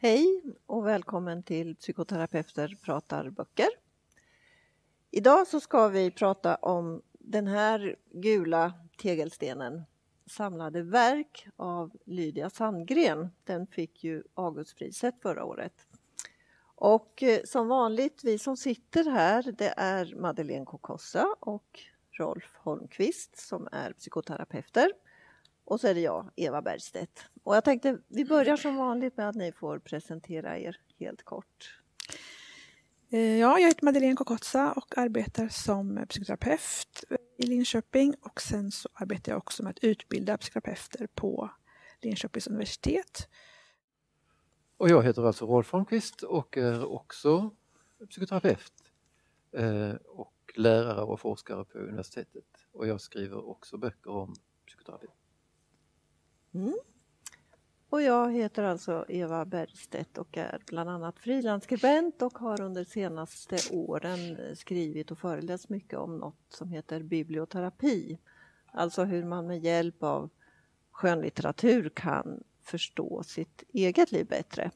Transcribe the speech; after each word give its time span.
Hej 0.00 0.42
och 0.66 0.86
välkommen 0.86 1.42
till 1.42 1.76
Psykoterapeuter 1.76 2.76
pratar 2.82 3.30
böcker. 3.30 3.68
Idag 5.10 5.46
så 5.46 5.60
ska 5.60 5.88
vi 5.88 6.10
prata 6.10 6.54
om 6.54 7.02
den 7.12 7.46
här 7.46 7.96
gula 8.12 8.72
tegelstenen 8.98 9.82
Samlade 10.26 10.82
verk 10.82 11.48
av 11.56 11.92
Lydia 12.04 12.50
Sandgren. 12.50 13.28
Den 13.44 13.66
fick 13.66 14.04
ju 14.04 14.22
Augustpriset 14.34 15.14
förra 15.22 15.44
året. 15.44 15.86
Och 16.74 17.22
eh, 17.22 17.40
som 17.44 17.68
vanligt, 17.68 18.20
vi 18.24 18.38
som 18.38 18.56
sitter 18.56 19.10
här, 19.10 19.54
det 19.58 19.74
är 19.76 20.14
Madeleine 20.14 20.64
Kokossa 20.66 21.26
och 21.40 21.80
Rolf 22.10 22.56
Holmqvist 22.56 23.36
som 23.48 23.68
är 23.72 23.92
psykoterapeuter. 23.92 24.92
Och 25.68 25.80
så 25.80 25.88
är 25.88 25.94
det 25.94 26.00
jag, 26.00 26.30
Eva 26.36 26.62
Bergstedt. 26.62 27.24
Och 27.42 27.56
jag 27.56 27.64
tänkte 27.64 27.98
vi 28.08 28.24
börjar 28.24 28.56
som 28.56 28.76
vanligt 28.76 29.16
med 29.16 29.28
att 29.28 29.34
ni 29.34 29.52
får 29.52 29.78
presentera 29.78 30.58
er 30.58 30.80
helt 30.98 31.22
kort. 31.22 31.80
Eh, 33.10 33.38
ja, 33.38 33.58
jag 33.58 33.68
heter 33.68 33.84
Madeleine 33.84 34.16
Kokotsa 34.16 34.72
och 34.72 34.98
arbetar 34.98 35.48
som 35.48 36.06
psykoterapeut 36.08 37.04
i 37.38 37.46
Linköping 37.46 38.14
och 38.20 38.40
sen 38.40 38.70
så 38.70 38.88
arbetar 38.94 39.32
jag 39.32 39.38
också 39.38 39.62
med 39.62 39.70
att 39.70 39.84
utbilda 39.84 40.38
psykoterapeuter 40.38 41.08
på 41.14 41.50
Linköpings 42.00 42.46
universitet. 42.46 43.28
Och 44.76 44.88
jag 44.88 45.02
heter 45.02 45.22
alltså 45.22 45.46
Rolf 45.46 45.70
Holmqvist 45.70 46.22
och 46.22 46.56
är 46.56 46.84
också 46.84 47.50
psykoterapeut 48.10 48.72
eh, 49.52 49.92
och 50.06 50.52
lärare 50.56 51.02
och 51.02 51.20
forskare 51.20 51.64
på 51.64 51.78
universitetet. 51.78 52.66
Och 52.72 52.86
jag 52.86 53.00
skriver 53.00 53.48
också 53.48 53.76
böcker 53.78 54.10
om 54.10 54.34
psykoterapi. 54.66 55.06
Mm. 56.54 56.78
Och 57.90 58.02
jag 58.02 58.32
heter 58.32 58.62
alltså 58.62 59.04
Eva 59.08 59.44
Bergstedt 59.44 60.18
och 60.18 60.38
är 60.38 60.62
bland 60.66 60.90
annat 60.90 61.18
frilansskribent 61.18 62.22
och 62.22 62.38
har 62.38 62.60
under 62.60 62.84
senaste 62.84 63.56
åren 63.70 64.38
skrivit 64.56 65.10
och 65.10 65.18
föreläst 65.18 65.68
mycket 65.68 65.98
om 65.98 66.16
något 66.16 66.46
som 66.48 66.70
heter 66.70 67.02
biblioterapi. 67.02 68.18
Alltså 68.72 69.04
hur 69.04 69.24
man 69.24 69.46
med 69.46 69.58
hjälp 69.58 70.02
av 70.02 70.30
skönlitteratur 70.90 71.88
kan 71.88 72.44
förstå 72.62 73.22
sitt 73.22 73.62
eget 73.72 74.12
liv 74.12 74.26
bättre. 74.26 74.70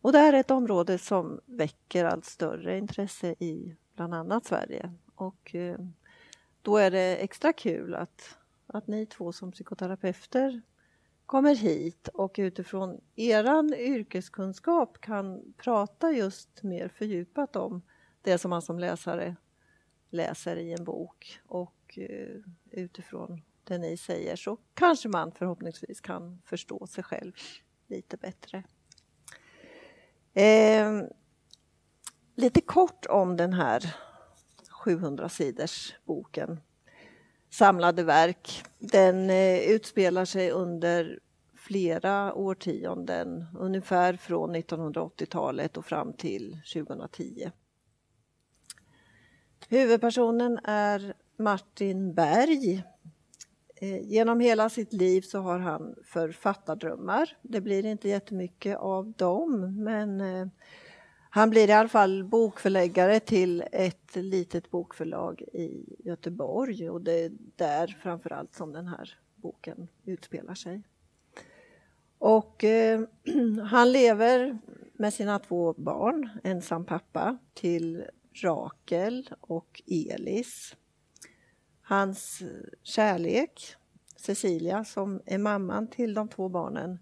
Och 0.00 0.12
det 0.12 0.18
här 0.18 0.32
är 0.32 0.40
ett 0.40 0.50
område 0.50 0.98
som 0.98 1.40
väcker 1.46 2.04
allt 2.04 2.24
större 2.24 2.78
intresse 2.78 3.34
i 3.38 3.76
bland 3.94 4.14
annat 4.14 4.44
Sverige. 4.44 4.92
Och 5.14 5.54
eh, 5.54 5.78
då 6.62 6.76
är 6.76 6.90
det 6.90 7.16
extra 7.16 7.52
kul 7.52 7.94
att, 7.94 8.38
att 8.66 8.86
ni 8.86 9.06
två 9.06 9.32
som 9.32 9.52
psykoterapeuter 9.52 10.62
kommer 11.26 11.54
hit 11.54 12.08
och 12.08 12.34
utifrån 12.38 13.00
er 13.16 13.74
yrkeskunskap 13.74 15.00
kan 15.00 15.54
prata 15.56 16.12
just 16.12 16.62
mer 16.62 16.88
fördjupat 16.88 17.56
om 17.56 17.82
det 18.22 18.38
som 18.38 18.50
man 18.50 18.62
som 18.62 18.78
läsare 18.78 19.36
läser 20.10 20.56
i 20.56 20.72
en 20.72 20.84
bok 20.84 21.40
och 21.46 21.98
eh, 21.98 22.36
utifrån 22.70 23.42
det 23.64 23.78
ni 23.78 23.96
säger 23.96 24.36
så 24.36 24.58
kanske 24.74 25.08
man 25.08 25.32
förhoppningsvis 25.32 26.00
kan 26.00 26.42
förstå 26.44 26.86
sig 26.86 27.04
själv 27.04 27.32
lite 27.86 28.16
bättre. 28.16 28.64
Eh, 30.34 31.02
lite 32.34 32.60
kort 32.60 33.06
om 33.06 33.36
den 33.36 33.52
här 33.52 33.96
700 34.70 35.28
sidors 35.28 35.94
boken 36.04 36.60
Samlade 37.58 38.02
verk. 38.02 38.62
Den 38.78 39.30
eh, 39.30 39.58
utspelar 39.58 40.24
sig 40.24 40.50
under 40.50 41.20
flera 41.54 42.34
årtionden, 42.34 43.44
ungefär 43.58 44.16
från 44.16 44.56
1980-talet 44.56 45.76
och 45.76 45.86
fram 45.86 46.12
till 46.12 46.58
2010. 46.74 47.50
Huvudpersonen 49.68 50.58
är 50.64 51.14
Martin 51.38 52.14
Berg 52.14 52.82
eh, 53.76 54.00
genom 54.00 54.40
hela 54.40 54.70
sitt 54.70 54.92
liv 54.92 55.22
så 55.22 55.38
har 55.38 55.58
han 55.58 55.94
författardrömmar. 56.04 57.36
Det 57.42 57.60
blir 57.60 57.86
inte 57.86 58.08
jättemycket 58.08 58.76
av 58.76 59.12
dem 59.12 59.74
men 59.84 60.20
eh, 60.20 60.46
han 61.36 61.50
blir 61.50 61.68
i 61.68 61.72
alla 61.72 61.88
fall 61.88 62.24
bokförläggare 62.24 63.20
till 63.20 63.64
ett 63.72 64.16
litet 64.16 64.70
bokförlag 64.70 65.42
i 65.42 65.96
Göteborg 66.04 66.90
och 66.90 67.00
det 67.00 67.12
är 67.12 67.32
där 67.56 67.98
framförallt 68.02 68.54
som 68.54 68.72
den 68.72 68.86
här 68.86 69.18
boken 69.34 69.88
utspelar 70.04 70.54
sig. 70.54 70.82
Och 72.18 72.64
eh, 72.64 73.00
han 73.64 73.92
lever 73.92 74.58
med 74.92 75.14
sina 75.14 75.38
två 75.38 75.72
barn, 75.72 76.28
ensam 76.44 76.84
pappa 76.84 77.38
till 77.54 78.04
Rakel 78.42 79.30
och 79.40 79.82
Elis. 79.86 80.76
Hans 81.82 82.42
kärlek, 82.82 83.74
Cecilia, 84.16 84.84
som 84.84 85.20
är 85.26 85.38
mamman 85.38 85.86
till 85.86 86.14
de 86.14 86.28
två 86.28 86.48
barnen, 86.48 86.98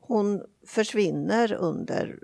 hon 0.00 0.42
försvinner 0.66 1.52
under 1.52 2.20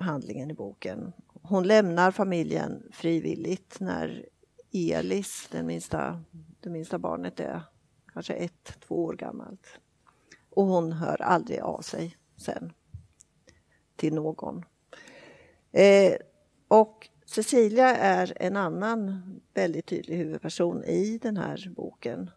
handlingen 0.00 0.50
i 0.50 0.54
boken. 0.54 1.12
Hon 1.42 1.66
lämnar 1.66 2.10
familjen 2.10 2.82
frivilligt 2.92 3.80
när 3.80 4.26
Elis, 4.72 5.48
den 5.50 5.66
minsta, 5.66 6.24
det 6.60 6.70
minsta 6.70 6.98
barnet, 6.98 7.40
är 7.40 7.62
kanske 8.12 8.34
ett, 8.34 8.80
två 8.80 9.04
år 9.04 9.14
gammalt. 9.14 9.66
Och 10.50 10.64
hon 10.64 10.92
hör 10.92 11.22
aldrig 11.22 11.60
av 11.60 11.80
sig 11.80 12.16
sen 12.36 12.72
till 13.96 14.14
någon. 14.14 14.64
Eh, 15.72 16.12
och 16.68 17.08
Cecilia 17.24 17.96
är 17.96 18.32
en 18.36 18.56
annan 18.56 19.22
väldigt 19.54 19.86
tydlig 19.86 20.16
huvudperson 20.16 20.84
i 20.84 21.18
den 21.22 21.36
här 21.36 21.72
boken. 21.76 22.30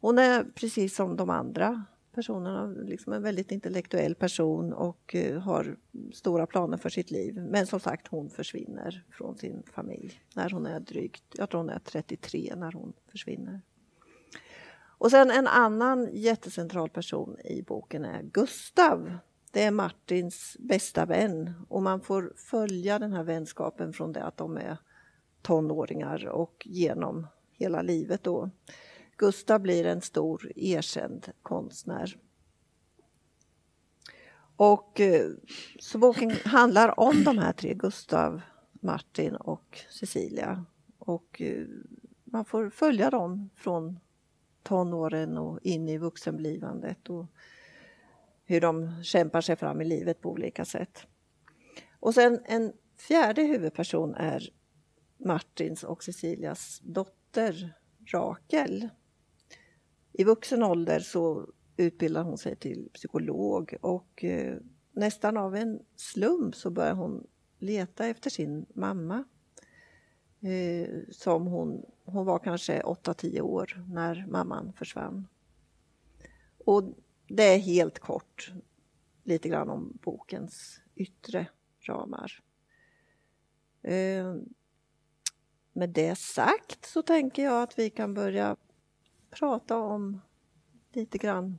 Hon 0.00 0.18
är 0.18 0.44
precis 0.44 0.96
som 0.96 1.16
de 1.16 1.30
andra 1.30 1.84
personerna 2.14 2.66
liksom 2.66 3.12
en 3.12 3.22
väldigt 3.22 3.52
intellektuell 3.52 4.14
person 4.14 4.72
och 4.72 5.14
eh, 5.14 5.40
har 5.40 5.76
stora 6.12 6.46
planer 6.46 6.76
för 6.76 6.88
sitt 6.88 7.10
liv. 7.10 7.34
Men 7.50 7.66
som 7.66 7.80
sagt, 7.80 8.08
hon 8.08 8.30
försvinner 8.30 9.04
från 9.10 9.36
sin 9.36 9.62
familj 9.72 10.20
när 10.34 10.50
hon 10.50 10.66
är 10.66 10.80
drygt, 10.80 11.24
jag 11.32 11.50
tror 11.50 11.60
hon 11.60 11.70
är 11.70 11.78
33 11.78 12.52
när 12.56 12.72
hon 12.72 12.92
försvinner. 13.08 13.60
Och 14.98 15.10
sen 15.10 15.30
en 15.30 15.46
annan 15.46 16.08
jättecentral 16.12 16.88
person 16.88 17.36
i 17.44 17.62
boken 17.62 18.04
är 18.04 18.22
Gustav 18.22 19.18
det 19.52 19.62
är 19.62 19.70
Martins 19.70 20.56
bästa 20.58 21.06
vän 21.06 21.52
och 21.68 21.82
man 21.82 22.00
får 22.00 22.32
följa 22.36 22.98
den 22.98 23.12
här 23.12 23.22
vänskapen 23.22 23.92
från 23.92 24.12
det 24.12 24.24
att 24.24 24.36
de 24.36 24.56
är 24.56 24.76
tonåringar 25.42 26.26
och 26.26 26.66
genom 26.70 27.26
hela 27.52 27.82
livet 27.82 28.24
då. 28.24 28.50
Gustav 29.16 29.60
blir 29.60 29.86
en 29.86 30.00
stor 30.00 30.52
erkänd 30.56 31.32
konstnär. 31.42 32.16
Och 34.56 35.00
eh, 35.00 35.30
så 35.78 35.98
boken 35.98 36.30
handlar 36.44 37.00
om 37.00 37.24
de 37.24 37.38
här 37.38 37.52
tre, 37.52 37.74
Gustav, 37.74 38.40
Martin 38.72 39.36
och 39.36 39.80
Cecilia. 39.90 40.64
Och 40.98 41.42
eh, 41.42 41.66
man 42.24 42.44
får 42.44 42.70
följa 42.70 43.10
dem 43.10 43.50
från 43.54 43.98
tonåren 44.62 45.38
och 45.38 45.58
in 45.62 45.88
i 45.88 45.98
vuxenblivandet. 45.98 47.10
Och 47.10 47.26
hur 48.44 48.60
de 48.60 49.02
kämpar 49.02 49.40
sig 49.40 49.56
fram 49.56 49.80
i 49.80 49.84
livet 49.84 50.20
på 50.20 50.30
olika 50.30 50.64
sätt. 50.64 51.06
Och 52.00 52.14
sen 52.14 52.40
en 52.44 52.72
fjärde 52.98 53.42
huvudperson 53.42 54.14
är 54.14 54.48
Martins 55.16 55.84
och 55.84 56.04
Cecilias 56.04 56.80
dotter 56.84 57.74
Rakel. 58.12 58.88
I 60.12 60.24
vuxen 60.24 60.62
ålder 60.62 61.00
så 61.00 61.46
utbildar 61.76 62.22
hon 62.22 62.38
sig 62.38 62.56
till 62.56 62.88
psykolog 62.94 63.74
och 63.80 64.24
eh, 64.24 64.56
nästan 64.92 65.36
av 65.36 65.56
en 65.56 65.80
slump 65.96 66.54
så 66.54 66.70
börjar 66.70 66.94
hon 66.94 67.26
leta 67.58 68.06
efter 68.06 68.30
sin 68.30 68.66
mamma. 68.74 69.24
Eh, 70.40 70.88
som 71.10 71.46
hon, 71.46 71.84
hon 72.04 72.26
var 72.26 72.38
kanske 72.38 72.82
8-10 72.82 73.40
år 73.40 73.84
när 73.88 74.26
mamman 74.28 74.72
försvann. 74.72 75.26
Och 76.64 76.82
det 77.26 77.42
är 77.42 77.58
helt 77.58 77.98
kort 77.98 78.52
lite 79.24 79.48
grann 79.48 79.70
om 79.70 79.98
bokens 80.02 80.80
yttre 80.94 81.46
ramar. 81.80 82.42
Eh, 83.82 84.34
med 85.72 85.90
det 85.90 86.18
sagt 86.18 86.84
så 86.84 87.02
tänker 87.02 87.44
jag 87.44 87.62
att 87.62 87.78
vi 87.78 87.90
kan 87.90 88.14
börja 88.14 88.56
prata 89.32 89.78
om 89.78 90.20
lite 90.92 91.18
grann. 91.18 91.58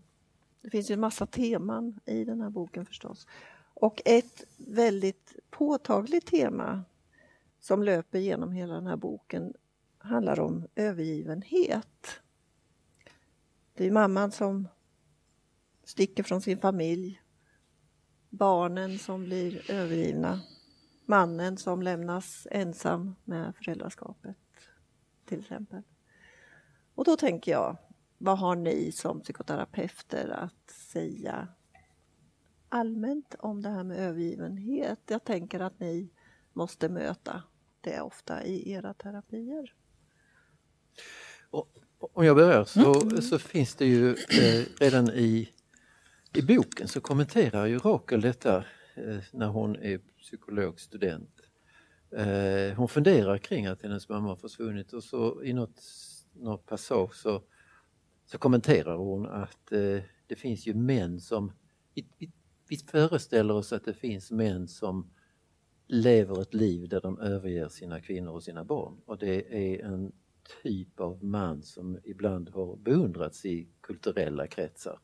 Det 0.61 0.69
finns 0.69 0.91
ju 0.91 0.93
en 0.93 0.99
massa 0.99 1.25
teman 1.25 1.99
i 2.05 2.25
den 2.25 2.41
här 2.41 2.49
boken 2.49 2.85
förstås. 2.85 3.27
Och 3.73 4.01
ett 4.05 4.43
väldigt 4.57 5.35
påtagligt 5.49 6.25
tema 6.25 6.83
som 7.59 7.83
löper 7.83 8.19
genom 8.19 8.51
hela 8.51 8.73
den 8.73 8.87
här 8.87 8.97
boken 8.97 9.53
handlar 9.97 10.39
om 10.39 10.67
övergivenhet. 10.75 12.21
Det 13.73 13.87
är 13.87 13.91
mamman 13.91 14.31
som 14.31 14.67
sticker 15.83 16.23
från 16.23 16.41
sin 16.41 16.57
familj, 16.57 17.21
barnen 18.29 18.99
som 18.99 19.23
blir 19.23 19.71
övergivna, 19.71 20.41
mannen 21.05 21.57
som 21.57 21.81
lämnas 21.81 22.47
ensam 22.51 23.15
med 23.23 23.55
föräldraskapet 23.55 24.37
till 25.25 25.39
exempel. 25.39 25.81
Och 26.95 27.05
då 27.05 27.15
tänker 27.15 27.51
jag, 27.51 27.77
vad 28.17 28.39
har 28.39 28.55
ni 28.55 28.91
som 28.91 29.21
psykoterapeuter 29.21 30.29
att 30.29 30.71
säga 30.71 31.47
allmänt 32.69 33.35
om 33.39 33.61
det 33.61 33.69
här 33.69 33.83
med 33.83 33.97
övergivenhet? 33.97 34.99
Jag 35.07 35.23
tänker 35.23 35.59
att 35.59 35.79
ni 35.79 36.09
måste 36.53 36.89
möta 36.89 37.43
det 37.81 38.01
ofta 38.01 38.43
i 38.43 38.71
era 38.71 38.93
terapier. 38.93 39.73
Om 42.13 42.25
jag 42.25 42.35
börjar 42.35 42.65
så, 42.65 43.01
mm. 43.01 43.21
så 43.21 43.39
finns 43.39 43.75
det 43.75 43.85
ju 43.85 44.09
eh, 44.11 44.65
redan 44.79 45.09
i, 45.09 45.49
i 46.33 46.41
boken 46.41 46.87
så 46.87 47.01
kommenterar 47.01 47.65
ju 47.65 47.77
Rakel 47.79 48.21
detta 48.21 48.57
eh, 48.95 49.17
när 49.31 49.47
hon 49.47 49.75
är 49.75 49.99
psykologstudent. 50.19 51.41
Eh, 52.11 52.75
hon 52.75 52.87
funderar 52.87 53.37
kring 53.37 53.65
att 53.65 53.81
hennes 53.81 54.09
mamma 54.09 54.27
har 54.27 54.35
försvunnit 54.35 54.93
och 54.93 55.03
så 55.03 55.43
i 55.43 55.53
något, 55.53 55.83
någon 56.33 56.59
passage 56.59 57.15
så, 57.15 57.41
så 58.25 58.37
kommenterar 58.37 58.95
hon 58.95 59.25
att 59.25 59.71
eh, 59.71 59.99
det 60.27 60.35
finns 60.35 60.67
ju 60.67 60.73
män 60.73 61.19
som... 61.19 61.51
Vi, 61.93 62.07
vi, 62.17 62.31
vi 62.69 62.77
föreställer 62.77 63.53
oss 63.53 63.73
att 63.73 63.85
det 63.85 63.93
finns 63.93 64.31
män 64.31 64.67
som 64.67 65.13
lever 65.87 66.41
ett 66.41 66.53
liv 66.53 66.89
där 66.89 67.01
de 67.01 67.19
överger 67.19 67.67
sina 67.67 68.01
kvinnor 68.01 68.31
och 68.31 68.43
sina 68.43 68.63
barn 68.63 69.01
och 69.05 69.17
det 69.17 69.55
är 69.55 69.85
en 69.85 70.11
typ 70.63 70.99
av 70.99 71.23
man 71.23 71.63
som 71.63 71.99
ibland 72.03 72.49
har 72.49 72.75
beundrats 72.75 73.45
i 73.45 73.67
kulturella 73.81 74.47
kretsar. 74.47 74.99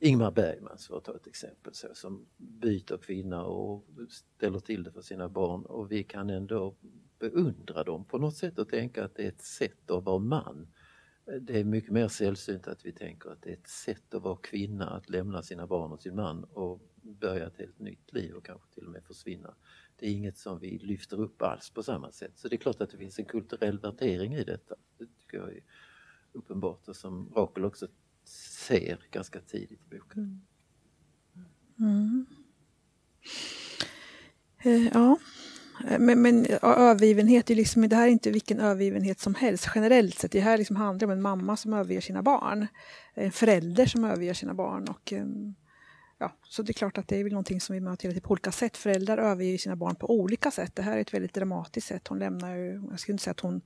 Ingmar 0.00 0.30
Bergman 0.30 0.78
för 0.78 0.96
att 0.96 1.04
ta 1.04 1.16
ett 1.16 1.26
exempel 1.26 1.74
så, 1.74 1.88
som 1.94 2.26
byter 2.36 2.96
kvinna 2.96 3.44
och 3.44 3.86
ställer 4.08 4.58
till 4.58 4.82
det 4.82 4.92
för 4.92 5.02
sina 5.02 5.28
barn 5.28 5.64
och 5.64 5.92
vi 5.92 6.04
kan 6.04 6.30
ändå 6.30 6.76
beundra 7.18 7.84
dem 7.84 8.04
på 8.04 8.18
något 8.18 8.36
sätt 8.36 8.58
och 8.58 8.68
tänka 8.68 9.04
att 9.04 9.14
det 9.14 9.24
är 9.24 9.28
ett 9.28 9.42
sätt 9.42 9.90
att 9.90 10.04
vara 10.04 10.18
man. 10.18 10.68
Det 11.40 11.60
är 11.60 11.64
mycket 11.64 11.90
mer 11.90 12.08
sällsynt 12.08 12.66
att 12.66 12.86
vi 12.86 12.92
tänker 12.92 13.30
att 13.30 13.42
det 13.42 13.50
är 13.50 13.54
ett 13.54 13.68
sätt 13.68 14.14
att 14.14 14.22
vara 14.22 14.36
kvinna, 14.36 14.90
att 14.90 15.10
lämna 15.10 15.42
sina 15.42 15.66
barn 15.66 15.92
och 15.92 16.02
sin 16.02 16.16
man 16.16 16.44
och 16.44 16.80
börja 17.02 17.46
ett 17.46 17.58
helt 17.58 17.78
nytt 17.78 18.12
liv 18.12 18.34
och 18.34 18.44
kanske 18.44 18.74
till 18.74 18.86
och 18.86 18.92
med 18.92 19.04
försvinna 19.04 19.54
det 19.96 20.06
är 20.06 20.10
inget 20.10 20.38
som 20.38 20.58
vi 20.58 20.78
lyfter 20.78 21.20
upp 21.20 21.42
alls 21.42 21.70
på 21.70 21.82
samma 21.82 22.12
sätt. 22.12 22.32
Så 22.34 22.48
det 22.48 22.56
är 22.56 22.58
klart 22.58 22.80
att 22.80 22.90
det 22.90 22.98
finns 22.98 23.18
en 23.18 23.24
kulturell 23.24 23.78
värdering 23.78 24.34
i 24.34 24.44
detta. 24.44 24.74
Det 24.98 25.06
tycker 25.18 25.38
jag 25.38 25.48
är 25.48 25.62
uppenbart 26.32 26.88
och 26.88 26.96
som 26.96 27.32
Rakel 27.36 27.64
också 27.64 27.88
ser 28.28 28.98
ganska 29.10 29.40
tidigt 29.40 29.80
i 29.80 29.96
boken. 29.96 30.46
Mm. 31.78 31.90
mm. 31.90 32.26
Eh, 34.62 34.86
ja. 34.94 35.18
Eh, 35.88 35.98
men, 35.98 36.22
men 36.22 36.46
övergivenhet, 36.62 37.50
är 37.50 37.54
liksom, 37.54 37.88
det 37.88 37.96
här 37.96 38.06
är 38.06 38.10
inte 38.10 38.30
vilken 38.30 38.60
övergivenhet 38.60 39.20
som 39.20 39.34
helst 39.34 39.68
generellt 39.74 40.18
sett. 40.18 40.32
Det 40.32 40.40
här 40.40 40.58
liksom 40.58 40.76
handlar 40.76 41.06
om 41.06 41.12
en 41.12 41.22
mamma 41.22 41.56
som 41.56 41.72
överger 41.72 42.00
sina 42.00 42.22
barn. 42.22 42.66
En 43.14 43.32
förälder 43.32 43.86
som 43.86 44.04
överger 44.04 44.34
sina 44.34 44.54
barn. 44.54 44.88
Och, 44.88 45.12
eh, 45.12 45.26
ja, 46.18 46.32
så 46.42 46.62
det 46.62 46.70
är 46.70 46.74
klart 46.74 46.98
att 46.98 47.08
det 47.08 47.16
är 47.16 47.24
väl 47.24 47.32
någonting 47.32 47.60
som 47.60 47.74
vi 47.74 47.80
möter 47.80 48.20
på 48.20 48.30
olika 48.30 48.52
sätt. 48.52 48.76
Föräldrar 48.76 49.18
överger 49.18 49.58
sina 49.58 49.76
barn 49.76 49.96
på 49.96 50.10
olika 50.10 50.50
sätt. 50.50 50.76
Det 50.76 50.82
här 50.82 50.96
är 50.96 51.00
ett 51.00 51.14
väldigt 51.14 51.34
dramatiskt 51.34 51.86
sätt. 51.86 52.08
Hon 52.08 52.18
lämnar 52.18 52.56
ju, 52.56 52.82
jag 52.90 53.00
skulle 53.00 53.14
inte 53.14 53.24
säga 53.24 53.32
att 53.32 53.40
hon 53.40 53.60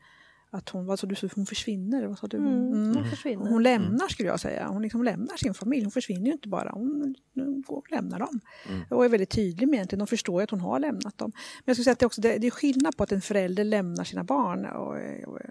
att 0.53 0.69
hon, 0.69 0.87
vad 0.87 0.99
sa 0.99 1.07
du, 1.07 1.17
hon 1.35 1.47
försvinner? 1.47 2.07
Vad 2.07 2.19
sa 2.19 2.27
du? 2.27 2.37
Mm, 2.37 2.73
mm. 2.73 2.95
Hon, 2.95 3.11
försvinner. 3.11 3.51
hon 3.51 3.63
lämnar 3.63 4.09
skulle 4.09 4.29
jag 4.29 4.41
säga. 4.41 4.69
Hon 4.69 4.83
liksom 4.83 5.05
lämnar 5.05 5.37
sin 5.37 5.55
familj. 5.55 5.83
Hon 5.83 5.91
försvinner 5.91 6.27
ju 6.27 6.33
inte 6.33 6.49
bara, 6.49 6.71
hon, 6.71 7.15
hon 7.35 7.63
går 7.63 7.77
och 7.77 7.91
lämnar 7.91 8.19
dem. 8.19 8.41
Mm. 8.69 8.83
Och 8.91 9.05
är 9.05 9.09
väldigt 9.09 9.31
tydlig 9.31 9.69
med 9.69 9.75
egentligen. 9.75 9.99
De 9.99 10.07
förstår 10.07 10.41
ju 10.41 10.45
att 10.45 10.51
hon 10.51 10.61
har 10.61 10.81
lämnat 10.81 11.19
dem. 11.19 11.33
Men 11.35 11.63
jag 11.65 11.77
skulle 11.77 11.85
säga 11.85 11.93
att 11.93 11.99
det, 11.99 12.07
också, 12.07 12.21
det, 12.21 12.39
det 12.39 12.47
är 12.47 12.51
skillnad 12.51 12.97
på 12.97 13.03
att 13.03 13.13
en 13.13 13.21
förälder 13.21 13.65
lämnar 13.65 14.05
sina 14.05 14.25
barn. 14.25 14.67
Och, 14.67 14.97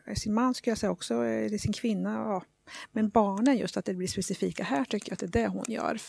och 0.09 0.17
sin 0.17 0.33
man 0.33 0.53
skulle 0.53 0.71
jag 0.71 0.77
säga 0.77 0.91
också, 0.91 1.13
eller 1.23 1.57
sin 1.57 1.73
kvinna. 1.73 2.13
Ja. 2.13 2.43
Men 2.91 3.09
barnen 3.09 3.57
just 3.57 3.77
att 3.77 3.85
det 3.85 3.93
blir 3.93 4.07
specifika 4.07 4.63
här 4.63 4.85
tycker 4.85 5.11
jag 5.11 5.13
att 5.13 5.19
det 5.19 5.39
är 5.39 5.43
det 5.43 5.47
hon 5.47 5.65
gör. 5.67 5.99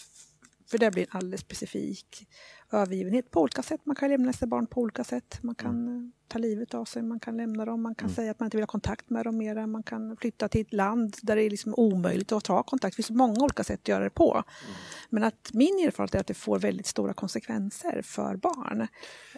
För 0.70 0.78
det 0.78 0.90
blir 0.90 1.02
en 1.02 1.16
alldeles 1.16 1.40
specifik 1.40 2.28
övergivenhet 2.72 3.31
på 3.31 3.40
olika 3.40 3.62
sätt. 3.62 3.81
Man 3.84 3.96
kan 3.96 4.10
lämna 4.10 4.32
sina 4.32 4.48
barn 4.48 4.66
på 4.66 4.81
olika 4.81 5.04
sätt. 5.04 5.38
Man 5.43 5.54
kan 5.54 5.70
mm. 5.70 6.04
Eh, 6.04 6.19
ta 6.31 6.38
livet 6.38 6.75
av 6.75 6.85
sig, 6.85 7.03
man 7.03 7.21
kan 7.21 7.37
lämna 7.37 7.65
dem, 7.65 7.82
man 7.82 7.94
kan 7.94 8.06
mm. 8.06 8.15
säga 8.15 8.31
att 8.31 8.41
man 8.41 8.47
inte 8.47 8.56
vill 8.56 8.62
ha 8.62 8.67
kontakt 8.67 9.11
med 9.11 9.25
dem 9.25 9.37
mera. 9.38 9.67
Man 9.67 9.82
kan 9.82 10.17
flytta 10.17 10.49
till 10.49 10.61
ett 10.61 10.73
land 10.73 11.17
där 11.23 11.37
det 11.37 11.43
är 11.43 11.50
liksom 11.50 11.75
omöjligt 11.77 12.32
att 12.32 12.44
ta 12.44 12.62
kontakt. 12.62 12.97
Det 12.97 13.03
finns 13.03 13.19
många 13.19 13.44
olika 13.44 13.65
sätt 13.65 13.81
att 13.82 13.88
göra 13.88 14.05
det 14.05 14.11
på. 14.11 14.32
Mm. 14.32 14.77
Men 15.11 15.25
att 15.25 15.50
min 15.53 15.87
erfarenhet 15.87 16.15
är 16.15 16.21
att 16.21 16.27
det 16.27 16.35
får 16.35 16.59
väldigt 16.59 16.87
stora 16.87 17.12
konsekvenser 17.12 18.03
för 18.03 18.37
barn. 18.37 18.87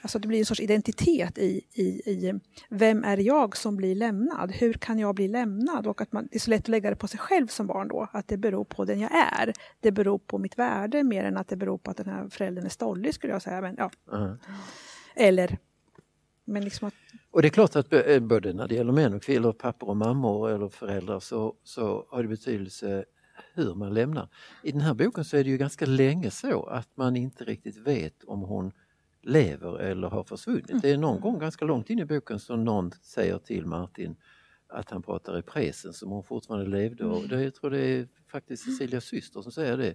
Alltså 0.02 0.18
det 0.18 0.28
blir 0.28 0.38
en 0.38 0.46
sorts 0.46 0.60
identitet 0.60 1.38
i, 1.38 1.60
i, 1.72 1.82
i 1.82 2.40
vem 2.68 3.04
är 3.04 3.16
jag 3.16 3.56
som 3.56 3.76
blir 3.76 3.94
lämnad? 3.94 4.52
Hur 4.52 4.72
kan 4.72 4.98
jag 4.98 5.14
bli 5.14 5.28
lämnad? 5.28 5.86
Och 5.86 6.00
att 6.00 6.12
man, 6.12 6.28
det 6.30 6.36
är 6.36 6.40
så 6.40 6.50
lätt 6.50 6.62
att 6.62 6.68
lägga 6.68 6.90
det 6.90 6.96
på 6.96 7.08
sig 7.08 7.20
själv 7.20 7.46
som 7.46 7.66
barn 7.66 7.88
då, 7.88 8.08
att 8.12 8.28
det 8.28 8.36
beror 8.36 8.64
på 8.64 8.84
den 8.84 9.00
jag 9.00 9.10
är. 9.12 9.52
Det 9.80 9.92
beror 9.92 10.18
på 10.18 10.38
mitt 10.38 10.58
värde 10.58 11.02
mer 11.02 11.24
än 11.24 11.36
att 11.36 11.48
det 11.48 11.56
beror 11.56 11.78
på 11.78 11.90
att 11.90 11.96
den 11.96 12.08
här 12.08 12.28
föräldern 12.28 12.64
är 12.64 12.70
stollig 12.70 13.14
skulle 13.14 13.32
jag 13.32 13.42
säga. 13.42 13.60
Men, 13.60 13.74
ja. 13.78 13.90
Mm. 14.12 14.36
Eller 15.14 15.58
men 16.52 16.64
liksom 16.64 16.88
att... 16.88 16.94
Och 17.30 17.42
det 17.42 17.48
är 17.48 17.50
klart 17.50 17.76
att 17.76 17.92
eh, 17.92 18.20
både 18.20 18.52
när 18.52 18.68
det 18.68 18.74
gäller 18.74 18.92
män 18.92 19.14
och 19.14 19.22
kvinnor, 19.22 19.52
pappor 19.52 19.88
och 19.88 19.96
mammor 19.96 20.50
eller 20.50 20.68
föräldrar 20.68 21.20
så, 21.20 21.54
så 21.64 22.06
har 22.10 22.22
det 22.22 22.28
betydelse 22.28 23.04
hur 23.54 23.74
man 23.74 23.94
lämnar. 23.94 24.28
I 24.62 24.72
den 24.72 24.80
här 24.80 24.94
boken 24.94 25.24
så 25.24 25.36
är 25.36 25.44
det 25.44 25.50
ju 25.50 25.56
ganska 25.56 25.86
länge 25.86 26.30
så 26.30 26.64
att 26.64 26.88
man 26.94 27.16
inte 27.16 27.44
riktigt 27.44 27.76
vet 27.76 28.24
om 28.24 28.40
hon 28.40 28.72
lever 29.22 29.78
eller 29.78 30.08
har 30.08 30.24
försvunnit. 30.24 30.70
Mm. 30.70 30.80
Det 30.80 30.90
är 30.90 30.96
någon 30.96 31.20
gång 31.20 31.38
ganska 31.38 31.64
långt 31.64 31.90
in 31.90 31.98
i 31.98 32.04
boken 32.04 32.38
som 32.38 32.64
någon 32.64 32.90
säger 33.02 33.38
till 33.38 33.66
Martin 33.66 34.16
att 34.68 34.90
han 34.90 35.02
pratar 35.02 35.38
i 35.38 35.42
presen 35.42 35.92
som 35.92 36.10
hon 36.10 36.24
fortfarande 36.24 36.66
levde 36.66 37.04
och 37.04 37.28
det, 37.28 37.42
jag 37.42 37.54
tror 37.54 37.70
det 37.70 37.80
är 37.80 38.08
faktiskt 38.30 38.64
Cecilias 38.64 39.04
syster 39.04 39.42
som 39.42 39.52
säger 39.52 39.76
det. 39.76 39.94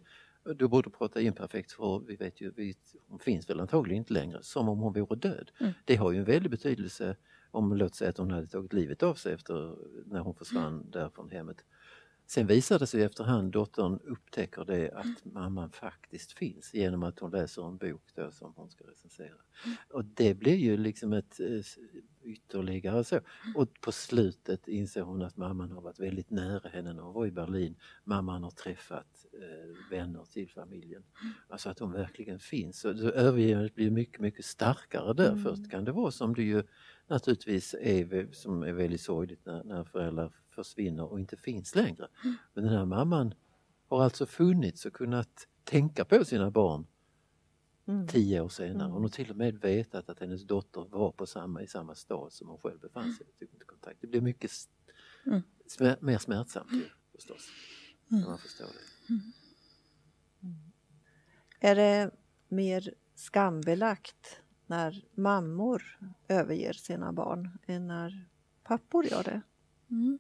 Du 0.56 0.68
borde 0.68 0.90
prata 0.90 1.22
imperfekt 1.22 1.72
för 1.72 2.00
vi 2.08 2.16
vet 2.16 2.42
ju, 2.42 2.52
vi, 2.56 2.76
hon 3.08 3.20
finns 3.20 3.50
väl 3.50 3.60
antagligen 3.60 4.02
inte 4.02 4.14
längre, 4.14 4.44
som 4.44 4.70
om 4.70 4.80
hon 4.80 4.94
vore 4.94 5.16
död. 5.16 5.52
Mm. 5.60 5.74
Det 5.86 5.96
har 5.96 6.12
ju 6.12 6.20
en 6.20 6.26
väldig 6.26 6.52
betydelse 6.52 7.16
om 7.52 7.74
låt 7.74 7.96
säga 7.96 8.10
att 8.10 8.18
hon 8.18 8.32
hade 8.32 8.48
tagit 8.48 8.74
livet 8.74 9.04
av 9.04 9.14
sig 9.14 9.34
efter 9.34 9.76
när 10.06 10.20
hon 10.20 10.36
försvann 10.36 10.74
mm. 10.74 10.92
där 10.92 11.10
från 11.10 11.30
hemmet. 11.32 11.66
Sen 12.30 12.48
visar 12.48 12.80
det 12.80 12.88
sig 12.88 13.04
efterhand, 13.04 13.52
dottern 13.52 14.00
upptäcker 14.00 14.66
det 14.66 14.92
att 14.92 15.06
mm. 15.06 15.18
mamman 15.24 15.72
faktiskt 15.72 16.32
finns 16.32 16.74
genom 16.74 17.04
att 17.04 17.20
hon 17.20 17.32
läser 17.32 17.68
en 17.68 17.78
bok 17.78 18.02
då 18.16 18.32
som 18.32 18.54
hon 18.56 18.70
ska 18.70 18.84
recensera. 18.84 19.28
Mm. 19.66 19.78
Och 19.90 20.06
det 20.06 20.34
blir 20.34 20.56
ju 20.56 20.78
liksom 20.78 21.14
ett 21.14 21.40
eh, 21.40 21.62
ytterligare 22.24 23.04
så. 23.04 23.20
Och 23.56 23.82
på 23.82 23.92
slutet 23.92 24.68
inser 24.68 25.02
hon 25.02 25.22
att 25.22 25.38
mamman 25.38 25.72
har 25.72 25.82
varit 25.82 26.00
väldigt 26.00 26.30
nära 26.30 26.70
henne 26.70 26.94
när 26.94 27.04
hon 27.04 27.14
var 27.14 27.26
i 27.26 27.32
Berlin. 27.32 27.76
Mamman 28.04 28.44
har 28.44 28.52
träffat 28.52 29.26
eh, 29.34 29.98
vänner 29.98 30.24
till 30.24 30.50
familjen. 30.50 31.04
Alltså 31.48 31.70
att 31.70 31.80
hon 31.80 31.92
verkligen 31.92 32.40
finns. 32.40 32.80
Så 32.80 32.90
övergivandet 33.10 33.76
blir 33.76 33.92
mycket, 33.92 34.22
mycket 34.22 34.46
starkare 34.46 35.14
där. 35.14 35.32
Mm. 35.32 35.44
Först 35.44 35.72
kan 35.72 35.86
det 35.86 35.92
vara 35.92 36.12
som 36.12 36.36
det 36.36 36.44
ju 36.44 36.64
naturligtvis 37.08 37.76
är, 37.80 38.32
som 38.32 38.64
är 38.64 38.74
väldigt 38.74 39.02
sorgligt 39.02 39.46
när, 39.46 39.64
när 39.64 39.84
föräldrar 39.84 40.34
försvinner 40.50 41.12
och 41.12 41.20
inte 41.20 41.38
finns 41.38 41.76
längre. 41.76 42.08
Men 42.54 42.64
den 42.64 42.74
här 42.74 42.86
mamman 42.86 43.34
har 43.88 44.04
alltså 44.04 44.26
funnits 44.26 44.86
och 44.86 44.94
kunnat 44.94 45.48
tänka 45.64 46.06
på 46.06 46.26
sina 46.26 46.52
barn 46.52 46.88
mm. 47.88 48.08
tio 48.08 48.42
år 48.42 48.50
senare. 48.50 48.76
Mm. 48.76 48.92
Hon 48.92 49.02
har 49.02 49.10
till 49.10 49.32
och 49.32 49.38
med 49.38 49.62
vetat 49.62 50.10
att 50.10 50.20
hennes 50.20 50.44
dotter 50.44 50.82
var 50.90 51.12
på 51.12 51.26
samma, 51.26 51.62
i 51.62 51.68
samma 51.68 51.96
stad 51.96 52.34
som 52.34 52.48
hon 52.48 52.58
själv 52.58 52.80
befann 52.80 53.14
sig 53.14 53.28
i. 53.40 53.46
Kontakt. 53.66 54.02
Det 54.02 54.08
blir 54.08 54.22
mycket 54.22 54.52
mm. 55.26 55.42
smär, 55.68 55.98
mer 56.02 56.18
smärtsamt 56.18 56.74
ju, 56.74 56.86
förstås. 57.16 57.50
Mm. 58.12 58.22
När 58.22 58.30
man 58.30 58.38
förstår 58.38 58.66
det. 58.66 59.14
Mm. 59.14 59.34
Är 61.60 61.76
det 61.76 62.12
mer 62.48 62.94
skambelagt 63.16 64.42
när 64.68 65.04
mammor 65.16 65.84
överger 66.28 66.74
sina 66.74 67.14
barn 67.14 67.58
än 67.66 67.88
när 67.88 68.26
pappor 68.64 69.06
gör 69.06 69.24
det? 69.24 69.42
Mm. 69.92 70.20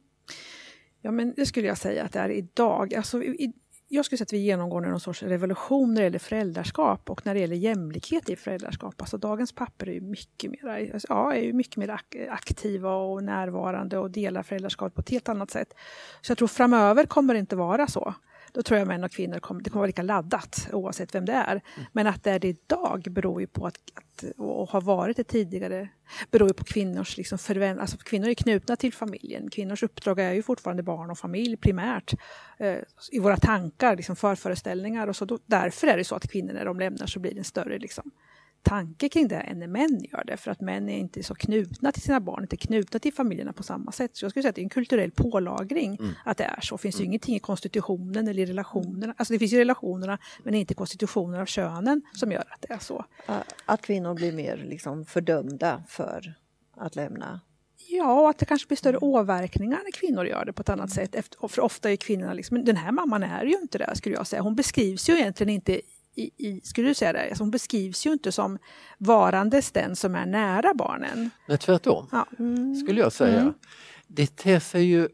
Ja, 1.01 1.11
men 1.11 1.33
det 1.35 1.45
skulle 1.45 1.67
jag 1.67 1.77
säga 1.77 2.03
att 2.03 2.13
det 2.13 2.19
är 2.19 2.29
idag. 2.29 2.95
Alltså, 2.95 3.23
i, 3.23 3.53
jag 3.87 4.05
skulle 4.05 4.17
säga 4.17 4.25
att 4.25 4.33
vi 4.33 4.37
genomgår 4.37 4.81
någon 4.81 4.99
sorts 4.99 5.23
revolution 5.23 5.93
när 5.93 6.01
det 6.01 6.05
gäller 6.05 6.19
föräldraskap 6.19 7.09
och 7.09 7.25
när 7.25 7.33
det 7.33 7.39
gäller 7.39 7.55
jämlikhet 7.55 8.29
i 8.29 8.35
föräldraskap. 8.35 9.01
Alltså 9.01 9.17
dagens 9.17 9.51
papper 9.51 9.89
är 9.89 10.01
mycket 10.01 10.51
mer, 10.51 10.91
alltså, 10.93 11.07
ja, 11.09 11.35
är 11.35 11.53
mycket 11.53 11.77
mer 11.77 11.99
aktiva 12.29 12.95
och 12.95 13.23
närvarande 13.23 13.97
och 13.97 14.11
delar 14.11 14.43
föräldraskapet 14.43 14.95
på 14.95 15.01
ett 15.01 15.09
helt 15.09 15.29
annat 15.29 15.51
sätt. 15.51 15.73
Så 16.21 16.31
jag 16.31 16.37
tror 16.37 16.47
framöver 16.47 17.05
kommer 17.05 17.33
det 17.33 17.39
inte 17.39 17.55
vara 17.55 17.87
så 17.87 18.13
då 18.53 18.63
tror 18.63 18.79
jag 18.79 18.87
män 18.87 19.03
och 19.03 19.11
kvinnor 19.11 19.39
kommer, 19.39 19.61
det 19.61 19.69
kommer 19.69 19.79
vara 19.79 19.87
lika 19.87 20.01
laddat 20.01 20.67
oavsett 20.71 21.15
vem 21.15 21.25
det 21.25 21.33
är. 21.33 21.51
Mm. 21.51 21.61
Men 21.91 22.07
att 22.07 22.23
det 22.23 22.31
är 22.31 22.39
det 22.39 22.47
idag 22.47 23.07
beror 23.09 23.41
ju 23.41 23.47
på 23.47 23.67
att, 23.67 23.75
att 23.93 24.23
och 24.37 24.69
har 24.69 24.81
varit 24.81 25.17
det 25.17 25.23
tidigare, 25.23 25.89
beror 26.31 26.49
ju 26.49 26.53
på 26.53 26.63
kvinnors 26.63 27.17
liksom 27.17 27.37
förvänt, 27.37 27.79
alltså 27.79 27.97
kvinnor 27.97 28.29
är 28.29 28.33
knutna 28.33 28.75
till 28.75 28.93
familjen. 28.93 29.49
Kvinnors 29.49 29.83
uppdrag 29.83 30.19
är 30.19 30.33
ju 30.33 30.43
fortfarande 30.43 30.83
barn 30.83 31.11
och 31.11 31.17
familj 31.17 31.57
primärt 31.57 32.13
eh, 32.59 32.77
i 33.11 33.19
våra 33.19 33.37
tankar, 33.37 33.95
liksom 33.95 34.15
förföreställningar 34.15 35.07
och 35.07 35.15
så. 35.15 35.25
Då, 35.25 35.39
därför 35.45 35.87
är 35.87 35.97
det 35.97 36.03
så 36.03 36.15
att 36.15 36.31
kvinnor 36.31 36.53
när 36.53 36.65
de 36.65 36.79
lämnar 36.79 37.07
så 37.07 37.19
blir 37.19 37.31
det 37.31 37.37
en 37.37 37.43
större 37.43 37.79
liksom, 37.79 38.11
tanke 38.61 39.09
kring 39.09 39.27
det 39.27 39.35
än 39.35 39.59
när 39.59 39.67
män 39.67 40.01
gör 40.11 40.23
det. 40.27 40.37
För 40.37 40.51
att 40.51 40.61
män 40.61 40.89
är 40.89 40.97
inte 40.97 41.23
så 41.23 41.35
knutna 41.35 41.91
till 41.91 42.01
sina 42.01 42.19
barn, 42.19 42.43
inte 42.43 42.57
knutna 42.57 42.99
till 42.99 43.13
familjerna 43.13 43.53
på 43.53 43.63
samma 43.63 43.91
sätt. 43.91 44.17
Så 44.17 44.25
jag 44.25 44.31
skulle 44.31 44.43
säga 44.43 44.49
att 44.49 44.55
det 44.55 44.61
är 44.61 44.63
en 44.63 44.69
kulturell 44.69 45.11
pålagring 45.11 45.95
mm. 45.99 46.11
att 46.25 46.37
det 46.37 46.43
är 46.43 46.61
så. 46.61 46.75
Det 46.75 46.81
finns 46.81 46.95
ju 46.95 47.01
mm. 47.01 47.09
ingenting 47.09 47.35
i 47.35 47.39
konstitutionen 47.39 48.27
eller 48.27 48.43
i 48.43 48.45
relationerna. 48.45 49.13
Alltså 49.17 49.33
det 49.33 49.39
finns 49.39 49.53
ju 49.53 49.57
relationerna 49.57 50.17
men 50.43 50.53
inte 50.53 50.73
konstitutionen 50.73 51.41
av 51.41 51.45
könen 51.45 52.01
som 52.13 52.31
gör 52.31 52.45
att 52.49 52.61
det 52.61 52.73
är 52.73 52.79
så. 52.79 53.05
Att 53.65 53.81
kvinnor 53.81 54.13
blir 54.13 54.31
mer 54.31 54.65
liksom 54.69 55.05
fördömda 55.05 55.83
för 55.87 56.35
att 56.77 56.95
lämna 56.95 57.41
Ja, 57.89 58.21
och 58.21 58.29
att 58.29 58.37
det 58.37 58.45
kanske 58.45 58.67
blir 58.67 58.77
större 58.77 58.97
åverkningar 58.97 59.79
när 59.83 59.91
kvinnor 59.91 60.25
gör 60.25 60.45
det 60.45 60.53
på 60.53 60.61
ett 60.61 60.69
annat 60.69 60.89
sätt. 60.89 61.15
För 61.49 61.61
ofta 61.61 61.91
är 61.91 61.95
kvinnorna 61.95 62.33
liksom, 62.33 62.65
den 62.65 62.75
här 62.75 62.91
mamman 62.91 63.23
är 63.23 63.45
ju 63.45 63.57
inte 63.61 63.77
det 63.77 63.95
skulle 63.95 64.15
jag 64.15 64.27
säga. 64.27 64.41
Hon 64.41 64.55
beskrivs 64.55 65.09
ju 65.09 65.13
egentligen 65.13 65.53
inte 65.53 65.81
i, 66.17 66.47
i, 66.47 66.61
skulle 66.63 66.87
du 66.87 66.93
säga 66.93 67.13
det? 67.13 67.29
Alltså 67.29 67.43
hon 67.43 67.51
beskrivs 67.51 68.05
ju 68.05 68.13
inte 68.13 68.31
som 68.31 68.57
varandes 68.97 69.71
den 69.71 69.95
som 69.95 70.15
är 70.15 70.25
nära 70.25 70.73
barnen. 70.73 71.29
Nej, 71.47 71.57
tvärtom, 71.57 72.07
ja. 72.11 72.27
mm. 72.39 72.75
skulle 72.75 73.01
jag 73.01 73.13
säga. 73.13 73.41
Mm. 73.41 73.53
Det 74.07 74.35
ter 74.35 74.59
sig 74.59 74.83
ju, 74.83 75.09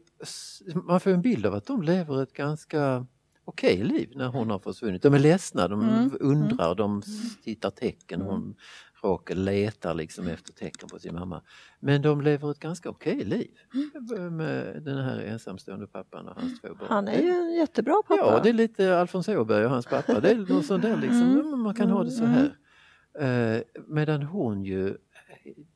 man 0.74 1.00
får 1.00 1.10
en 1.10 1.22
bild 1.22 1.46
av 1.46 1.54
att 1.54 1.66
de 1.66 1.82
lever 1.82 2.22
ett 2.22 2.32
ganska 2.32 3.06
okej 3.44 3.84
liv 3.84 4.12
när 4.14 4.28
hon 4.28 4.50
har 4.50 4.58
försvunnit. 4.58 5.02
De 5.02 5.14
är 5.14 5.18
ledsna, 5.18 5.68
de 5.68 5.82
mm. 5.82 6.10
undrar, 6.20 6.74
de 6.74 7.02
tittar 7.44 7.70
tecken. 7.70 8.20
Hon 8.20 8.54
Rakel 9.04 9.44
letar 9.44 9.94
liksom 9.94 10.26
efter 10.28 10.52
tecken 10.52 10.88
på 10.88 10.98
sin 10.98 11.14
mamma. 11.14 11.42
Men 11.80 12.02
de 12.02 12.20
lever 12.20 12.50
ett 12.50 12.58
ganska 12.58 12.88
okej 12.88 13.24
liv 13.24 13.50
med 14.30 14.82
den 14.82 14.98
här 14.98 15.20
ensamstående 15.20 15.86
pappan 15.86 16.28
och 16.28 16.40
hans 16.40 16.60
två 16.60 16.68
barn. 16.68 16.88
Han 16.88 17.08
är 17.08 17.22
ju 17.22 17.30
en 17.30 17.54
jättebra 17.54 18.02
pappa. 18.08 18.20
Ja, 18.20 18.40
det 18.42 18.48
är 18.48 18.52
lite 18.52 18.98
Alfons 18.98 19.28
Åberg 19.28 19.64
och 19.64 19.70
hans 19.70 19.86
pappa. 19.86 20.20
Det 20.20 20.30
är 20.30 20.36
något 20.36 20.66
sånt 20.66 20.82
där 20.82 20.96
liksom, 20.96 21.22
mm. 21.22 21.60
man 21.60 21.74
kan 21.74 21.90
ha 21.90 22.04
det 22.04 22.10
så 22.10 22.24
här. 22.24 22.56
Uh, 23.20 23.62
medan 23.86 24.22
hon 24.22 24.64
ju 24.64 24.96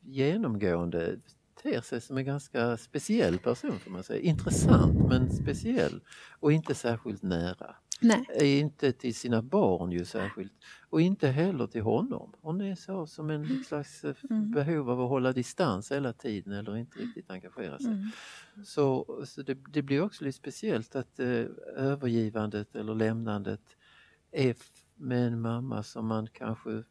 genomgående 0.03 1.17
ter 1.63 1.81
sig 1.81 2.01
som 2.01 2.17
en 2.19 2.25
ganska 2.25 2.77
speciell 2.77 3.39
person 3.39 3.79
får 3.79 3.91
man 3.91 4.03
säga. 4.03 4.21
Intressant 4.21 5.09
men 5.09 5.31
speciell 5.31 6.01
och 6.41 6.53
inte 6.53 6.75
särskilt 6.75 7.23
nära. 7.23 7.77
Nej. 8.01 8.59
Inte 8.59 8.93
till 8.93 9.15
sina 9.15 9.43
barn 9.43 9.93
ju 9.93 10.05
särskilt 10.05 10.53
och 10.91 11.01
inte 11.01 11.29
heller 11.29 11.67
till 11.67 11.83
honom. 11.83 12.33
Hon 12.41 12.61
är 12.61 12.75
så 12.75 13.07
som 13.07 13.31
en 13.31 13.45
mm. 13.45 13.65
slags 13.65 14.05
eh, 14.05 14.15
mm. 14.31 14.51
behov 14.51 14.91
av 14.91 15.01
att 15.01 15.09
hålla 15.09 15.33
distans 15.33 15.93
hela 15.93 16.13
tiden 16.13 16.53
eller 16.53 16.77
inte 16.77 16.99
riktigt 16.99 17.31
engagera 17.31 17.79
sig. 17.79 17.93
Mm. 17.93 18.11
Så, 18.65 19.19
så 19.27 19.43
det, 19.43 19.55
det, 19.55 19.83
blir 19.83 20.03
också 20.03 20.25
lite 20.25 20.39
speciellt 20.39 20.97
att 20.97 21.21
eh, 21.21 21.45
övergivandet 21.77 22.77
eller 22.77 22.95
lämnandet 22.95 23.77
är 24.31 24.57
med 24.95 25.27
en 25.27 25.41
mamma 25.41 25.83
som 25.83 26.07
man 26.07 26.29
kanske 26.33 26.83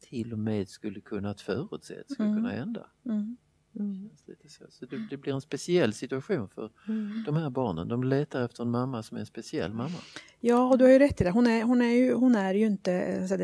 till 0.00 0.32
och 0.32 0.38
med 0.38 0.68
skulle 0.68 1.00
kunnat 1.00 1.40
förutse 1.40 2.04
skulle 2.08 2.28
mm. 2.28 2.38
kunna 2.38 2.52
hända. 2.54 2.90
Mm. 3.04 3.36
Mm. 3.78 4.10
Lite 4.26 4.48
så. 4.48 4.64
så 4.70 4.86
det, 4.86 5.06
det, 5.10 5.16
blir 5.16 5.32
en 5.34 5.40
speciell 5.40 5.92
situation 5.92 6.48
för 6.48 6.70
mm. 6.88 7.22
de 7.26 7.36
här 7.36 7.50
barnen. 7.50 7.88
De 7.88 8.04
letar 8.04 8.44
efter 8.44 8.62
en 8.62 8.70
mamma 8.70 9.02
som 9.02 9.16
är 9.16 9.20
en 9.20 9.26
speciell 9.26 9.72
mamma. 9.72 9.98
Ja, 10.40 10.68
och 10.68 10.78
du 10.78 10.84
har 10.84 10.92
ju 10.92 10.98
rätt 10.98 11.20
i 11.20 11.24
det. 11.24 11.30
Hon 11.30 11.46
är, 11.46 11.62
hon 11.62 11.82
är, 11.82 11.94
ju, 11.94 12.14
hon 12.14 12.34
är 12.34 12.54
ju 12.54 12.66
inte 12.66 13.28
så 13.28 13.36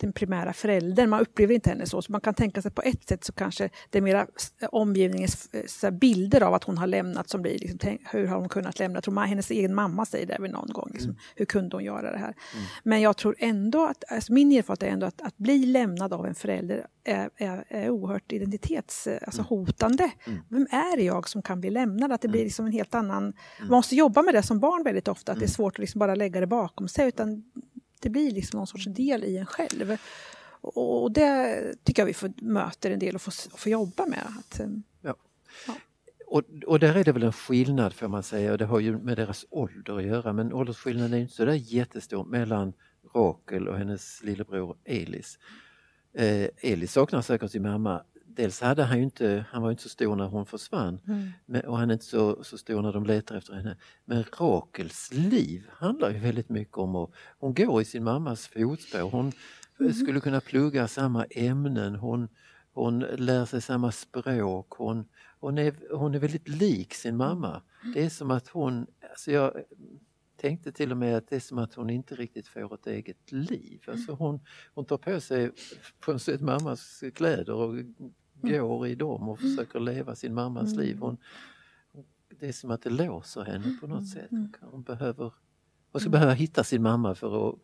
den 0.00 0.12
primära 0.12 0.52
föräldern. 0.52 1.10
Man 1.10 1.20
upplever 1.20 1.54
inte 1.54 1.70
henne 1.70 1.86
så. 1.86 2.02
så 2.02 2.12
man 2.12 2.20
kan 2.20 2.34
tänka 2.34 2.62
sig 2.62 2.70
på 2.70 2.82
ett 2.82 3.08
sätt 3.08 3.24
så 3.24 3.32
kanske 3.32 3.70
det 3.90 3.98
är 3.98 4.02
mera 4.02 4.26
omgivningens 4.70 5.48
så 5.66 5.90
bilder 5.90 6.40
av 6.40 6.54
att 6.54 6.64
hon 6.64 6.78
har 6.78 6.86
lämnat 6.86 7.28
som 7.28 7.42
blir 7.42 7.58
liksom, 7.58 7.98
hur 8.04 8.26
har 8.26 8.38
hon 8.38 8.48
kunnat 8.48 8.78
lämna? 8.78 8.96
Jag 8.96 9.04
tror 9.04 9.20
hennes 9.20 9.50
egen 9.50 9.74
mamma 9.74 10.06
säger 10.06 10.26
det 10.26 10.36
väl 10.40 10.50
någon 10.50 10.68
gång. 10.72 10.90
Liksom, 10.92 11.10
mm. 11.10 11.20
Hur 11.36 11.44
kunde 11.44 11.76
hon 11.76 11.84
göra 11.84 12.12
det 12.12 12.18
här? 12.18 12.34
Mm. 12.54 12.66
Men 12.82 13.00
jag 13.00 13.16
tror 13.16 13.36
ändå 13.38 13.86
att, 13.86 14.12
alltså 14.12 14.32
min 14.32 14.52
erfarenhet 14.52 14.82
är 14.82 14.92
ändå 14.92 15.06
att, 15.06 15.20
att 15.22 15.36
bli 15.36 15.66
lämnad 15.66 16.12
av 16.12 16.26
en 16.26 16.34
förälder 16.34 16.86
är, 17.04 17.30
är, 17.36 17.64
är 17.68 17.90
oerhört 17.90 18.32
identitetshotande. 18.32 20.04
Alltså, 20.04 20.26
mm. 20.26 20.40
mm. 20.40 20.42
Vem 20.48 20.66
är 20.70 20.98
jag 20.98 21.28
som 21.28 21.42
kan 21.42 21.60
bli 21.60 21.70
lämnad? 21.70 22.12
Att 22.12 22.20
det 22.20 22.28
blir 22.28 22.40
mm. 22.40 22.46
liksom 22.46 22.66
en 22.66 22.72
helt 22.72 22.94
annan... 22.94 23.22
Mm. 23.22 23.34
Man 23.58 23.68
måste 23.68 23.96
jobba 23.96 24.22
med 24.22 24.34
det 24.34 24.42
som 24.42 24.60
barn 24.60 24.82
väldigt 24.84 25.08
ofta, 25.08 25.32
att 25.32 25.38
det 25.38 25.44
är 25.44 25.48
svårt 25.48 25.74
att 25.74 25.78
liksom 25.78 25.98
bara 25.98 26.14
lägga 26.14 26.40
det 26.40 26.46
bakom 26.46 26.88
sig. 26.88 27.08
Utan 27.08 27.44
det 28.00 28.10
blir 28.10 28.30
liksom 28.30 28.58
någon 28.58 28.66
sorts 28.66 28.84
del 28.84 29.24
i 29.24 29.36
en 29.36 29.46
själv. 29.46 29.96
Och 30.60 31.12
det 31.12 31.74
tycker 31.84 32.02
jag 32.02 32.06
vi 32.06 32.14
får, 32.14 32.32
möter 32.42 32.90
en 32.90 32.98
del 32.98 33.14
och 33.14 33.22
får, 33.22 33.56
får 33.58 33.72
jobba 33.72 34.06
med. 34.06 34.26
Att, 34.38 34.60
ehm, 34.60 34.82
ja. 35.02 35.14
ja. 35.66 35.74
Och, 36.26 36.42
och 36.66 36.80
där 36.80 36.94
är 36.94 37.04
det 37.04 37.12
väl 37.12 37.22
en 37.22 37.32
skillnad 37.32 37.94
får 37.94 38.08
man 38.08 38.22
säga 38.22 38.52
och 38.52 38.58
det 38.58 38.64
har 38.64 38.80
ju 38.80 38.98
med 38.98 39.16
deras 39.16 39.46
ålder 39.50 39.98
att 39.98 40.04
göra 40.04 40.32
men 40.32 40.52
åldersskillnaden 40.52 41.14
är 41.14 41.18
inte 41.18 41.34
så 41.34 41.44
där 41.44 41.52
jättestor 41.52 42.24
mellan 42.24 42.72
Rakel 43.14 43.68
och 43.68 43.78
hennes 43.78 44.22
lillebror 44.22 44.76
Elis. 44.84 45.38
Eh, 46.14 46.48
Elis 46.56 46.92
saknar 46.92 47.22
säkert 47.22 47.50
sin 47.50 47.62
mamma 47.62 48.02
dels 48.36 48.60
hade 48.60 48.82
han 48.82 48.98
ju 48.98 49.04
inte, 49.04 49.44
han 49.50 49.62
var 49.62 49.70
inte 49.70 49.82
så 49.82 49.88
stor 49.88 50.16
när 50.16 50.26
hon 50.26 50.46
försvann 50.46 51.00
mm. 51.06 51.60
och 51.66 51.78
han 51.78 51.90
är 51.90 51.94
inte 51.94 52.04
så, 52.04 52.44
så 52.44 52.58
stor 52.58 52.82
när 52.82 52.92
de 52.92 53.04
letar 53.04 53.36
efter 53.36 53.54
henne. 53.54 53.76
Men 54.04 54.24
Rakels 54.38 55.12
liv 55.12 55.66
handlar 55.70 56.10
ju 56.10 56.18
väldigt 56.18 56.48
mycket 56.48 56.78
om 56.78 56.96
att 56.96 57.10
hon 57.38 57.54
går 57.54 57.82
i 57.82 57.84
sin 57.84 58.04
mammas 58.04 58.46
fotspår. 58.46 59.10
Hon 59.10 59.32
mm. 59.80 59.92
skulle 59.92 60.20
kunna 60.20 60.40
plugga 60.40 60.88
samma 60.88 61.24
ämnen, 61.24 61.94
hon, 61.94 62.28
hon 62.72 62.98
lär 62.98 63.44
sig 63.44 63.62
samma 63.62 63.92
språk, 63.92 64.66
hon, 64.70 65.08
hon, 65.40 65.58
är, 65.58 65.74
hon 65.96 66.14
är 66.14 66.18
väldigt 66.18 66.48
lik 66.48 66.94
sin 66.94 67.16
mamma. 67.16 67.62
Mm. 67.82 67.94
Det 67.94 68.04
är 68.04 68.10
som 68.10 68.30
att 68.30 68.48
hon, 68.48 68.86
alltså 69.10 69.32
jag 69.32 69.52
tänkte 70.40 70.72
till 70.72 70.90
och 70.90 70.96
med 70.96 71.16
att 71.16 71.28
det 71.28 71.36
är 71.36 71.40
som 71.40 71.58
att 71.58 71.74
hon 71.74 71.90
inte 71.90 72.14
riktigt 72.14 72.48
får 72.48 72.74
ett 72.74 72.86
eget 72.86 73.32
liv. 73.32 73.82
Alltså 73.88 74.12
hon, 74.12 74.40
hon 74.74 74.84
tar 74.84 74.98
på 74.98 75.20
sig 75.20 75.50
på 76.00 76.12
något 76.12 76.22
sätt 76.22 76.40
mammas 76.40 77.04
kläder 77.14 77.54
och 77.54 77.70
Mm. 77.70 77.94
Går 78.42 78.86
i 78.86 78.94
dem 78.94 79.28
och 79.28 79.40
mm. 79.40 79.50
försöker 79.50 79.80
leva 79.80 80.14
sin 80.14 80.34
mammas 80.34 80.74
liv. 80.74 80.96
Mm. 80.96 81.02
Hon, 81.02 81.16
det 82.40 82.48
är 82.48 82.52
som 82.52 82.70
att 82.70 82.82
det 82.82 82.90
låser 82.90 83.42
henne 83.42 83.76
på 83.80 83.86
något 83.86 84.08
sätt. 84.08 84.30
Hon, 84.60 84.82
behöver, 84.82 85.32
hon 85.92 86.00
ska 86.00 86.10
behöva 86.10 86.32
hitta 86.32 86.64
sin 86.64 86.82
mamma 86.82 87.14
för 87.14 87.48
att 87.48 87.58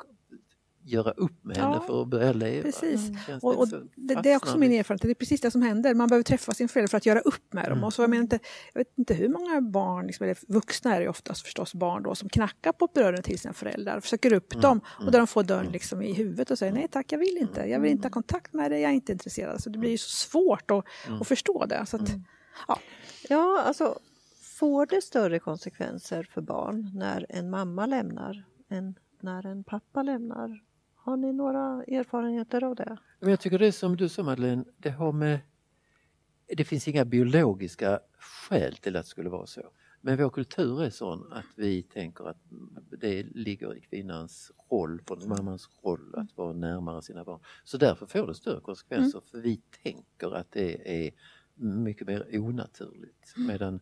göra 0.87 1.11
upp 1.11 1.45
med 1.45 1.57
henne 1.57 1.75
ja, 1.75 1.81
för 1.87 2.03
att 2.03 2.09
börja 2.09 2.33
leva. 2.33 2.63
Precis. 2.63 3.11
Och, 3.43 3.59
och 3.59 3.69
det, 3.95 4.15
det, 4.23 4.33
är 4.33 4.37
också 4.37 4.59
min 4.59 4.73
erfarenhet, 4.73 5.03
det 5.03 5.11
är 5.11 5.15
precis 5.15 5.41
det 5.41 5.51
som 5.51 5.63
händer. 5.63 5.95
Man 5.95 6.09
behöver 6.09 6.23
träffa 6.25 6.55
sin 6.55 6.69
förälder 6.69 6.89
för 6.89 6.97
att 6.97 7.07
göra 7.07 7.21
upp 7.21 7.53
med 7.53 7.65
dem. 7.65 7.73
Mm. 7.73 7.85
Och 7.85 7.93
så, 7.93 8.03
jag, 8.03 8.11
menar 8.11 8.23
inte, 8.23 8.39
jag 8.73 8.81
vet 8.81 8.99
inte 8.99 9.15
hur 9.15 9.29
många 9.29 9.61
barn, 9.61 10.07
liksom, 10.07 10.25
eller 10.25 10.39
vuxna 10.49 10.97
är 10.97 11.01
det 11.01 11.09
oftast 11.09 11.43
förstås 11.43 11.75
barn 11.75 12.03
då, 12.03 12.15
som 12.15 12.29
knackar 12.29 12.73
på 12.73 12.89
dörren 12.95 13.23
till 13.23 13.39
sina 13.39 13.55
föräldrar, 13.55 14.01
försöker 14.01 14.33
upp 14.33 14.53
mm. 14.53 14.63
dem 14.63 14.81
och 14.87 15.13
där 15.13 15.19
de 15.19 15.27
får 15.27 15.43
dörren 15.43 15.73
liksom 15.73 16.03
i 16.03 16.13
huvudet 16.13 16.51
och 16.51 16.59
säger 16.59 16.73
nej 16.73 16.89
tack, 16.91 17.13
jag 17.13 17.19
vill 17.19 17.37
inte, 17.37 17.61
jag 17.61 17.81
vill 17.81 17.91
inte 17.91 18.07
ha 18.07 18.13
kontakt 18.13 18.53
med 18.53 18.71
dig, 18.71 18.81
jag 18.81 18.91
är 18.91 18.95
inte 18.95 19.13
intresserad. 19.13 19.63
Så 19.63 19.71
det 19.71 19.79
blir 19.79 19.91
ju 19.91 19.99
så 19.99 20.11
svårt 20.11 20.71
att, 20.71 20.85
att 21.21 21.29
förstå 21.29 21.67
det. 21.67 21.87
Så 21.87 21.97
att, 21.97 22.11
ja. 22.69 22.79
ja, 23.29 23.63
alltså 23.67 23.99
får 24.59 24.87
det 24.87 25.03
större 25.03 25.39
konsekvenser 25.39 26.29
för 26.31 26.41
barn 26.41 26.91
när 26.95 27.27
en 27.29 27.51
mamma 27.51 27.87
lämnar 27.87 28.45
än 28.69 28.95
när 29.21 29.47
en 29.47 29.65
pappa 29.65 30.03
lämnar? 30.03 30.61
Har 31.07 31.17
ni 31.17 31.33
några 31.33 31.85
erfarenheter 31.85 32.65
av 32.65 32.75
det? 32.75 32.97
Jag 33.21 33.41
tycker 33.41 33.59
det 33.59 33.67
är 33.67 33.73
som 33.73 33.97
du 33.97 34.09
sa 34.09 34.23
Madeleine, 34.23 34.65
det 34.77 34.91
har 34.91 35.13
med... 35.13 35.39
Det 36.57 36.65
finns 36.65 36.89
inga 36.89 37.05
biologiska 37.05 38.01
skäl 38.19 38.77
till 38.77 38.97
att 38.97 39.05
det 39.05 39.09
skulle 39.09 39.29
vara 39.29 39.47
så. 39.47 39.63
Men 40.01 40.17
vår 40.17 40.31
kultur 40.31 40.83
är 40.83 40.91
sån 40.91 41.33
att 41.33 41.45
vi 41.57 41.83
tänker 41.83 42.29
att 42.29 42.37
det 43.01 43.23
ligger 43.23 43.77
i 43.77 43.81
kvinnans 43.81 44.53
roll, 44.71 45.03
på 45.03 45.17
mammans 45.17 45.69
roll 45.83 46.15
att 46.17 46.37
vara 46.37 46.53
närmare 46.53 47.03
sina 47.03 47.25
barn. 47.25 47.41
Så 47.65 47.77
därför 47.77 48.07
får 48.07 48.27
det 48.27 48.35
större 48.35 48.61
konsekvenser 48.61 49.19
mm. 49.19 49.29
för 49.31 49.39
vi 49.39 49.63
tänker 49.83 50.35
att 50.37 50.53
det 50.53 51.05
är 51.07 51.11
mycket 51.55 52.07
mer 52.07 52.39
onaturligt. 52.39 53.35
Mm. 53.37 53.49
Medan 53.49 53.81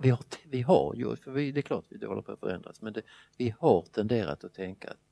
vi 0.00 0.10
har, 0.10 0.24
vi 0.50 0.62
har 0.62 0.94
ju, 0.94 1.16
för 1.16 1.30
vi, 1.30 1.52
det 1.52 1.60
är 1.60 1.62
klart 1.62 1.84
att 1.92 2.00
det 2.00 2.06
håller 2.06 2.22
på 2.22 2.32
att 2.32 2.40
förändras, 2.40 2.82
men 2.82 2.92
det, 2.92 3.02
vi 3.36 3.54
har 3.58 3.82
tenderat 3.82 4.44
att 4.44 4.54
tänka 4.54 4.90
att 4.90 5.07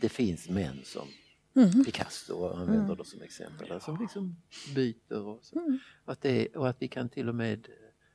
det 0.00 0.08
finns 0.08 0.48
män 0.48 0.80
som 0.84 1.08
mm. 1.54 1.84
Picasso 1.84 2.48
använder 2.48 2.84
mm. 2.84 2.96
det 2.96 3.04
som 3.04 3.22
exempel, 3.22 3.80
som 3.80 4.00
liksom 4.00 4.36
byter 4.74 5.26
och. 5.26 5.42
Mm. 5.52 5.78
Att 6.04 6.20
det, 6.20 6.56
och 6.56 6.68
att 6.68 6.82
vi 6.82 6.88
kan 6.88 7.08
till 7.08 7.28
och 7.28 7.34
med 7.34 7.68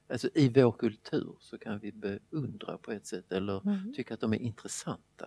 Alltså 0.10 0.30
i 0.34 0.50
vår 0.50 0.72
kultur 0.72 1.36
så 1.40 1.58
kan 1.58 1.80
vi 1.80 1.92
beundra 1.92 2.78
på 2.78 2.92
ett 2.92 3.06
sätt 3.06 3.32
eller 3.32 3.68
mm. 3.68 3.94
tycka 3.94 4.14
att 4.14 4.20
de 4.20 4.34
är 4.34 4.38
intressanta. 4.38 5.26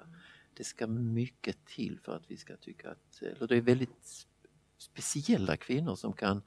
Det 0.54 0.64
ska 0.64 0.86
mycket 0.86 1.64
till 1.64 2.00
för 2.02 2.16
att 2.16 2.30
vi 2.30 2.36
ska 2.36 2.56
tycka 2.56 2.90
att, 2.90 3.22
eller 3.22 3.46
det 3.46 3.56
är 3.56 3.60
väldigt 3.60 4.26
speciella 4.78 5.56
kvinnor 5.56 5.94
som 5.94 6.12
kan 6.12 6.42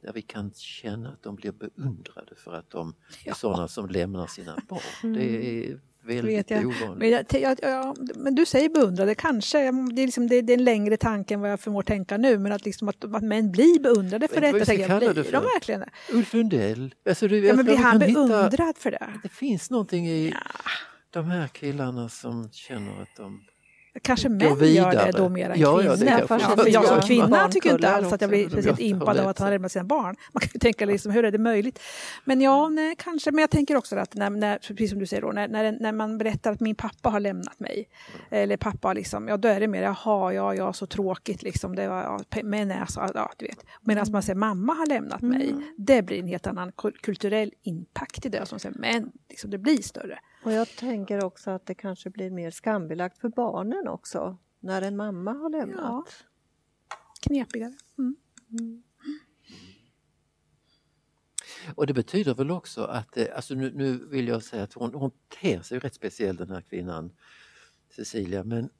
där 0.00 0.12
vi 0.12 0.22
kan 0.22 0.52
känna 0.54 1.12
att 1.12 1.22
de 1.22 1.36
blir 1.36 1.52
beundrade 1.52 2.34
för 2.36 2.52
att 2.52 2.70
de 2.70 2.88
är 2.88 2.94
Ja. 3.24 3.34
sådana 3.34 3.68
som 3.68 3.88
lämnar 3.88 4.26
sina 4.26 4.58
barn. 4.68 4.80
Mm. 5.02 5.16
Det 5.16 5.70
är 5.70 5.80
väldigt 6.06 6.38
Vet 6.38 6.50
jag. 6.50 6.66
ovanligt. 6.66 6.98
Men, 6.98 7.10
jag, 7.10 7.24
jag, 7.42 7.58
ja, 7.62 7.94
men 8.14 8.34
du 8.34 8.46
säger 8.46 8.68
beundrade, 8.68 9.14
kanske. 9.14 9.58
Det 9.58 10.02
är, 10.02 10.06
liksom, 10.06 10.28
det, 10.28 10.40
det 10.42 10.52
är 10.52 10.58
en 10.58 10.64
längre 10.64 10.96
tanke 10.96 11.34
än 11.34 11.40
vad 11.40 11.50
jag 11.50 11.60
förmår 11.60 11.82
tänka 11.82 12.16
nu. 12.16 12.38
Men 12.38 12.52
att, 12.52 12.64
liksom, 12.64 12.88
att, 12.88 13.04
att 13.04 13.22
män 13.22 13.52
blir 13.52 13.80
beundrade 13.80 14.28
för 14.28 14.34
vad 14.34 14.42
detta. 14.42 14.58
vi 14.58 14.64
ska 14.64 14.74
jag, 14.74 14.86
kalla 14.86 15.00
det 15.12 15.22
de 15.22 15.24
för? 15.24 15.40
verkligen 15.40 15.80
det? 15.80 15.90
Ulf 16.12 16.34
Lundell, 16.34 16.94
alltså 17.08 17.28
du, 17.28 17.38
Ja, 17.38 17.46
jag 17.46 17.56
men 17.56 17.66
tror 17.66 17.74
blir 17.74 17.84
han 17.84 18.00
kan 18.00 18.08
hitta- 18.08 18.26
beundrad 18.28 18.78
för 18.78 18.90
det? 18.90 19.08
Det 19.22 19.28
finns 19.28 19.70
någonting 19.70 20.06
i 20.08 20.28
Ja, 20.30 20.36
de 21.10 21.24
här 21.24 21.48
killarna 21.48 22.08
som 22.08 22.50
känner 22.52 23.02
att 23.02 23.16
de 23.16 23.40
kanske 24.02 24.28
män 24.28 24.40
gör 24.74 24.90
det 24.92 25.10
då 25.16 25.28
mer 25.28 25.50
än 25.50 25.60
Ja, 25.60 25.78
kvinnor. 25.78 25.90
ja, 25.90 25.96
det 25.96 26.10
jag 26.18 26.28
för, 26.28 26.68
jag 26.68 26.84
som 26.88 27.00
kvinna 27.00 27.48
tycker 27.48 27.70
inte 27.72 27.90
alls 27.90 28.12
att 28.12 28.20
jag 28.20 28.30
blir 28.30 28.48
speciellt 28.48 28.80
impad 28.80 29.18
av 29.18 29.28
att 29.28 29.38
han 29.38 29.50
lämnar 29.50 29.68
sina 29.68 29.84
barn. 29.84 30.16
Man 30.32 30.40
kan 30.40 30.50
ju 30.54 30.58
tänka 30.58 30.84
liksom, 30.84 31.12
hur 31.12 31.24
är 31.24 31.30
det 31.30 31.38
möjligt? 31.38 31.78
Men 32.24 32.40
ja, 32.40 32.68
nej, 32.68 32.94
kanske. 32.98 33.30
Men 33.32 33.40
jag 33.40 33.50
tänker 33.50 33.76
också 33.76 33.96
att 33.96 34.14
när, 34.14 34.30
när, 34.30 34.58
precis 34.58 34.90
som 34.90 34.98
du 34.98 35.06
säger 35.06 35.22
då, 35.22 35.32
när, 35.32 35.48
när, 35.48 35.72
när 35.80 35.92
man 35.92 36.18
berättar 36.18 36.52
att 36.52 36.60
min 36.60 36.74
pappa 36.74 37.08
har 37.10 37.20
lämnat 37.20 37.60
mig. 37.60 37.88
Eller 38.30 38.56
pappa 38.56 38.92
liksom, 38.92 39.28
ja 39.28 39.36
då 39.36 39.48
är 39.48 39.60
det 39.60 39.68
mer, 39.68 39.82
jaha, 39.82 40.32
ja, 40.32 40.54
ja, 40.54 40.72
så 40.72 40.86
tråkigt 40.86 41.42
liksom. 41.42 41.76
Det 41.76 41.88
var, 41.88 42.02
ja, 42.02 42.20
men 42.42 42.72
alltså, 42.72 43.00
ja, 43.14 43.32
du 43.36 43.46
vet. 43.46 43.58
Medan 43.80 44.06
man 44.12 44.22
säger 44.22 44.36
mamma 44.38 44.72
har 44.74 44.86
lämnat 44.86 45.22
mig, 45.22 45.48
Mm. 45.50 45.62
det 45.76 46.02
blir 46.02 46.18
en 46.18 46.26
helt 46.26 46.46
annan 46.46 46.72
kul- 46.72 46.96
kulturell 47.02 47.52
impact 47.62 48.26
i 48.26 48.28
det. 48.28 48.46
Som 48.46 48.58
säger, 48.58 48.76
men 48.78 49.10
liksom, 49.28 49.50
det 49.50 49.58
blir 49.58 49.82
större. 49.82 50.18
Och 50.44 50.52
jag 50.52 50.68
tänker 50.68 51.24
också 51.24 51.50
att 51.50 51.66
det 51.66 51.74
kanske 51.74 52.10
blir 52.10 52.30
mer 52.30 52.50
skambelagt 52.50 53.18
för 53.18 53.28
barnen 53.28 53.88
också. 53.88 54.38
När 54.60 54.82
en 54.82 54.96
mamma 54.96 55.32
har 55.32 55.50
lämnat. 55.50 56.24
Knepigare. 57.22 57.74
Mm. 57.98 58.16
Och 61.74 61.86
det 61.86 61.92
betyder 61.94 62.34
väl 62.34 62.50
också 62.50 62.84
att, 62.84 63.16
eh, 63.16 63.26
alltså 63.36 63.54
nu, 63.54 63.72
nu 63.74 64.06
vill 64.08 64.28
jag 64.28 64.42
säga 64.42 64.62
att 64.62 64.72
hon, 64.72 64.94
hon 64.94 65.10
ter 65.40 65.62
sig 65.62 65.78
rätt 65.78 65.94
speciell 65.94 66.36
den 66.36 66.50
här 66.50 66.60
kvinnan, 66.60 67.12
Cecilia, 67.96 68.44
men 68.44 68.70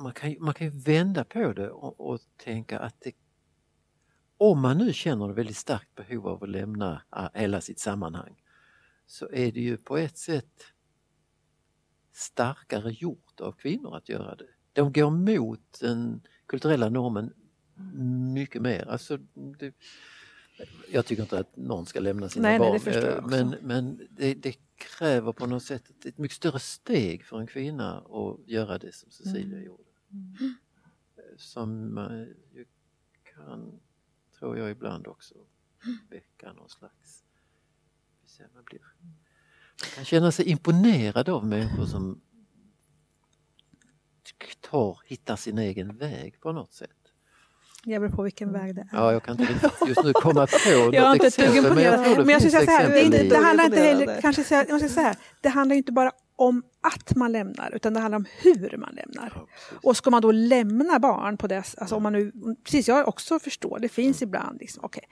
man 0.00 0.12
kan, 0.12 0.30
ju- 0.30 0.40
man 0.40 0.54
kan 0.54 0.66
ju 0.66 0.80
vända 0.80 1.24
på 1.24 1.52
det 1.52 1.70
och, 1.70 2.00
och 2.10 2.20
tänka 2.36 2.78
att 2.78 3.00
det, 3.00 3.12
om 4.36 4.60
man 4.60 4.78
nu 4.78 4.92
känner 4.92 5.30
ett 5.30 5.36
väldigt 5.36 5.56
starkt 5.56 5.94
behov 5.94 6.28
av 6.28 6.42
att 6.42 6.48
lämna 6.50 7.02
ah, 7.10 7.28
hela 7.34 7.60
sitt 7.60 7.78
sammanhang 7.80 8.42
så 9.06 9.30
är 9.32 9.52
det 9.52 9.60
ju 9.60 9.76
på 9.76 9.96
ett 9.96 10.18
sätt 10.18 10.64
starkare 12.32 12.92
gjort 12.92 13.40
av 13.40 13.52
kvinnor 13.52 13.96
att 13.96 14.08
göra 14.08 14.34
det. 14.34 14.48
De 14.72 14.92
går 14.92 15.10
mot 15.10 15.80
den 15.80 16.20
kulturella 16.46 16.88
normen 16.88 17.32
mycket 18.34 18.62
mer. 18.62 18.88
Alltså, 18.88 19.16
det, 19.34 19.74
jag 20.92 21.06
tycker 21.06 21.22
inte 21.22 21.38
att 21.38 21.56
någon 21.56 21.86
ska 21.86 22.00
lämna 22.00 22.28
sina 22.28 22.48
Nej, 22.48 22.58
nej, 22.58 22.68
barn 22.68 22.72
det 22.72 22.80
förstår 22.80 23.10
jag 23.10 23.18
eh, 23.18 23.26
men, 23.26 23.56
men 23.62 24.08
det, 24.10 24.34
det 24.34 24.56
kräver 24.76 25.32
på 25.32 25.46
något 25.46 25.62
sätt 25.62 25.90
ett, 25.90 26.06
ett 26.06 26.18
mycket 26.18 26.36
större 26.36 26.58
steg 26.58 27.24
för 27.24 27.40
en 27.40 27.46
kvinna 27.46 27.98
att 27.98 28.48
göra 28.48 28.78
det 28.78 28.94
som 28.94 29.10
Cecilia 29.10 29.56
Mm. 29.56 29.64
gjorde. 29.66 29.82
Eh, 31.16 31.36
Som 31.36 31.94
man 31.94 32.18
ju 32.52 32.64
kan, 33.34 33.80
tror 34.38 34.58
jag 34.58 34.70
ibland 34.70 35.06
också, 35.06 35.34
väcka 36.10 36.52
någon 36.52 36.68
slags... 36.68 37.24
Man, 38.54 38.64
blir, 38.64 38.80
man 39.82 39.90
kan 39.94 40.04
känna 40.04 40.32
sig 40.32 40.48
imponerad 40.48 41.28
av 41.28 41.46
människor 41.46 41.86
som 41.86 42.20
tar, 44.70 44.98
hittar 45.04 45.36
sin 45.36 45.58
egen 45.58 45.96
väg 45.96 46.40
på 46.40 46.52
något 46.52 46.72
sätt. 46.72 46.90
Det 47.84 47.98
beror 47.98 48.10
på 48.10 48.22
vilken 48.22 48.52
väg 48.52 48.74
det 48.74 48.80
är. 48.80 48.88
Ja, 48.92 49.12
jag 49.12 49.22
kan 49.22 49.40
inte 49.40 49.70
just 49.86 50.04
nu 50.04 50.12
komma 50.12 50.46
på 50.46 50.70
något 50.84 50.94
Jag 50.94 50.94
är 50.94 51.12
inte 51.12 51.26
exempel, 51.26 51.74
men 51.74 51.84
jag 51.84 51.98
det. 51.98 52.04
tror 52.04 52.16
det 52.16 52.24
Men 52.24 52.32
jag 52.32 52.42
finns 52.42 52.54
säga 52.54 52.70
här, 52.70 53.10
det, 53.10 53.28
det 53.28 53.36
handlar 53.36 53.64
inte 53.64 53.80
heller, 53.80 54.20
kanske 54.20 54.44
säga, 54.44 54.64
jag 54.68 54.72
måste 54.72 54.88
säga 54.88 55.14
det 55.40 55.48
handlar 55.48 55.76
inte 55.76 55.92
bara 55.92 56.12
om 56.36 56.62
att 56.80 57.16
man 57.16 57.32
lämnar, 57.32 57.74
utan 57.74 57.94
det 57.94 58.00
handlar 58.00 58.16
om 58.16 58.26
hur 58.38 58.76
man 58.76 58.94
lämnar. 58.94 59.32
Ja. 59.34 59.46
Och 59.82 59.96
ska 59.96 60.10
man 60.10 60.22
då 60.22 60.32
lämna 60.32 60.98
barn 60.98 61.36
på 61.36 61.46
det, 61.46 61.56
alltså 61.56 61.96
om 61.96 62.02
man 62.02 62.12
nu, 62.12 62.32
precis 62.64 62.88
jag 62.88 63.08
också 63.08 63.38
förstår, 63.38 63.78
det 63.78 63.88
finns 63.88 64.22
ibland 64.22 64.60
liksom, 64.60 64.84
okej, 64.84 65.04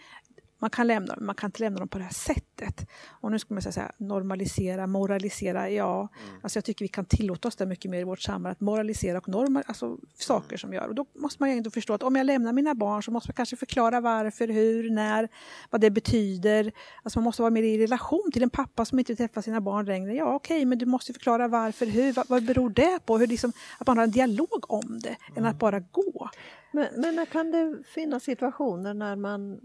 man 0.67 0.71
kan 0.71 0.87
lämna 0.87 1.15
dem, 1.15 1.27
man 1.27 1.35
kan 1.35 1.49
inte 1.49 1.63
lämna 1.63 1.79
dem 1.79 1.89
på 1.89 1.99
det 1.99 2.05
här 2.05 2.13
sättet. 2.13 2.87
Och 3.21 3.31
nu 3.31 3.39
ska 3.39 3.55
man 3.55 3.63
säga 3.63 3.93
normalisera, 3.99 4.87
moralisera, 4.87 5.71
ja, 5.71 6.09
alltså 6.43 6.57
jag 6.57 6.65
tycker 6.65 6.85
vi 6.85 6.89
kan 6.89 7.05
tillåta 7.05 7.49
oss 7.49 7.57
det 7.57 7.67
mycket 7.67 7.91
mer 7.91 8.01
i 8.01 8.05
vårt 8.05 8.21
samhälle, 8.21 8.53
att 8.53 8.61
moralisera 8.61 9.19
och 9.19 9.29
normal, 9.29 9.63
alltså 9.67 9.99
saker 10.15 10.57
som 10.57 10.73
gör. 10.73 10.89
Och 10.89 10.95
då 10.95 11.07
måste 11.15 11.43
man 11.43 11.51
ju 11.51 11.57
ändå 11.57 11.71
förstå 11.71 11.95
att 11.95 12.03
om 12.03 12.17
jag 12.17 12.27
lämnar 12.27 12.53
mina 12.53 12.75
barn 12.75 13.03
så 13.03 13.11
måste 13.11 13.29
man 13.29 13.35
kanske 13.35 13.57
förklara 13.57 14.01
varför, 14.01 14.49
hur, 14.49 14.91
när, 14.91 15.29
vad 15.71 15.81
det 15.81 15.91
betyder. 15.91 16.73
Alltså 17.03 17.19
man 17.19 17.25
måste 17.25 17.43
vara 17.43 17.51
mer 17.51 17.63
i 17.63 17.79
relation 17.79 18.31
till 18.33 18.43
en 18.43 18.51
pappa 18.51 18.85
som 18.85 18.99
inte 18.99 19.17
träffar 19.17 19.43
sina 19.43 19.61
barn 19.61 19.87
längre. 19.87 20.15
Ja, 20.15 20.35
okej, 20.35 20.65
men 20.65 20.79
du 20.79 20.87
måste 20.87 21.13
förklara 21.13 21.49
varför, 21.49 21.87
hur, 21.87 22.13
vad, 22.13 22.29
vad 22.29 22.45
beror 22.45 22.71
det 22.71 22.99
på? 23.07 23.19
Hur 23.19 23.27
liksom, 23.27 23.53
att 23.79 23.87
man 23.87 23.97
har 23.99 24.05
en 24.05 24.11
dialog 24.11 24.65
om 24.69 25.01
det, 25.03 25.17
än 25.37 25.45
att 25.45 25.59
bara 25.59 25.81
gå. 25.81 26.31
Men, 26.73 26.87
men 26.97 27.17
när 27.17 27.27
kan 27.27 27.51
det 27.51 27.79
finnas 27.85 28.25
situationer 28.25 28.95
när 28.95 29.17
man 29.17 29.61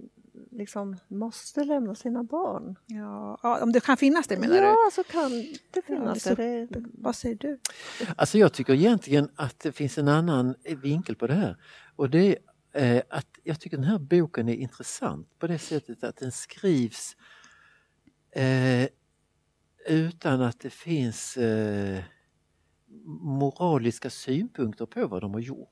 liksom 0.52 0.98
måste 1.08 1.64
lämna 1.64 1.96
sina 1.96 2.24
barn? 2.24 2.76
Ja, 2.86 3.40
ja, 3.44 3.64
om 3.64 3.72
det 3.72 3.80
kan 3.80 3.98
finnas 3.98 4.28
det 4.28 4.38
menar 4.38 4.56
du? 4.56 4.62
ja, 4.62 4.90
så 4.94 5.04
kan 5.04 5.32
det 5.72 5.82
finnas 5.82 6.26
Ja, 6.26 6.36
det. 6.36 6.68
Vad 6.94 7.16
säger 7.16 7.36
du? 7.36 7.60
Alltså 8.16 8.38
jag 8.38 8.54
tycker 8.54 8.74
egentligen 8.74 9.30
att 9.36 9.60
det 9.60 9.72
finns 9.72 9.98
en 9.98 10.08
annan 10.08 10.56
vinkel 10.82 11.16
på 11.16 11.28
det 11.28 11.34
här. 11.34 11.58
Och 11.96 12.10
det 12.10 12.38
är 12.74 12.96
eh, 12.96 13.02
att 13.10 13.28
jag 13.44 13.60
tycker 13.60 13.78
den 13.78 13.86
här 13.86 14.00
boken 14.00 14.50
är 14.50 14.54
intressant 14.54 15.40
på 15.40 15.48
det 15.48 15.60
sättet 15.60 16.04
att 16.04 16.18
den 16.18 16.32
skrivs 16.32 17.16
eh, 18.32 18.88
utan 19.88 20.42
att 20.42 20.60
det 20.60 20.70
finns 20.70 21.38
eh, 21.38 22.04
moraliska 23.22 24.10
synpunkter 24.10 24.86
på 24.86 25.08
vad 25.08 25.22
de 25.22 25.34
har 25.34 25.40
gjort. 25.40 25.70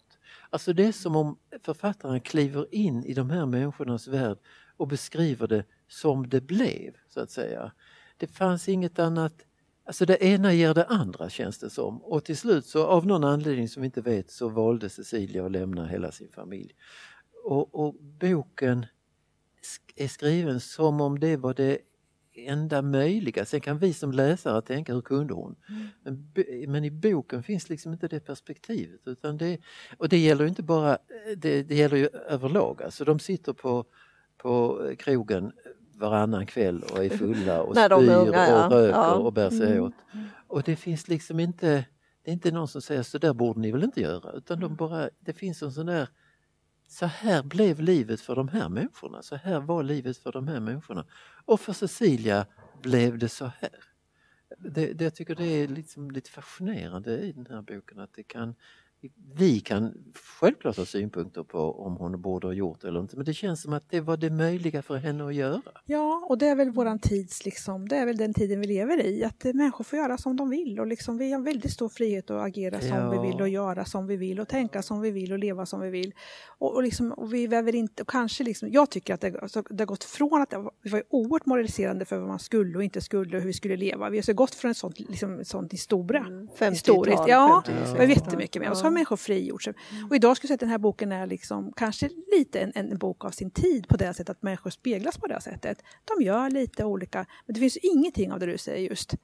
Alltså 0.49 0.73
det 0.73 0.85
är 0.85 0.91
som 0.91 1.15
om 1.15 1.37
författaren 1.61 2.21
kliver 2.21 2.75
in 2.75 3.03
i 3.03 3.13
de 3.13 3.29
här 3.29 3.45
människornas 3.45 4.07
värld 4.07 4.37
och 4.79 4.87
beskriver 4.87 5.47
det 5.47 5.63
som 5.87 6.29
det 6.29 6.41
blev, 6.41 6.93
så 7.09 7.19
att 7.19 7.31
säga. 7.31 7.71
Det 8.17 8.27
fanns 8.27 8.69
inget 8.69 8.99
annat 8.99 9.45
Alltså 9.85 10.05
det 10.05 10.23
ena 10.23 10.53
ger 10.53 10.73
det 10.73 10.85
andra 10.85 11.29
känns 11.29 11.59
det 11.59 11.69
som 11.69 12.03
och 12.03 12.25
till 12.25 12.37
slut 12.37 12.65
så 12.65 12.85
av 12.85 13.05
någon 13.05 13.23
anledning 13.23 13.69
som 13.69 13.81
vi 13.81 13.85
inte 13.85 14.01
vet 14.01 14.31
så 14.31 14.49
valde 14.49 14.89
Cecilia 14.89 15.45
att 15.45 15.51
lämna 15.51 15.87
hela 15.87 16.11
sin 16.11 16.29
familj. 16.31 16.75
Och, 17.43 17.75
och 17.75 17.95
boken 17.95 18.85
är 19.95 20.07
skriven 20.07 20.59
som 20.59 21.01
om 21.01 21.19
det 21.19 21.37
var 21.37 21.53
det 21.53 21.77
enda 22.33 22.81
möjliga. 22.81 23.45
Sen 23.45 23.61
kan 23.61 23.77
vi 23.77 23.93
som 23.93 24.11
läsare 24.11 24.61
tänka 24.61 24.93
hur 24.93 25.01
kunde 25.01 25.33
hon? 25.33 25.55
Men, 26.03 26.31
b- 26.33 26.65
men 26.67 26.85
i 26.85 26.91
boken 26.91 27.43
finns 27.43 27.69
liksom 27.69 27.93
inte 27.93 28.07
det 28.07 28.19
perspektivet. 28.19 29.07
Utan 29.07 29.37
det, 29.37 29.59
och 29.97 30.09
det 30.09 30.17
gäller 30.17 30.45
inte 30.45 30.63
bara, 30.63 30.97
det, 31.37 31.63
det 31.63 31.75
gäller 31.75 31.97
ju 31.97 32.07
överlag. 32.07 32.83
Alltså 32.83 33.05
de 33.05 33.19
sitter 33.19 33.53
på, 33.53 33.85
på 34.41 34.81
krogen 34.99 35.51
varannan 35.95 36.45
kväll 36.45 36.83
och 36.83 37.05
är 37.05 37.09
fulla 37.09 37.61
och 37.61 37.75
spyr 37.75 37.91
unga, 37.93 38.47
ja. 38.47 38.65
och 38.65 38.71
röker 38.71 38.89
Ja. 38.97 39.13
och 39.13 39.33
bär 39.33 39.49
sig 39.49 39.71
Mm. 39.71 39.83
åt. 39.83 39.93
Och 40.47 40.63
det 40.63 40.75
finns 40.75 41.07
liksom 41.07 41.39
inte, 41.39 41.85
det 42.23 42.31
är 42.31 42.33
inte 42.33 42.51
någon 42.51 42.67
som 42.67 42.81
säger 42.81 43.03
så 43.03 43.17
där 43.17 43.33
borde 43.33 43.59
ni 43.59 43.71
väl 43.71 43.83
inte 43.83 44.01
göra 44.01 44.31
utan 44.31 44.59
de 44.59 44.75
bara, 44.75 45.09
det 45.19 45.33
finns 45.33 45.61
en 45.63 45.71
sån 45.71 45.85
där 45.85 46.07
så 46.87 47.05
här 47.05 47.43
blev 47.43 47.79
livet 47.81 48.21
för 48.21 48.35
de 48.35 48.47
här 48.47 48.69
människorna, 48.69 49.21
så 49.21 49.35
här 49.35 49.59
var 49.59 49.83
livet 49.83 50.17
för 50.17 50.31
de 50.31 50.47
här 50.47 50.59
människorna. 50.59 51.05
Och 51.45 51.59
för 51.59 51.73
Cecilia 51.73 52.45
blev 52.81 53.17
det 53.17 53.29
så 53.29 53.45
här. 53.45 53.69
Det, 54.57 54.93
det, 54.93 55.03
jag 55.03 55.15
tycker 55.15 55.35
det 55.35 55.45
är 55.45 55.67
liksom 55.67 56.11
lite 56.11 56.29
fascinerande 56.31 57.19
i 57.19 57.31
den 57.31 57.45
här 57.49 57.61
boken 57.61 57.99
att 57.99 58.13
det 58.13 58.23
kan, 58.23 58.55
vi 59.35 59.59
kan 59.59 59.93
självklart 60.39 60.77
ha 60.77 60.85
synpunkter 60.85 61.43
på 61.43 61.59
om 61.59 61.97
hon 61.97 62.21
borde 62.21 62.47
ha 62.47 62.53
gjort 62.53 62.81
det 62.81 62.87
eller 62.87 62.99
inte 62.99 63.15
men 63.15 63.25
det 63.25 63.33
känns 63.33 63.61
som 63.61 63.73
att 63.73 63.89
det 63.89 64.01
var 64.01 64.17
det 64.17 64.29
möjliga 64.29 64.81
för 64.81 64.95
henne 64.97 65.25
att 65.25 65.35
göra. 65.35 65.61
Ja, 65.85 66.25
och 66.29 66.37
det 66.37 66.47
är 66.47 66.55
väl 66.55 66.69
våran 66.71 66.99
tids, 66.99 67.45
liksom, 67.45 67.87
det 67.87 67.95
är 67.95 68.05
väl 68.05 68.17
den 68.17 68.33
tiden 68.33 68.61
vi 68.61 68.67
lever 68.67 69.05
i, 69.05 69.23
att 69.23 69.43
människor 69.43 69.83
får 69.83 69.99
göra 69.99 70.17
som 70.17 70.35
de 70.37 70.49
vill 70.49 70.79
och 70.79 70.87
liksom, 70.87 71.17
vi 71.17 71.31
har 71.31 71.41
väldigt 71.41 71.71
stor 71.71 71.89
frihet 71.89 72.29
att 72.31 72.47
agera 72.47 72.79
som 72.79 72.89
Ja. 72.89 73.09
vi 73.09 73.27
vill 73.27 73.41
och 73.41 73.49
göra 73.49 73.85
som 73.85 74.07
vi 74.07 74.17
vill 74.17 74.39
och 74.39 74.47
tänka 74.47 74.81
som 74.81 75.01
vi 75.01 75.11
vill 75.11 75.31
och 75.31 75.39
leva 75.39 75.65
som 75.65 75.81
vi 75.81 75.89
vill. 75.89 76.13
Och, 76.57 76.75
och, 76.75 76.83
liksom, 76.83 77.11
och 77.11 77.33
vi 77.33 77.47
väver 77.47 77.75
inte, 77.75 78.03
och 78.03 78.09
kanske 78.09 78.43
liksom, 78.43 78.69
jag 78.71 78.89
tycker 78.89 79.13
att 79.13 79.21
det, 79.21 79.39
alltså, 79.41 79.61
det 79.69 79.81
har 79.81 79.85
gått 79.87 80.03
från 80.03 80.41
att 80.41 80.49
det 80.49 80.57
var, 80.57 80.71
vi 80.81 80.89
var 80.89 81.03
oerhört 81.09 81.45
moraliserande 81.45 82.05
för 82.05 82.17
vad 82.17 82.27
man 82.27 82.39
skulle 82.39 82.77
och 82.77 82.83
inte 82.83 83.01
skulle 83.01 83.37
och 83.37 83.41
hur 83.41 83.47
vi 83.47 83.53
skulle 83.53 83.77
leva. 83.77 84.09
Vi 84.09 84.17
har 84.17 84.23
så 84.23 84.33
gått 84.33 84.55
från 84.55 84.71
ett 84.71 84.77
sånt, 84.77 84.99
liksom, 84.99 85.45
sånt 85.45 85.73
historia. 85.73 86.21
Mm, 86.21 86.47
50-tal, 86.47 86.71
Historiskt, 86.71 87.23
ja. 87.27 87.63
50-tal, 87.65 87.93
Det 87.93 87.97
var 87.97 88.05
jättemycket 88.05 88.61
mer. 88.61 88.69
Och 88.69 88.77
så 88.77 88.88
har 88.89 88.93
människor 88.93 89.17
frigjort 89.17 89.63
sig. 89.63 89.73
Och 90.09 90.15
idag 90.15 90.37
skulle 90.37 90.45
jag 90.45 90.49
säga 90.49 90.55
att 90.55 90.59
den 90.59 90.69
här 90.69 90.77
boken 90.77 91.11
är 91.11 91.27
liksom, 91.27 91.73
kanske 91.75 92.09
lite 92.37 92.59
en, 92.59 92.71
en 92.75 92.97
bok 92.97 93.25
av 93.25 93.31
sin 93.31 93.51
tid 93.51 93.87
på 93.87 93.97
det 93.97 94.13
sättet 94.13 94.29
att 94.29 94.41
människor 94.41 94.69
speglas 94.69 95.17
på 95.17 95.27
det 95.27 95.41
sättet. 95.41 95.83
De 96.05 96.25
gör 96.25 96.49
lite 96.49 96.85
olika, 96.85 97.25
men 97.45 97.53
det 97.53 97.59
finns 97.59 97.77
ingenting 97.77 98.31
av 98.31 98.39
det 98.39 98.45
du 98.45 98.57
säger 98.57 98.89
just 98.89 99.15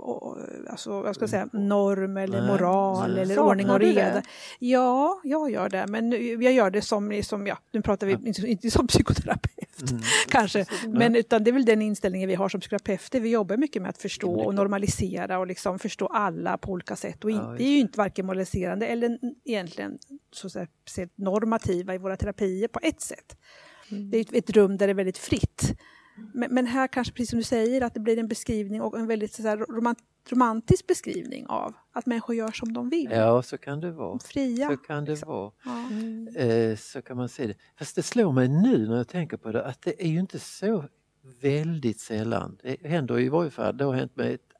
och, 0.00 0.38
alltså, 0.70 1.02
vad 1.02 1.14
ska 1.14 1.22
jag 1.22 1.30
säga, 1.30 1.48
norm 1.52 2.16
eller 2.16 2.40
Nej, 2.40 2.50
moral 2.50 3.18
eller 3.18 3.34
Saknar 3.34 3.50
ordning 3.50 3.70
och 3.70 3.80
reda. 3.80 4.22
Ja, 4.58 5.20
jag 5.24 5.50
gör 5.50 5.68
det. 5.68 5.86
Men 5.86 6.10
jag 6.42 6.52
gör 6.52 6.70
det 6.70 6.82
som, 6.82 7.22
som 7.22 7.46
ja, 7.46 7.58
nu 7.72 7.82
pratar 7.82 8.06
vi 8.06 8.12
inte, 8.12 8.46
inte 8.46 8.70
som 8.70 8.86
psykoterapeut 8.86 9.57
Mm. 9.90 10.02
kanske. 10.28 10.58
Nej. 10.58 10.98
Men 10.98 11.16
utan 11.16 11.44
det 11.44 11.50
är 11.50 11.52
väl 11.52 11.64
den 11.64 11.82
inställningen 11.82 12.28
vi 12.28 12.34
har 12.34 12.48
som 12.48 12.60
psykoterapeuter. 12.60 13.20
Vi 13.20 13.30
jobbar 13.30 13.56
mycket 13.56 13.82
med 13.82 13.88
att 13.88 13.98
förstå 13.98 14.40
och 14.40 14.54
normalisera 14.54 15.38
och 15.38 15.46
liksom 15.46 15.78
förstå 15.78 16.06
alla 16.06 16.58
på 16.58 16.72
olika 16.72 16.96
sätt. 16.96 17.24
Och 17.24 17.30
in, 17.30 17.36
Ja, 17.36 17.50
vi 17.50 17.64
är 17.64 17.70
ju 17.70 17.78
inte 17.78 17.98
varken 17.98 18.26
moraliserande 18.26 18.86
eller 18.86 19.18
egentligen 19.44 19.98
så 20.32 20.66
normativa 21.14 21.94
i 21.94 21.98
våra 21.98 22.16
terapier 22.16 22.68
på 22.68 22.80
ett 22.82 23.00
sätt. 23.00 23.36
Mm. 23.90 24.10
Det 24.10 24.18
är 24.18 24.36
ett 24.38 24.50
rum 24.50 24.76
där 24.76 24.86
det 24.86 24.92
är 24.92 24.94
väldigt 24.94 25.18
fritt. 25.18 25.74
Men, 26.34 26.54
men 26.54 26.66
här 26.66 26.86
kanske, 26.86 27.12
precis 27.12 27.30
som 27.30 27.38
du 27.38 27.44
säger, 27.44 27.82
att 27.82 27.94
det 27.94 28.00
blir 28.00 28.18
en 28.18 28.28
beskrivning 28.28 28.82
och 28.82 28.98
en 28.98 29.06
väldigt 29.06 29.32
så 29.32 29.42
här, 29.42 29.56
romant, 29.56 29.98
romantisk 30.28 30.86
beskrivning 30.86 31.46
av 31.46 31.74
att 31.92 32.06
människor 32.06 32.34
gör 32.36 32.50
som 32.50 32.72
de 32.72 32.90
vill. 32.90 33.10
Ja, 33.10 33.42
så 33.42 33.58
kan 33.58 33.80
det 33.80 33.90
vara. 33.90 34.18
Fria. 34.18 34.68
Så 34.68 34.76
kan 34.76 35.04
det 35.04 35.10
liksom. 35.10 35.28
vara. 35.28 35.52
Ja. 35.64 35.88
Mm. 35.90 36.76
Så 36.76 37.02
kan 37.02 37.16
man 37.16 37.28
se 37.28 37.46
det. 37.46 37.54
Fast 37.78 37.96
det 37.96 38.02
slår 38.02 38.32
mig 38.32 38.48
nu 38.48 38.88
när 38.88 38.96
jag 38.96 39.08
tänker 39.08 39.36
på 39.36 39.52
det 39.52 39.64
att 39.64 39.82
det 39.82 40.04
är 40.04 40.08
ju 40.08 40.20
inte 40.20 40.38
så 40.38 40.84
väldigt 41.40 42.00
sällan. 42.00 42.58
Det 42.62 42.88
händer 42.88 43.20
i 43.20 43.28
varje 43.28 43.50
fall, 43.50 43.76
det 43.76 43.84
har 43.84 43.94
hänt 43.94 44.16
mig 44.16 44.34
ett 44.34 44.52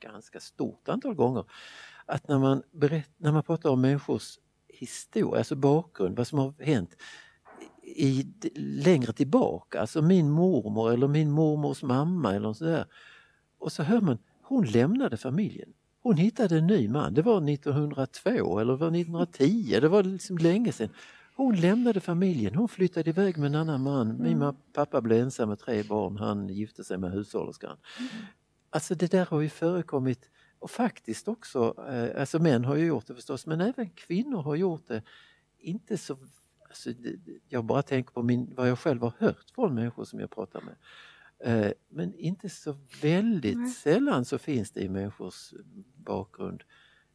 ganska 0.00 0.40
stort 0.40 0.88
antal 0.88 1.14
gånger, 1.14 1.44
att 2.06 2.28
när 2.28 2.38
man, 2.38 2.62
berätt, 2.72 3.10
när 3.16 3.32
man 3.32 3.42
pratar 3.42 3.70
om 3.70 3.80
människors 3.80 4.38
historia, 4.68 5.38
alltså 5.38 5.56
bakgrund, 5.56 6.16
vad 6.16 6.26
som 6.26 6.38
har 6.38 6.54
hänt 6.58 6.96
i, 7.86 8.26
längre 8.84 9.12
tillbaka, 9.12 9.80
alltså 9.80 10.02
min 10.02 10.30
mormor 10.30 10.92
eller 10.92 11.08
min 11.08 11.30
mormors 11.30 11.82
mamma 11.82 12.34
eller 12.34 12.52
sådär. 12.52 12.86
Och 13.58 13.72
så 13.72 13.82
hör 13.82 14.00
man, 14.00 14.18
hon 14.42 14.64
lämnade 14.64 15.16
familjen. 15.16 15.72
Hon 16.02 16.16
hittade 16.16 16.58
en 16.58 16.66
ny 16.66 16.88
man, 16.88 17.14
det 17.14 17.22
var 17.22 17.50
1902 17.50 18.58
eller 18.58 18.76
var 18.76 18.88
1910, 18.88 19.78
det 19.80 19.88
var 19.88 20.02
liksom 20.02 20.38
länge 20.38 20.72
sedan. 20.72 20.88
Hon 21.36 21.56
lämnade 21.56 22.00
familjen, 22.00 22.54
hon 22.54 22.68
flyttade 22.68 23.10
iväg 23.10 23.38
med 23.38 23.46
en 23.46 23.54
annan 23.54 23.82
man. 23.82 24.22
Min 24.22 24.42
ma- 24.42 24.56
pappa 24.72 25.00
blev 25.00 25.22
ensam 25.22 25.48
med 25.48 25.58
tre 25.58 25.82
barn, 25.82 26.16
han 26.16 26.48
gifte 26.48 26.84
sig 26.84 26.98
med 26.98 27.12
hushållerskan. 27.12 27.76
Alltså 28.70 28.94
det 28.94 29.10
där 29.10 29.26
har 29.26 29.40
ju 29.40 29.48
förekommit 29.48 30.30
och 30.58 30.70
faktiskt 30.70 31.28
också, 31.28 31.74
eh, 31.88 32.20
alltså 32.20 32.38
män 32.38 32.64
har 32.64 32.76
ju 32.76 32.86
gjort 32.86 33.06
det 33.06 33.14
förstås, 33.14 33.46
men 33.46 33.60
även 33.60 33.90
kvinnor 33.90 34.42
har 34.42 34.54
gjort 34.56 34.88
det. 34.88 35.02
Inte 35.58 35.98
så, 35.98 36.16
alltså, 36.74 36.90
jag 37.48 37.64
bara 37.64 37.82
tänker 37.82 38.12
på 38.12 38.22
min, 38.22 38.54
vad 38.56 38.68
jag 38.68 38.78
själv 38.78 39.00
har 39.02 39.12
hört 39.18 39.50
från 39.54 39.74
människor 39.74 40.04
som 40.04 40.20
jag 40.20 40.30
pratar 40.30 40.60
med. 40.60 40.76
Eh, 41.66 41.72
Men 41.88 42.14
inte 42.14 42.48
så 42.48 42.76
väldigt 43.02 43.74
sällan 43.76 44.24
så 44.24 44.38
finns 44.38 44.70
det 44.70 44.80
i 44.80 44.88
människors 44.88 45.52
bakgrund 45.96 46.62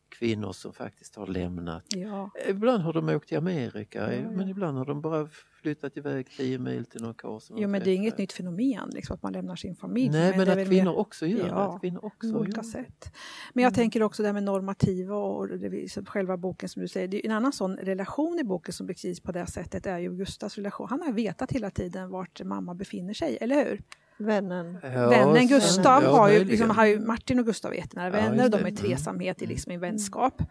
kvinnor 0.09 0.51
som 0.51 0.73
faktiskt 0.73 1.15
har 1.15 1.27
lämnat. 1.27 1.85
Ja. 1.95 2.29
Ibland 2.47 2.83
har 2.83 2.93
de 2.93 3.09
åkt 3.09 3.27
till 3.27 3.37
Amerika 3.37 4.13
Ja, 4.15 4.29
men 4.29 4.49
ibland 4.49 4.77
har 4.77 4.85
de 4.85 5.01
bara 5.01 5.27
flyttat 5.61 5.97
iväg 5.97 6.27
10 6.37 6.59
mil 6.59 6.85
till 6.85 7.01
någon 7.01 7.13
karl 7.13 7.39
som 7.39 7.57
Jo, 7.57 7.67
men 7.69 7.83
det 7.83 7.91
är 7.91 7.95
inget 7.95 8.17
nytt 8.17 8.33
fenomen 8.33 8.89
liksom, 8.93 9.13
att 9.15 9.23
man 9.23 9.33
lämnar 9.33 9.55
sin 9.55 9.75
familj. 9.75 10.09
Nej 10.09 10.37
men 10.37 10.47
är 10.47 10.57
att 10.61 10.67
kvinnor 10.67 10.91
mer- 10.91 10.97
också 10.99 11.25
gör 11.25 11.43
det. 11.43 11.47
Ja, 11.47 11.75
Att 11.75 11.81
kvinnor 11.81 12.05
också 12.05 12.27
olika 12.35 12.63
gör 12.63 12.63
sätt. 12.63 13.11
Men 13.53 13.63
jag 13.63 13.69
Mm. 13.71 13.75
tänker 13.75 14.03
också 14.03 14.23
det 14.23 14.27
här 14.27 14.33
med 14.33 14.43
normativa 14.43 15.15
och 15.15 15.47
det 15.47 15.69
själva 16.09 16.37
boken 16.37 16.69
som 16.69 16.81
du 16.81 16.87
säger. 16.87 17.07
Det 17.07 17.25
är 17.25 17.29
en 17.29 17.35
annan 17.35 17.53
sån 17.53 17.75
relation 17.77 18.39
i 18.39 18.43
boken 18.43 18.73
som 18.73 18.87
beskrivs 18.87 19.19
på 19.19 19.31
det 19.31 19.47
sättet 19.47 19.85
är 19.85 19.97
ju 19.99 20.11
Gustavs 20.15 20.55
relation. 20.55 20.87
Han 20.89 21.01
har 21.01 21.11
vetat 21.11 21.51
hela 21.51 21.69
tiden 21.69 22.09
vart 22.09 22.43
mamma 22.43 22.73
befinner 22.75 23.13
sig, 23.13 23.37
eller 23.41 23.65
hur? 23.65 23.81
Vännen. 24.19 24.77
Ja, 24.83 25.09
Vännen 25.09 25.47
Gustav 25.47 26.03
ja, 26.03 26.17
har 26.17 26.29
ju, 26.29 26.43
liksom, 26.43 26.69
har 26.69 26.85
ju, 26.85 26.99
Martin 26.99 27.39
och 27.39 27.45
Gustav 27.45 27.71
är 27.71 27.75
jättenära 27.75 28.09
vänner, 28.09 28.37
just 28.37 28.51
de 28.51 28.57
är 28.65 28.67
i 28.67 28.75
tresamhet 28.75 29.41
i, 29.41 29.45
Mm. 29.45 29.53
liksom, 29.53 29.71
i 29.71 29.77
vänskap. 29.77 30.41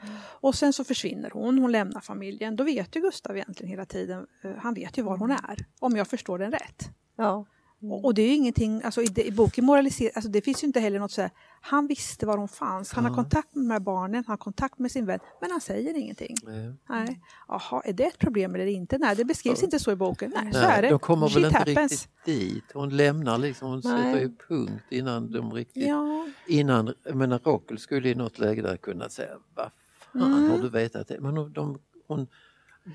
Och 0.40 0.54
sen 0.54 0.72
så 0.72 0.84
försvinner 0.84 1.30
hon, 1.32 1.58
hon 1.58 1.72
lämnar 1.72 2.00
familjen. 2.00 2.56
Då 2.56 2.64
vet 2.64 2.96
ju 2.96 3.00
Gustav 3.00 3.36
egentligen 3.36 3.70
hela 3.70 3.84
tiden, 3.84 4.26
eh, 4.44 4.50
han 4.58 4.74
vet 4.74 4.98
ju 4.98 5.02
var 5.02 5.16
hon 5.18 5.30
är, 5.30 5.66
om 5.80 5.96
jag 5.96 6.08
förstår 6.08 6.38
den 6.38 6.52
rätt. 6.52 6.90
Ja. 7.16 7.46
Och, 7.82 8.04
och 8.04 8.14
det 8.14 8.22
är 8.22 8.26
ju 8.26 8.34
ingenting, 8.34 8.82
alltså 8.84 9.02
i, 9.02 9.12
i 9.26 9.30
boken 9.30 9.64
moraliserar, 9.64 10.12
alltså 10.14 10.30
det 10.30 10.40
finns 10.40 10.62
ju 10.62 10.66
inte 10.66 10.80
heller 10.80 10.98
något 10.98 11.12
så 11.12 11.20
här, 11.20 11.30
han 11.60 11.86
visste 11.86 12.26
var 12.26 12.38
hon 12.38 12.48
fanns, 12.48 12.92
han 12.92 13.04
har 13.04 13.10
Ja. 13.10 13.14
kontakt 13.14 13.54
med 13.54 13.64
de 13.64 13.70
här 13.70 13.80
barnen, 13.80 14.24
han 14.26 14.32
har 14.32 14.36
kontakt 14.36 14.78
med 14.78 14.90
sin 14.90 15.06
vän, 15.06 15.18
men 15.40 15.50
han 15.50 15.60
säger 15.60 15.94
ingenting. 15.96 16.36
Nej. 16.42 16.74
Nej, 16.88 17.20
jaha, 17.48 17.82
är 17.84 17.92
det 17.92 18.04
ett 18.04 18.18
problem 18.18 18.54
eller 18.54 18.66
inte? 18.66 18.98
Nej, 18.98 19.16
det 19.16 19.24
beskrivs 19.24 19.58
Ja. 19.60 19.64
inte 19.64 19.78
så 19.78 19.92
i 19.92 19.96
boken. 19.96 20.32
Nej, 20.36 20.52
så 20.52 20.58
Nej, 20.60 20.68
är 20.78 20.82
det. 20.82 20.88
de 20.90 20.98
kommer 20.98 21.28
Shit 21.28 21.36
väl 21.36 21.44
inte 21.44 21.58
happens. 21.58 21.92
riktigt 21.92 22.24
dit. 22.24 22.64
Hon 22.74 22.96
lämnar 22.96 23.38
liksom, 23.38 23.68
hon 23.68 23.80
Nej. 23.84 24.02
sätter 24.02 24.20
ju 24.20 24.36
punkt 24.48 24.84
innan 24.90 25.32
de 25.32 25.52
riktigt... 25.52 25.86
Ja, 25.88 26.26
Innan, 26.46 26.94
jag 27.04 27.16
menar 27.16 27.38
Rakel 27.38 27.78
skulle 27.78 28.08
i 28.08 28.14
något 28.14 28.38
läge 28.38 28.62
där 28.62 28.76
kunna 28.76 29.08
säga 29.08 29.36
vad 29.54 29.70
fan 30.12 30.22
Mm. 30.34 30.50
har 30.50 30.58
du 30.58 30.68
vetat 30.68 31.08
det? 31.08 31.20
Men 31.20 31.36
hon, 31.36 31.52
de, 31.52 31.78
hon, 32.06 32.26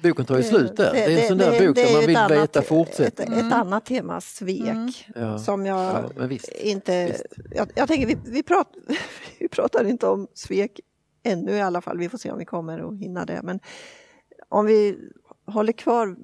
boken 0.02 0.26
tar 0.26 0.36
ju 0.36 0.42
Det- 0.42 0.48
slut 0.48 0.76
där. 0.78 0.94
Det, 0.94 1.04
är 1.04 1.22
en 1.22 1.28
sån 1.28 1.38
där 1.38 1.52
det- 1.60 1.68
bok 1.68 1.76
det 1.76 1.82
där 1.82 1.90
är 1.90 1.94
man 1.94 2.02
ett 2.04 2.10
vill 2.10 2.16
annat- 2.18 2.32
veta 2.32 2.60
Ett, 2.60 2.68
fortsättningen. 2.68 3.48
ett 3.48 3.54
annat 3.54 3.86
tema, 3.86 4.22
svek, 4.22 5.06
Mm. 5.16 5.28
Ja. 5.30 5.40
som 5.40 5.66
jag 5.66 6.12
Ja, 6.18 6.26
visst. 6.26 6.48
inte... 6.50 7.06
visst. 7.06 7.24
Jag, 7.56 7.72
jag 7.76 7.88
tänker, 7.88 8.08
vi, 8.08 8.18
vi, 8.26 8.44
prat, 8.44 8.74
vi 9.40 9.48
pratar 9.48 9.86
inte 9.86 10.08
om 10.08 10.28
svek 10.34 10.80
ännu 11.24 11.52
i 11.52 11.62
alla 11.62 11.82
fall. 11.82 11.98
Vi 11.98 12.10
får 12.10 12.18
se 12.18 12.32
om 12.32 12.38
vi 12.40 12.46
kommer 12.46 12.80
att 12.94 12.98
hinna 13.00 13.26
det. 13.26 13.40
Men 13.44 13.60
om 14.50 14.66
vi 14.66 14.98
håller 15.46 15.74
kvar 15.74 16.16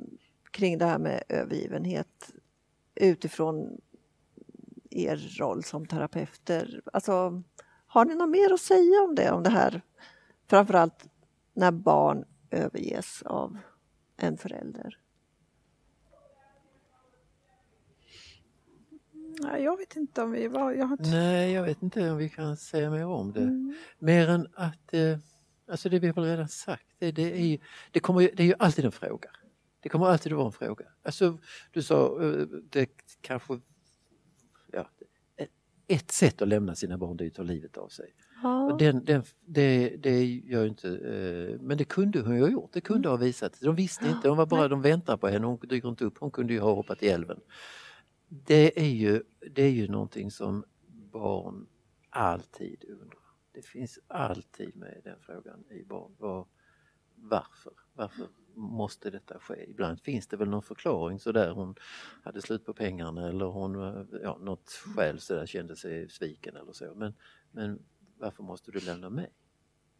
kring 0.52 0.78
det 0.78 0.86
här 0.86 0.98
med 1.00 1.24
övergivenhet 1.30 2.32
utifrån 2.96 3.78
er 4.90 5.38
roll 5.40 5.64
som 5.64 5.86
terapeuter. 5.86 6.82
Alltså, 6.94 7.44
har 7.88 8.06
ni 8.06 8.16
något 8.16 8.30
mer 8.30 8.54
att 8.54 8.62
säga 8.62 9.02
om 9.10 9.16
det? 9.16 9.32
Om 9.32 9.44
det 9.44 9.50
här, 9.50 9.82
framförallt 10.50 11.06
när 11.54 11.72
barn 11.72 12.24
överges 12.52 13.22
av 13.22 13.58
en 14.18 14.38
förälder. 14.38 14.98
nej, 19.40 19.64
jag 19.64 19.78
vet 19.78 19.96
inte 19.96 20.22
om 20.24 20.32
vi 20.32 20.48
var... 20.48 20.72
Jag 20.72 20.86
har. 20.86 20.98
Nej, 21.00 21.52
jag 21.52 21.64
vet 21.64 21.82
inte 21.82 22.12
om 22.12 22.18
vi 22.18 22.30
kan 22.30 22.58
säga 22.58 22.90
mer 22.90 23.06
om 23.06 23.34
det. 23.34 23.42
Mm. 23.42 23.76
Mer 24.00 24.30
än 24.30 24.48
att, 24.54 24.94
eh, 24.94 25.18
alltså 25.72 25.90
det 25.90 26.00
vi 26.00 26.08
har 26.08 26.24
redan 26.24 26.48
sagt, 26.48 26.86
det, 27.00 27.12
det, 27.12 27.32
är, 27.32 27.46
ju, 27.46 27.60
det, 27.92 28.00
kommer, 28.00 28.32
det 28.34 28.44
är 28.44 28.48
ju 28.48 28.54
alltid 28.60 28.86
en 28.86 28.92
fråga. 28.92 29.30
Det 29.80 29.90
kommer 29.90 30.06
alltid 30.06 30.32
att 30.32 30.38
vara 30.38 30.48
en 30.48 30.52
fråga. 30.52 30.86
Alltså, 31.04 31.38
du 31.72 31.84
sa, 31.84 32.24
eh, 32.24 32.46
det 32.70 32.90
kanske, 33.22 33.60
ett 35.90 36.12
sätt 36.12 36.42
att 36.42 36.48
lämna 36.48 36.76
sina 36.76 36.98
barn 36.98 37.18
det 37.18 37.26
är 37.26 37.28
att 37.28 37.34
ta 37.34 37.44
livet 37.44 37.78
av 37.78 37.88
sig. 37.88 38.14
Ja. 38.44 38.76
Den, 38.80 39.06
den, 39.06 39.24
det, 39.46 39.98
det 39.98 40.24
gör 40.26 40.66
inte, 40.66 40.90
eh, 40.90 41.62
men 41.62 41.78
det 41.78 41.84
kunde 41.84 42.22
hon 42.22 42.36
ju 42.36 42.42
ha 42.42 42.50
gjort, 42.50 42.74
det 42.74 42.82
kunde 42.82 43.10
ha 43.10 43.16
visat. 43.16 43.58
De 43.62 43.76
visste 43.76 44.08
inte, 44.08 44.28
de 44.28 44.38
var 44.38 44.46
bara, 44.46 44.68
de 44.68 44.82
väntar 44.82 45.18
på 45.18 45.28
henne, 45.28 45.46
hon 45.46 45.60
dyker 45.60 45.90
inte 45.90 46.06
upp, 46.06 46.18
hon 46.18 46.32
kunde 46.32 46.54
ju 46.54 46.60
ha 46.60 46.74
hoppat 46.74 47.04
i 47.04 47.10
älven. 47.10 47.40
Det 48.28 48.80
är 48.80 48.90
ju, 48.90 49.24
det 49.52 49.64
är 49.64 49.72
ju 49.72 49.88
någonting 49.88 50.32
som 50.32 50.64
barn 51.12 51.68
alltid 52.10 52.86
undrar. 52.90 53.20
Det 53.52 53.66
finns 53.66 54.00
alltid 54.08 54.76
med 54.76 55.02
den 55.04 55.20
frågan 55.22 55.64
i 55.70 55.84
barn. 55.84 56.16
Var, 56.18 56.48
varför? 57.16 57.74
Varför 57.94 58.28
måste 58.56 59.10
detta 59.10 59.40
ske? 59.40 59.66
Ibland 59.70 60.00
finns 60.02 60.28
det 60.28 60.38
väl 60.38 60.50
någon 60.50 60.64
förklaring 60.64 61.20
sådär 61.20 61.52
hon 61.52 61.76
hade 62.24 62.42
slut 62.42 62.66
på 62.66 62.74
pengarna 62.74 63.30
eller 63.30 63.46
hon, 63.46 63.76
eh, 63.76 64.06
ja, 64.24 64.38
något 64.38 64.70
skäl 64.70 65.20
sådär 65.20 65.46
kände 65.46 65.76
sig 65.76 66.10
sviken 66.10 66.56
eller 66.56 66.74
så. 66.74 66.96
Men, 66.96 67.14
men 67.52 67.80
varför 68.18 68.44
måste 68.44 68.72
du 68.72 68.80
lämna 68.80 69.10
mig? 69.10 69.34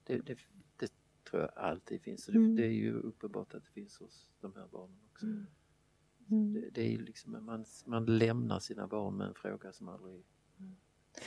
Det, 0.04 0.18
det, 0.18 0.38
det 0.78 0.92
tror 1.30 1.42
jag 1.42 1.52
alltid 1.56 2.02
finns 2.02 2.26
det, 2.26 2.32
Mm. 2.32 2.56
det 2.56 2.64
är 2.66 2.72
ju 2.72 2.94
uppenbart 2.94 3.54
att 3.54 3.64
det 3.64 3.72
finns 3.72 3.98
hos 3.98 4.30
de 4.42 4.56
här 4.56 4.68
barnen 4.68 5.00
också. 5.12 5.26
Mm. 5.26 6.54
Det, 6.54 6.70
det 6.70 6.94
är 6.94 6.98
liksom, 6.98 7.46
man, 7.46 7.66
man 7.86 8.06
lämnar 8.06 8.60
sina 8.60 8.88
barn 8.88 9.18
med 9.18 9.28
en 9.28 9.34
fråga 9.34 9.74
som 9.74 9.88
aldrig, 9.88 10.24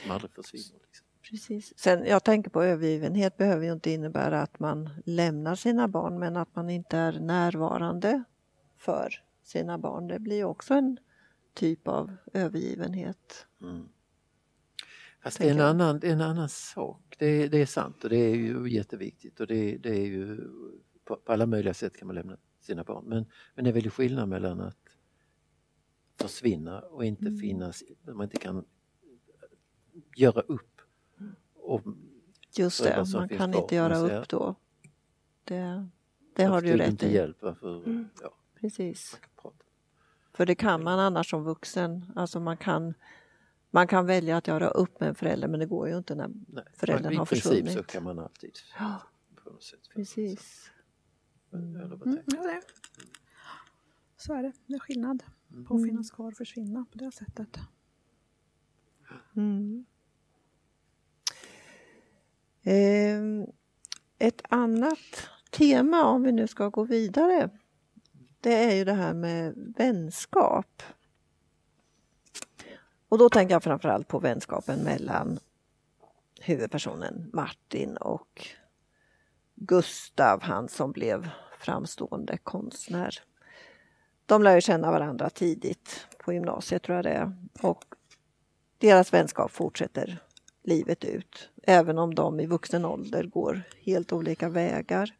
som 0.01 0.11
aldrig 0.11 0.31
försvinner. 0.31 0.79
Liksom. 0.85 1.07
Precis. 1.29 1.73
Sen, 1.79 2.05
jag 2.05 2.23
tänker 2.23 2.49
på 2.49 2.63
övergivenhet 2.63 3.37
behöver 3.37 3.65
ju 3.65 3.73
inte 3.73 3.91
innebära 3.91 4.41
att 4.41 4.59
man 4.59 4.89
lämnar 5.05 5.55
sina 5.55 5.87
barn 5.87 6.19
men 6.19 6.37
att 6.37 6.55
man 6.55 6.69
inte 6.69 6.97
är 6.97 7.19
närvarande 7.19 8.23
för 8.77 9.23
sina 9.43 9.77
barn. 9.77 10.07
Det 10.07 10.19
blir 10.19 10.43
också 10.43 10.73
en 10.73 10.97
typ 11.53 11.87
av 11.87 12.15
övergivenhet. 12.33 13.47
Mm. 13.61 13.87
Fast 15.23 15.37
det 15.37 15.49
är 15.49 15.51
en 15.51 15.61
annan, 15.61 15.99
en 16.03 16.21
annan 16.21 16.49
sak. 16.49 17.15
Det 17.19 17.25
är, 17.25 17.49
det 17.49 17.57
är 17.57 17.65
sant 17.65 18.03
och 18.03 18.09
det 18.09 18.17
är 18.17 18.35
ju 18.35 18.69
jätteviktigt 18.69 19.39
och 19.39 19.47
det, 19.47 19.77
det 19.77 19.89
är 19.89 20.05
ju 20.05 20.37
på, 21.03 21.15
på 21.15 21.31
alla 21.33 21.45
möjliga 21.45 21.73
sätt 21.73 21.97
kan 21.97 22.07
man 22.07 22.15
lämna 22.15 22.37
sina 22.61 22.83
barn. 22.83 23.05
Men, 23.05 23.25
men 23.55 23.63
det 23.63 23.69
är 23.69 23.73
väl 23.73 23.89
skillnad 23.89 24.29
mellan 24.29 24.61
att 24.61 24.77
försvinna 26.19 26.79
och 26.81 27.05
inte 27.05 27.25
Mm. 27.25 27.39
finnas, 27.39 27.83
man 28.01 28.23
inte 28.23 28.37
kan 28.37 28.65
göra 30.15 30.41
upp. 30.41 30.72
Och, 31.63 31.81
Just 32.57 32.83
det, 32.83 33.05
man 33.13 33.29
kan 33.29 33.51
kvar, 33.51 33.61
inte 33.61 33.75
göra 33.75 33.97
upp 33.97 34.29
då. 34.29 34.55
Det, 35.43 35.87
det 36.35 36.43
har 36.43 36.61
du 36.61 36.67
ju 36.67 36.77
rätt 36.77 36.89
inte 36.89 37.05
i. 37.07 37.13
hjälp, 37.13 37.37
varför, 37.41 37.85
Mm. 37.85 38.07
ja, 38.21 38.33
Precis. 38.59 39.19
För 40.33 40.45
det 40.45 40.55
kan 40.55 40.83
man 40.83 40.99
annars 40.99 41.29
som 41.29 41.43
vuxen. 41.43 42.11
Alltså 42.15 42.39
man 42.39 42.57
kan 42.57 42.93
man 43.71 43.87
kan 43.87 44.05
välja 44.05 44.37
att 44.37 44.47
göra 44.47 44.67
upp 44.67 44.99
med 44.99 45.09
en 45.09 45.15
förälder 45.15 45.47
men 45.47 45.59
det 45.59 45.65
går 45.65 45.87
ju 45.89 45.97
inte 45.97 46.15
när 46.15 46.27
Nej, 46.47 46.63
föräldern 46.73 47.13
I 47.13 47.15
har 47.15 47.25
princip 47.25 47.43
försvunnit. 47.51 47.73
så 47.73 47.83
kan 47.83 48.03
man 48.03 48.19
alltid 48.19 48.51
Ja, 48.79 49.01
på 49.43 49.49
något 49.49 49.63
sätt. 49.63 49.79
precis. 49.95 50.71
Eller 51.53 51.87
vad 51.87 52.07
Mm, 52.07 52.15
tänker 52.17 52.37
ja, 52.37 52.43
det. 52.43 52.61
Så 54.17 54.33
är 54.33 54.43
det. 54.43 54.53
Det 54.67 54.73
är 54.73 54.79
skillnad 54.79 55.23
på 55.67 55.75
att 55.75 55.83
finnas 55.83 56.11
kvar 56.11 56.27
och 56.27 56.37
försvinna 56.37 56.85
på 56.91 56.97
det 56.97 57.11
sättet. 57.11 57.59
Mm. 59.35 59.85
Ehm, 62.63 63.45
ett 64.19 64.41
annat 64.49 65.29
tema, 65.51 66.03
om 66.03 66.23
vi 66.23 66.31
nu 66.31 66.47
ska 66.47 66.69
gå 66.69 66.83
vidare, 66.83 67.49
det 68.39 68.53
är 68.53 68.75
ju 68.75 68.83
det 68.83 68.93
här 68.93 69.13
med 69.13 69.53
vänskap. 69.77 70.83
Och 73.09 73.17
då 73.17 73.29
tänker 73.29 73.55
jag 73.55 73.63
framförallt 73.63 74.07
på 74.07 74.19
vänskapen 74.19 74.79
mellan 74.79 75.39
huvudpersonen 76.39 77.29
Martin 77.33 77.97
och 77.97 78.47
Gustav, 79.55 80.41
han 80.41 80.69
som 80.69 80.91
blev 80.91 81.29
framstående 81.59 82.37
konstnär. 82.37 83.23
De 84.25 84.43
lär 84.43 84.55
ju 84.55 84.61
känna 84.61 84.91
varandra 84.91 85.29
tidigt 85.29 86.07
på 86.17 86.33
gymnasiet 86.33 86.83
tror 86.83 86.95
jag 86.95 87.05
det 87.05 87.11
är. 87.11 87.35
Och 87.61 87.83
deras 88.77 89.13
vänskap 89.13 89.51
fortsätter 89.51 90.21
livet 90.63 91.03
ut, 91.05 91.49
även 91.63 91.97
om 91.97 92.15
de 92.15 92.39
i 92.39 92.45
vuxen 92.45 92.85
ålder 92.85 93.23
går 93.23 93.61
helt 93.85 94.13
olika 94.13 94.49
vägar. 94.49 95.11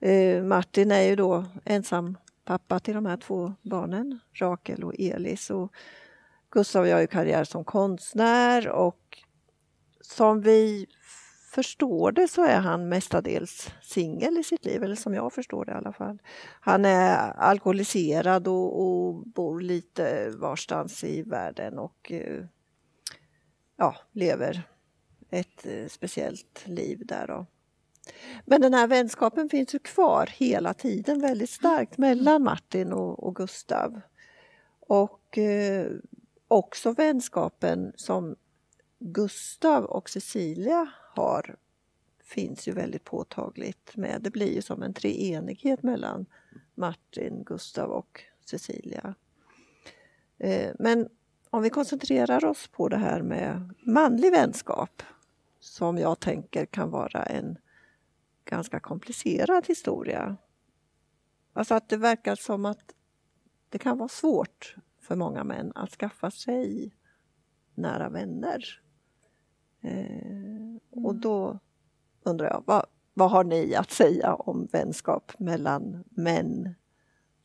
Eh, 0.00 0.42
Martin 0.42 0.90
är 0.90 1.02
ju 1.02 1.16
då 1.16 1.44
ensam 1.64 2.18
pappa 2.44 2.80
till 2.80 2.94
de 2.94 3.06
här 3.06 3.16
två 3.16 3.52
barnen, 3.62 4.18
Rakel 4.32 4.84
och 4.84 4.94
Elis. 4.98 5.50
Och 5.50 5.72
Gustav 6.50 6.88
gör 6.88 7.00
ju 7.00 7.06
karriär 7.06 7.44
som 7.44 7.64
konstnär 7.64 8.68
och 8.68 9.18
som 10.00 10.40
vi 10.40 10.86
förstår 11.54 12.12
det 12.12 12.28
så 12.28 12.44
är 12.44 12.60
han 12.60 12.88
mestadels 12.88 13.70
singel 13.82 14.38
i 14.38 14.44
sitt 14.44 14.64
liv, 14.64 14.82
eller 14.82 14.94
som 14.94 15.14
jag 15.14 15.32
förstår 15.32 15.64
det 15.64 15.72
i 15.72 15.74
alla 15.74 15.92
fall. 15.92 16.18
Han 16.60 16.84
är 16.84 17.32
alkoholiserad 17.36 18.48
och, 18.48 18.80
och 18.80 19.14
bor 19.14 19.60
lite 19.60 20.30
varstans 20.30 21.04
i 21.04 21.22
världen 21.22 21.78
och 21.78 22.12
eh, 22.12 22.44
ja, 23.76 23.96
lever 24.12 24.62
ett 25.30 25.66
eh, 25.66 25.86
speciellt 25.88 26.62
liv 26.66 27.06
där. 27.06 27.26
Då. 27.26 27.46
Men 28.44 28.60
den 28.60 28.74
här 28.74 28.86
vänskapen 28.86 29.48
finns 29.48 29.74
ju 29.74 29.78
kvar 29.78 30.30
hela 30.32 30.74
tiden 30.74 31.20
väldigt 31.20 31.50
starkt 31.50 31.98
mellan 31.98 32.42
Martin 32.42 32.92
och, 32.92 33.24
och 33.24 33.36
Gustav. 33.36 34.00
Och 34.80 35.38
eh, 35.38 35.92
också 36.48 36.92
vänskapen 36.92 37.92
som 37.96 38.36
Gustav 38.98 39.84
och 39.84 40.10
Cecilia 40.10 40.88
har 41.14 41.56
finns 42.24 42.68
ju 42.68 42.72
väldigt 42.72 43.04
påtagligt 43.04 43.96
med. 43.96 44.20
Det 44.22 44.30
blir 44.30 44.54
ju 44.54 44.62
som 44.62 44.82
en 44.82 44.94
treenighet 44.94 45.82
mellan 45.82 46.26
Martin, 46.74 47.44
Gustav 47.44 47.90
och 47.90 48.22
Cecilia. 48.44 49.14
Eh, 50.38 50.70
Men 50.78 51.08
om 51.56 51.62
vi 51.62 51.70
koncentrerar 51.70 52.44
oss 52.44 52.68
på 52.68 52.88
det 52.88 52.96
här 52.96 53.22
med 53.22 53.74
manlig 53.82 54.30
vänskap 54.30 55.02
som 55.60 55.98
jag 55.98 56.20
tänker 56.20 56.66
kan 56.66 56.90
vara 56.90 57.22
en 57.22 57.58
ganska 58.44 58.80
komplicerad 58.80 59.66
historia. 59.66 60.36
Alltså 61.52 61.74
att 61.74 61.88
det 61.88 61.96
verkar 61.96 62.34
som 62.34 62.64
att 62.64 62.94
det 63.68 63.78
kan 63.78 63.98
vara 63.98 64.08
svårt 64.08 64.76
för 65.00 65.16
många 65.16 65.44
män 65.44 65.72
att 65.74 65.90
skaffa 65.90 66.30
sig 66.30 66.94
nära 67.74 68.08
vänner. 68.08 68.64
Eh, 69.82 71.04
och 71.04 71.14
då 71.14 71.58
undrar 72.22 72.46
jag, 72.46 72.62
vad, 72.66 72.86
vad 73.14 73.30
har 73.30 73.44
ni 73.44 73.74
att 73.74 73.90
säga 73.90 74.34
om 74.34 74.68
vänskap 74.72 75.38
mellan 75.38 76.04
män 76.10 76.74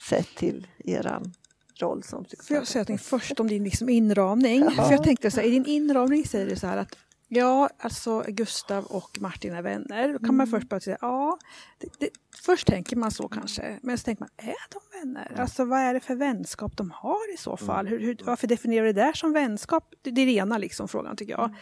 sett 0.10 0.36
till 0.36 0.68
eran 0.80 1.34
roll 1.82 2.04
som 2.04 2.10
Får 2.10 2.20
jag 2.20 2.40
psykoterapeut? 2.40 2.68
säga 2.68 2.82
någonting 2.82 2.98
först 2.98 3.40
om 3.40 3.48
din 3.48 3.64
liksom 3.64 3.90
inramning? 3.90 4.64
Ja. 4.78 4.84
För 4.84 4.92
jag 4.92 5.04
tänkte 5.04 5.32
så 5.32 5.40
här, 5.40 5.48
i 5.48 5.52
din 5.52 5.66
inramning 5.66 6.26
säger 6.26 6.50
du 6.50 6.56
så 6.56 6.68
här 6.68 6.78
att 6.78 6.98
Ja, 7.34 7.70
alltså 7.78 8.24
Gustav 8.28 8.86
och 8.86 9.18
Martin 9.22 9.54
är 9.54 9.62
vänner. 9.62 10.14
Då 10.14 10.20
kan 10.20 10.36
man 10.36 10.48
först 10.48 10.70
bara 10.70 10.80
säga, 10.80 10.98
ja, 11.02 11.38
det, 11.80 11.88
det, 12.00 12.10
först 12.46 12.68
tänker 12.68 12.96
man 12.96 13.12
så 13.12 13.28
kanske, 13.28 13.80
men 13.82 13.98
så 13.98 14.04
tänker 14.04 14.22
man, 14.22 14.30
är 14.38 14.56
de 14.72 15.00
vänner? 15.00 15.40
Alltså 15.42 15.66
vad 15.66 15.80
är 15.80 15.94
det 15.94 16.00
för 16.00 16.16
vänskap 16.16 16.78
de 16.78 16.92
har 16.92 17.34
i 17.34 17.38
så 17.38 17.58
fall? 17.58 17.88
Hur, 17.88 18.00
hur, 18.00 18.18
varför 18.24 18.48
definierar 18.48 18.86
du 18.86 18.94
det 18.94 19.02
där 19.02 19.14
som 19.14 19.34
vänskap? 19.34 19.94
Det, 20.02 20.12
det 20.12 20.22
är 20.22 20.26
det 20.26 20.32
ena 20.32 20.58
liksom, 20.58 20.88
frågan 20.88 21.16
tycker 21.16 21.34
jag. 21.34 21.56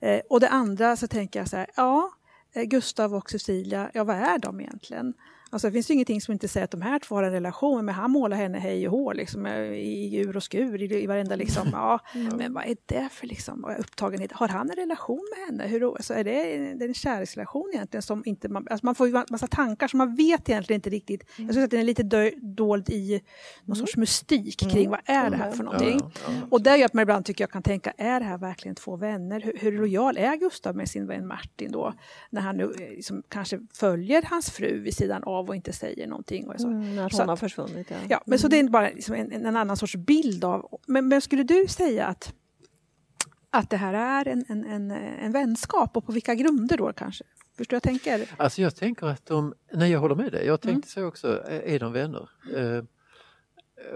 Eh, 0.00 0.20
och 0.30 0.40
det 0.40 0.48
andra 0.48 0.96
så 0.96 1.06
tänker 1.06 1.38
jag 1.38 1.48
så 1.48 1.56
här, 1.56 1.66
ja, 1.76 2.10
eh, 2.52 2.62
Gustav 2.62 3.14
och 3.14 3.30
Cecilia, 3.30 3.90
ja 3.94 4.04
vad 4.04 4.16
är 4.16 4.38
de 4.38 4.60
egentligen? 4.60 5.14
Alltså 5.56 5.68
det 5.68 5.72
finns 5.72 5.90
ju 5.90 5.94
ingenting 5.94 6.20
som 6.20 6.32
inte 6.32 6.48
säger 6.48 6.64
att 6.64 6.70
de 6.70 6.82
här 6.82 6.98
två 6.98 7.14
har 7.14 7.22
en 7.22 7.32
relation, 7.32 7.84
men 7.84 7.94
han 7.94 8.10
målar 8.10 8.36
henne 8.36 8.58
hej 8.58 8.88
och 8.88 8.98
hå 8.98 9.12
liksom, 9.12 9.46
eh, 9.46 9.62
i 9.62 10.16
ur 10.16 10.36
och 10.36 10.42
skur 10.42 10.82
i, 10.82 11.02
i 11.02 11.06
varenda 11.06 11.36
liksom, 11.36 11.68
ja, 11.72 12.00
men 12.36 12.54
vad 12.54 12.64
är 12.64 12.76
det 12.86 13.08
för 13.12 13.26
liksom, 13.26 13.64
upptagenhet? 13.78 14.32
Har 14.32 14.48
han 14.48 14.70
en 14.70 14.76
relation 14.76 15.28
med 15.36 15.46
henne? 15.46 15.72
Hur, 15.72 15.96
alltså, 15.96 16.14
är 16.14 16.24
det, 16.24 16.32
det 16.74 16.84
är 16.84 16.88
en 16.88 16.94
kärleksrelation 16.94 17.70
egentligen 17.74 18.02
som 18.02 18.22
inte 18.26 18.48
man, 18.48 18.66
alltså 18.70 18.86
man 18.86 18.94
får 18.94 19.08
ju 19.08 19.16
en 19.16 19.24
massa 19.30 19.46
tankar 19.46 19.88
som 19.88 19.98
man 19.98 20.14
vet 20.14 20.48
egentligen 20.48 20.78
inte 20.78 20.90
riktigt. 20.90 21.20
Jag 21.20 21.34
skulle 21.34 21.52
säga 21.52 21.64
att 21.64 21.70
den 21.70 21.80
är 21.80 21.84
lite 21.84 22.02
dö, 22.02 22.30
dold 22.36 22.90
i 22.90 23.22
någon 23.64 23.76
sorts 23.76 23.96
mystik 23.96 24.70
kring 24.70 24.90
vad 24.90 25.00
är 25.04 25.30
det 25.30 25.36
här 25.36 25.50
för 25.50 25.64
någonting? 25.64 26.00
Och 26.50 26.62
det 26.62 26.76
gör 26.76 26.86
att 26.86 26.94
man 26.94 27.02
ibland 27.02 27.24
tycker 27.24 27.42
jag 27.42 27.50
kan 27.50 27.62
tänka, 27.62 27.92
är 27.96 28.20
det 28.20 28.26
här 28.26 28.38
verkligen 28.38 28.74
två 28.74 28.96
vänner? 28.96 29.40
Hur, 29.40 29.58
hur 29.60 29.72
lojal 29.72 30.16
är 30.16 30.36
Gustav 30.36 30.76
med 30.76 30.88
sin 30.88 31.06
vän 31.06 31.26
Martin 31.26 31.72
då? 31.72 31.94
När 32.30 32.40
han 32.40 32.56
nu 32.56 32.64
eh, 32.64 32.90
liksom, 32.90 33.22
kanske 33.28 33.60
följer 33.74 34.22
hans 34.22 34.50
fru 34.50 34.80
vid 34.80 34.96
sidan 34.96 35.22
av 35.24 35.45
och 35.48 35.56
inte 35.56 35.72
säger 35.72 36.06
någonting. 36.06 36.48
Och 36.48 36.60
så. 36.60 36.66
Mm, 36.68 36.96
när 36.96 37.08
Så 37.08 37.16
hon 37.16 37.22
att- 37.22 37.28
har 37.28 37.36
försvunnit. 37.36 37.90
Ja. 37.90 37.96
Ja, 38.08 38.22
men 38.26 38.38
så 38.38 38.48
det 38.48 38.58
är 38.58 38.68
bara 38.68 38.88
liksom 38.90 39.14
en, 39.14 39.32
en 39.32 39.56
annan 39.56 39.76
sorts 39.76 39.96
bild 39.96 40.44
av... 40.44 40.80
Men, 40.86 41.08
men 41.08 41.20
skulle 41.20 41.42
du 41.42 41.66
säga 41.68 42.06
att, 42.06 42.34
att 43.50 43.70
det 43.70 43.76
här 43.76 43.94
är 43.94 44.28
en, 44.32 44.44
en, 44.48 44.64
en, 44.64 44.90
en 44.90 45.32
vänskap 45.32 45.96
och 45.96 46.06
på 46.06 46.12
vilka 46.12 46.34
grunder 46.34 46.76
då 46.76 46.92
kanske? 46.92 47.24
Förstår 47.56 47.76
jag 47.76 47.82
tänker? 47.82 48.30
Alltså 48.36 48.62
jag 48.62 48.76
tänker 48.76 49.06
att 49.06 49.26
de, 49.26 49.54
nej 49.72 49.90
jag 49.90 50.00
håller 50.00 50.14
med 50.14 50.32
dig, 50.32 50.46
jag 50.46 50.60
tänkte 50.60 50.90
så 50.90 51.04
också, 51.04 51.42
är 51.48 51.78
de 51.78 51.92
vänner? 51.92 52.28
Eh, 52.56 52.82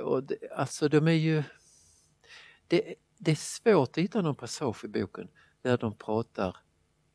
och 0.02 0.22
det, 0.24 0.36
alltså 0.56 0.88
de 0.88 1.08
är 1.08 1.12
ju, 1.12 1.42
det, 2.68 2.94
det 3.18 3.30
är 3.30 3.34
svårt 3.36 3.88
att 3.88 3.96
hitta 4.04 4.22
någon 4.22 4.34
passage 4.34 4.84
i 4.84 4.88
boken 4.88 5.28
där 5.62 5.78
de 5.78 5.94
pratar 5.94 6.56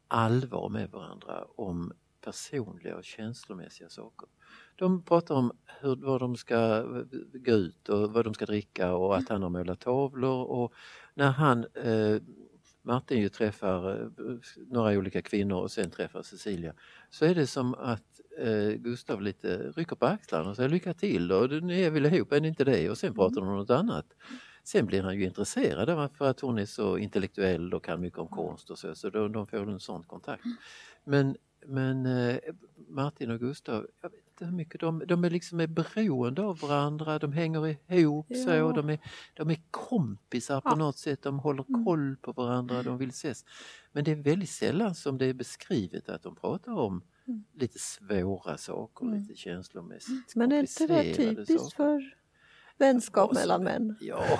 allvar 0.07 0.69
med 0.69 0.89
varandra 0.91 1.45
om 1.55 1.93
personliga 2.25 2.95
och 2.95 3.03
känslomässiga 3.03 3.89
saker. 3.89 4.29
De 4.75 5.03
pratar 5.03 5.35
om 5.35 5.51
hur, 5.65 5.95
vad 5.95 6.21
de 6.21 6.35
ska 6.35 6.81
gå 7.33 7.51
ut 7.51 7.89
och 7.89 8.13
vad 8.13 8.25
de 8.25 8.33
ska 8.33 8.45
dricka 8.45 8.93
och 8.93 9.17
att 9.17 9.29
han 9.29 9.43
har 9.43 9.49
målat 9.49 9.79
tavlor 9.79 10.43
och 10.43 10.73
när 11.13 11.31
han 11.31 11.65
eh, 11.73 12.21
Martin 12.81 13.21
ju 13.21 13.29
träffar 13.29 14.01
eh, 14.01 14.07
några 14.67 14.97
olika 14.97 15.21
kvinnor 15.21 15.57
och 15.57 15.71
sen 15.71 15.91
träffar 15.91 16.21
Cecilia 16.21 16.73
så 17.09 17.25
är 17.25 17.35
det 17.35 17.47
som 17.47 17.73
att 17.73 18.21
eh, 18.39 18.69
Gustav 18.69 19.21
lite 19.21 19.71
rycker 19.71 19.95
på 19.95 20.05
axlarna 20.05 20.49
och 20.49 20.55
säger 20.55 20.69
lycka 20.69 20.93
till 20.93 21.31
och 21.31 21.63
ni 21.63 21.81
är 21.81 21.91
väl 21.91 22.05
ihop, 22.05 22.31
är 22.31 22.41
ni 22.41 22.47
inte 22.47 22.63
det? 22.63 22.89
Och 22.89 22.97
sen 22.97 23.13
pratar 23.13 23.41
de 23.41 23.47
om 23.47 23.57
något 23.57 23.69
annat. 23.69 24.05
Sen 24.63 24.85
blir 24.85 25.01
han 25.03 25.15
ju 25.15 25.25
intresserad 25.25 25.89
av 25.89 26.07
för 26.07 26.29
att 26.29 26.39
hon 26.39 26.57
är 26.57 26.65
så 26.65 26.97
intellektuell 26.97 27.73
och 27.73 27.83
kan 27.83 28.01
mycket 28.01 28.19
om 28.19 28.27
konst 28.27 28.69
och 28.69 28.79
så, 28.79 28.95
så 28.95 29.09
de, 29.09 29.31
de 29.31 29.47
får 29.47 29.69
en 29.69 29.79
sån 29.79 30.03
kontakt. 30.03 30.43
Men, 31.03 31.35
men 31.67 32.05
eh, 32.05 32.37
Martin 32.87 33.31
och 33.31 33.39
Gustav, 33.39 33.87
jag 34.01 34.09
vet 34.09 34.27
inte 34.27 34.45
hur 34.45 34.51
mycket 34.51 34.79
de, 34.81 35.03
de 35.07 35.23
är 35.23 35.29
liksom 35.29 35.59
är 35.59 35.67
beroende 35.67 36.41
av 36.41 36.59
varandra, 36.59 37.19
de 37.19 37.33
hänger 37.33 37.77
ihop 37.93 38.27
så, 38.27 38.49
Ja. 38.49 38.71
de 38.71 38.89
är, 38.89 38.99
de 39.33 39.49
är 39.49 39.57
kompisar 39.71 40.61
på 40.61 40.69
Ja. 40.69 40.75
något 40.75 40.97
sätt, 40.97 41.21
de 41.21 41.39
håller 41.39 41.83
koll 41.85 42.15
på 42.21 42.31
varandra, 42.31 42.83
de 42.83 42.97
vill 42.97 43.09
ses. 43.09 43.45
Men 43.91 44.03
det 44.03 44.11
är 44.11 44.15
väldigt 44.15 44.49
sällan 44.49 44.95
som 44.95 45.17
det 45.17 45.25
är 45.25 45.33
beskrivet 45.33 46.09
att 46.09 46.23
de 46.23 46.35
pratar 46.35 46.71
om 46.73 47.01
lite 47.53 47.79
svåra 47.79 48.57
saker, 48.57 49.05
lite 49.05 49.35
känslomässigt 49.35 50.35
Men 50.35 50.51
är 50.51 50.59
inte 50.59 50.87
det 50.87 51.13
typiskt 51.15 51.61
saker. 51.61 51.75
för 51.75 52.15
vänskap 52.77 53.27
som- 53.33 53.41
mellan 53.41 53.63
män? 53.63 53.95
Ja, 54.01 54.39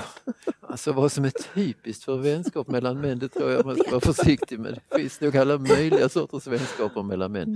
alltså 0.62 0.92
vad 0.94 1.12
som 1.12 1.26
är 1.26 1.30
typiskt 1.54 2.04
för 2.04 2.18
vänskap 2.18 2.68
mellan 2.68 3.02
män 3.02 3.20
det 3.20 3.30
tror 3.30 3.52
jag 3.52 3.66
man 3.66 3.76
ska 3.76 3.92
vara 3.92 4.02
försiktig 4.14 4.60
med. 4.60 4.80
Det 4.90 5.00
finns 5.00 5.22
nog 5.22 5.38
alla 5.38 5.58
möjliga 5.58 6.10
sorters 6.10 6.48
vänskaper 6.48 7.04
mellan 7.04 7.32
män. 7.32 7.56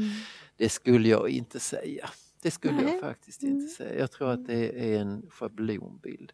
Det 0.58 0.70
skulle 0.70 1.10
jag 1.10 1.30
inte 1.30 1.60
säga. 1.60 2.10
Det 2.42 2.52
skulle 2.52 2.74
Nej. 2.74 2.92
jag 2.94 3.02
faktiskt 3.02 3.44
inte 3.44 3.68
säga. 3.68 4.00
Jag 4.00 4.12
tror 4.12 4.30
att 4.32 4.48
det 4.48 4.94
är 4.96 5.00
en 5.02 5.26
schablonbild. 5.30 6.32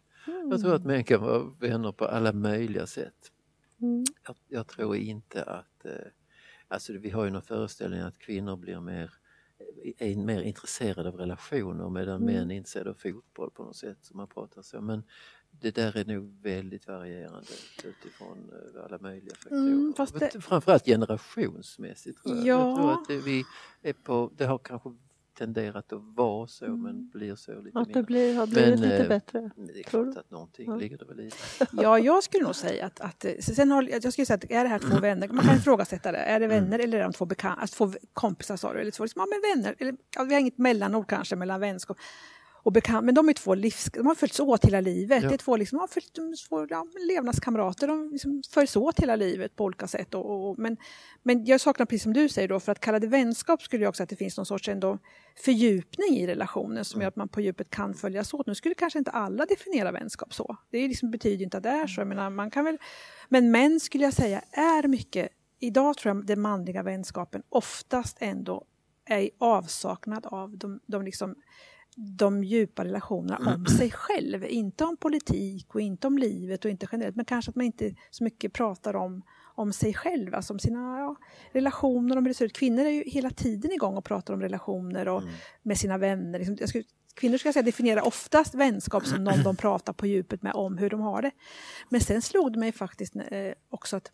Jag 0.50 0.60
tror 0.60 0.74
att 0.74 0.80
Mm. 0.84 0.92
män 0.96 1.04
kan 1.04 1.20
vara 1.20 1.42
vänner 1.60 1.92
på 1.92 2.04
alla 2.04 2.32
möjliga 2.32 2.86
sätt. 2.86 3.32
Mm. 3.82 4.04
Jag, 4.26 4.36
jag 4.48 4.66
tror 4.66 4.96
inte 4.96 5.42
att... 5.42 5.84
Eh, 5.84 5.90
alltså 6.68 6.92
vi 6.92 7.10
har 7.10 7.24
ju 7.24 7.30
någon 7.30 7.42
föreställning 7.42 8.00
att 8.00 8.18
kvinnor 8.18 8.56
blir 8.56 8.80
mer 8.80 9.10
är 9.98 10.16
mer 10.16 10.40
intresserade 10.42 11.08
av 11.08 11.14
relationer 11.16 11.88
medan 11.90 12.22
Mm. 12.22 12.34
män 12.34 12.50
är 12.50 12.54
intresserade 12.56 12.90
av 12.90 12.94
fotboll 12.94 13.50
på 13.50 13.64
något 13.64 13.76
sätt 13.76 13.98
som 14.00 14.16
man 14.16 14.28
pratar 14.28 14.62
så. 14.62 14.80
Men 14.80 15.02
det 15.50 15.74
där 15.74 15.96
är 15.96 16.04
nog 16.04 16.42
väldigt 16.42 16.86
varierande 16.86 17.46
utifrån 17.84 18.50
eh, 18.74 18.84
alla 18.84 18.98
möjliga 18.98 19.34
faktorer. 19.34 19.60
Mm, 19.60 19.94
fast 19.96 20.18
det- 20.20 20.40
Framförallt 20.40 20.84
generationsmässigt 20.84 22.22
tror 22.22 22.36
jag. 22.36 22.46
Ja. 22.46 22.68
Jag 22.68 22.76
tror 22.76 22.92
att 22.92 23.08
det, 23.08 23.18
vi 23.18 23.44
är 23.82 23.92
på, 23.92 24.30
det 24.36 24.44
har 24.46 24.58
kanske 24.58 24.94
tenderat 25.38 25.92
att 25.92 26.02
vara 26.16 26.46
så 26.46 26.64
Mm. 26.64 26.82
men 26.82 27.08
blir 27.10 27.34
så 27.34 27.60
lite 27.60 27.78
Att 27.78 27.92
det 27.92 28.02
blir, 28.02 28.34
har 28.36 28.46
blivit 28.46 28.70
Men, 28.80 28.88
lite 28.88 29.02
eh, 29.02 29.08
bättre. 29.08 29.50
Det 29.56 29.78
är 29.78 29.82
klart 29.82 30.16
att 30.16 30.30
någonting 30.30 30.66
Ja. 30.70 30.76
ligger 30.76 30.98
det 30.98 31.04
väl 31.04 31.20
i. 31.20 31.30
Ja, 31.72 31.98
jag 31.98 32.22
skulle 32.22 32.44
nog 32.44 32.54
säga 32.54 32.86
att, 32.86 33.00
att 33.00 33.24
eh, 33.24 33.32
sen 33.38 33.70
har, 33.70 33.82
jag 33.82 34.12
skulle 34.12 34.26
säga 34.26 34.34
att 34.34 34.50
är 34.50 34.62
det 34.62 34.68
här 34.68 34.78
två 34.78 35.00
vänner, 35.00 35.28
man 35.28 35.44
kan 35.44 35.56
ifrågasätta 35.56 36.12
det, 36.12 36.18
är 36.18 36.40
det 36.40 36.46
vänner 36.46 36.78
eller 36.78 36.98
är 36.98 37.02
de 37.02 37.12
två, 37.12 37.24
bekan, 37.24 37.58
alltså 37.58 37.76
två 37.86 37.98
kompisar 38.12 38.56
sa 38.56 38.72
du, 38.72 38.80
eller 38.80 38.90
två 38.90 39.04
liksom, 39.04 39.20
ja, 39.20 39.26
men 39.30 39.62
vänner, 39.62 39.74
eller, 39.78 39.94
ja, 40.16 40.24
vi 40.24 40.34
har 40.34 40.40
inget 40.40 40.58
mellanord 40.58 41.08
kanske 41.08 41.36
mellan 41.36 41.60
vänskap 41.60 41.96
och 42.66 42.72
bekant, 42.72 43.04
men 43.04 43.14
de 43.14 43.28
är 43.28 43.32
två 43.32 43.54
livs, 43.54 43.90
de 43.92 44.06
har 44.06 44.14
följts 44.14 44.40
åt 44.40 44.64
hela 44.64 44.80
livet, 44.80 45.22
Ja. 45.22 45.28
det 45.28 45.34
är 45.34 45.38
två, 45.38 45.56
liksom, 45.56 45.76
de 45.76 45.80
har 45.80 45.88
följt, 45.88 46.14
de 46.14 46.34
två 46.48 46.66
ja, 46.70 46.86
levnadskamrater, 47.08 47.86
de 47.86 48.10
liksom 48.12 48.42
följs 48.50 48.76
åt 48.76 49.00
hela 49.00 49.16
livet 49.16 49.56
på 49.56 49.64
olika 49.64 49.86
sätt. 49.86 50.14
Och, 50.14 50.30
och, 50.30 50.50
och, 50.50 50.58
men, 50.58 50.76
men 51.22 51.44
jag 51.44 51.60
saknar, 51.60 51.86
precis 51.86 52.02
som 52.02 52.12
du 52.12 52.28
säger, 52.28 52.48
då, 52.48 52.60
för 52.60 52.72
att 52.72 52.80
kalla 52.80 52.98
det 52.98 53.06
vänskap 53.06 53.62
skulle 53.62 53.82
jag 53.82 53.88
också 53.88 54.02
att 54.02 54.08
det 54.08 54.16
finns 54.16 54.36
någon 54.36 54.46
sorts 54.46 54.68
ändå 54.68 54.98
fördjupning 55.36 56.16
i 56.16 56.26
relationen 56.26 56.84
som 56.84 57.00
gör 57.00 57.08
att 57.08 57.16
man 57.16 57.28
på 57.28 57.40
djupet 57.40 57.70
kan 57.70 57.94
följas 57.94 58.34
åt. 58.34 58.46
Nu 58.46 58.54
skulle 58.54 58.74
kanske 58.74 58.98
inte 58.98 59.10
alla 59.10 59.46
definiera 59.46 59.92
vänskap 59.92 60.34
så. 60.34 60.56
Det 60.70 60.88
liksom, 60.88 61.10
betyder 61.10 61.44
inte 61.44 61.56
att 61.56 61.62
det 61.62 61.68
är 61.68 61.86
så. 61.86 62.00
Jag 62.00 62.08
menar, 62.08 62.30
man 62.30 62.50
kan 62.50 62.64
väl, 62.64 62.78
men 63.28 63.50
män 63.50 63.80
skulle 63.80 64.04
jag 64.04 64.14
säga 64.14 64.42
är 64.50 64.88
mycket, 64.88 65.28
idag 65.60 65.96
tror 65.96 66.14
jag 66.14 66.26
den 66.26 66.40
manliga 66.40 66.82
vänskapen 66.82 67.42
oftast 67.48 68.16
ändå 68.20 68.64
är 69.04 69.18
i 69.18 69.30
avsaknad 69.38 70.26
av 70.26 70.58
de, 70.58 70.80
de, 70.86 71.02
liksom, 71.02 71.34
de 71.96 72.44
djupa 72.44 72.84
relationerna 72.84 73.54
om 73.54 73.66
sig 73.78 73.90
själv. 73.90 74.44
Inte 74.44 74.84
om 74.84 74.96
politik 74.96 75.74
och 75.74 75.80
inte 75.80 76.06
om 76.06 76.18
livet 76.18 76.64
och 76.64 76.70
inte 76.70 76.86
generellt, 76.92 77.16
men 77.16 77.24
kanske 77.24 77.50
att 77.50 77.56
man 77.56 77.66
inte 77.66 77.94
så 78.10 78.24
mycket 78.24 78.52
pratar 78.52 78.96
om 78.96 79.22
om 79.56 79.72
sig 79.72 79.94
själv, 79.94 80.34
alltså 80.34 80.52
om 80.52 80.58
sina 80.58 80.98
ja, 80.98 81.16
relationer, 81.52 82.16
om 82.16 82.24
hur 82.24 82.30
det 82.30 82.34
ser 82.34 82.44
ut. 82.44 82.56
Kvinnor 82.56 82.84
är 82.84 82.90
ju 82.90 83.04
hela 83.06 83.30
tiden 83.30 83.72
igång 83.72 83.96
och 83.96 84.04
pratar 84.04 84.34
om 84.34 84.40
relationer 84.40 85.08
och 85.08 85.22
med 85.62 85.78
sina 85.78 85.98
vänner. 85.98 86.38
Liksom, 86.38 86.56
jag 86.60 86.68
skulle, 86.68 86.84
kvinnor 87.14 87.38
ska 87.38 87.48
jag 87.48 87.54
säga 87.54 87.62
definierar 87.62 88.06
oftast 88.06 88.54
vänskap 88.54 89.06
som 89.06 89.24
någon 89.24 89.42
de 89.42 89.56
pratar 89.56 89.92
på 89.92 90.06
djupet 90.06 90.42
med 90.42 90.52
om 90.52 90.78
hur 90.78 90.90
de 90.90 91.00
har 91.00 91.22
det. 91.22 91.30
Men 91.88 92.00
sen 92.00 92.22
slog 92.22 92.52
det 92.52 92.58
mig 92.58 92.72
faktiskt 92.72 93.16
eh, 93.16 93.52
också 93.68 93.96
att 93.96 94.12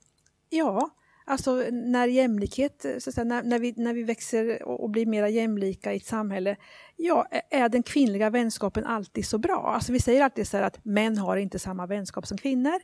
ja, 0.48 0.90
alltså 1.24 1.64
när 1.72 2.06
jämlikhet, 2.06 2.86
så 2.98 3.10
att 3.10 3.14
säga, 3.14 3.24
när, 3.24 3.42
när, 3.42 3.58
vi, 3.58 3.74
när 3.76 3.94
vi 3.94 4.02
växer 4.02 4.62
och, 4.62 4.82
och 4.82 4.90
blir 4.90 5.06
mer 5.06 5.26
jämlika 5.26 5.92
i 5.92 5.96
ett 5.96 6.06
samhälle, 6.06 6.56
ja, 6.96 7.26
är 7.50 7.68
den 7.68 7.82
kvinnliga 7.82 8.30
vänskapen 8.30 8.84
alltid 8.84 9.26
så 9.26 9.38
bra? 9.38 9.72
Alltså 9.74 9.92
vi 9.92 10.00
säger 10.00 10.22
alltid 10.22 10.48
så 10.48 10.56
här 10.56 10.64
att 10.64 10.84
män 10.84 11.18
har 11.18 11.36
inte 11.36 11.58
samma 11.58 11.86
vänskap 11.86 12.26
som 12.26 12.38
kvinnor, 12.38 12.74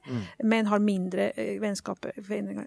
män 0.43 0.67
har 0.67 0.79
mindre 0.79 1.31
eh, 1.31 1.61
vänskap, 1.61 2.07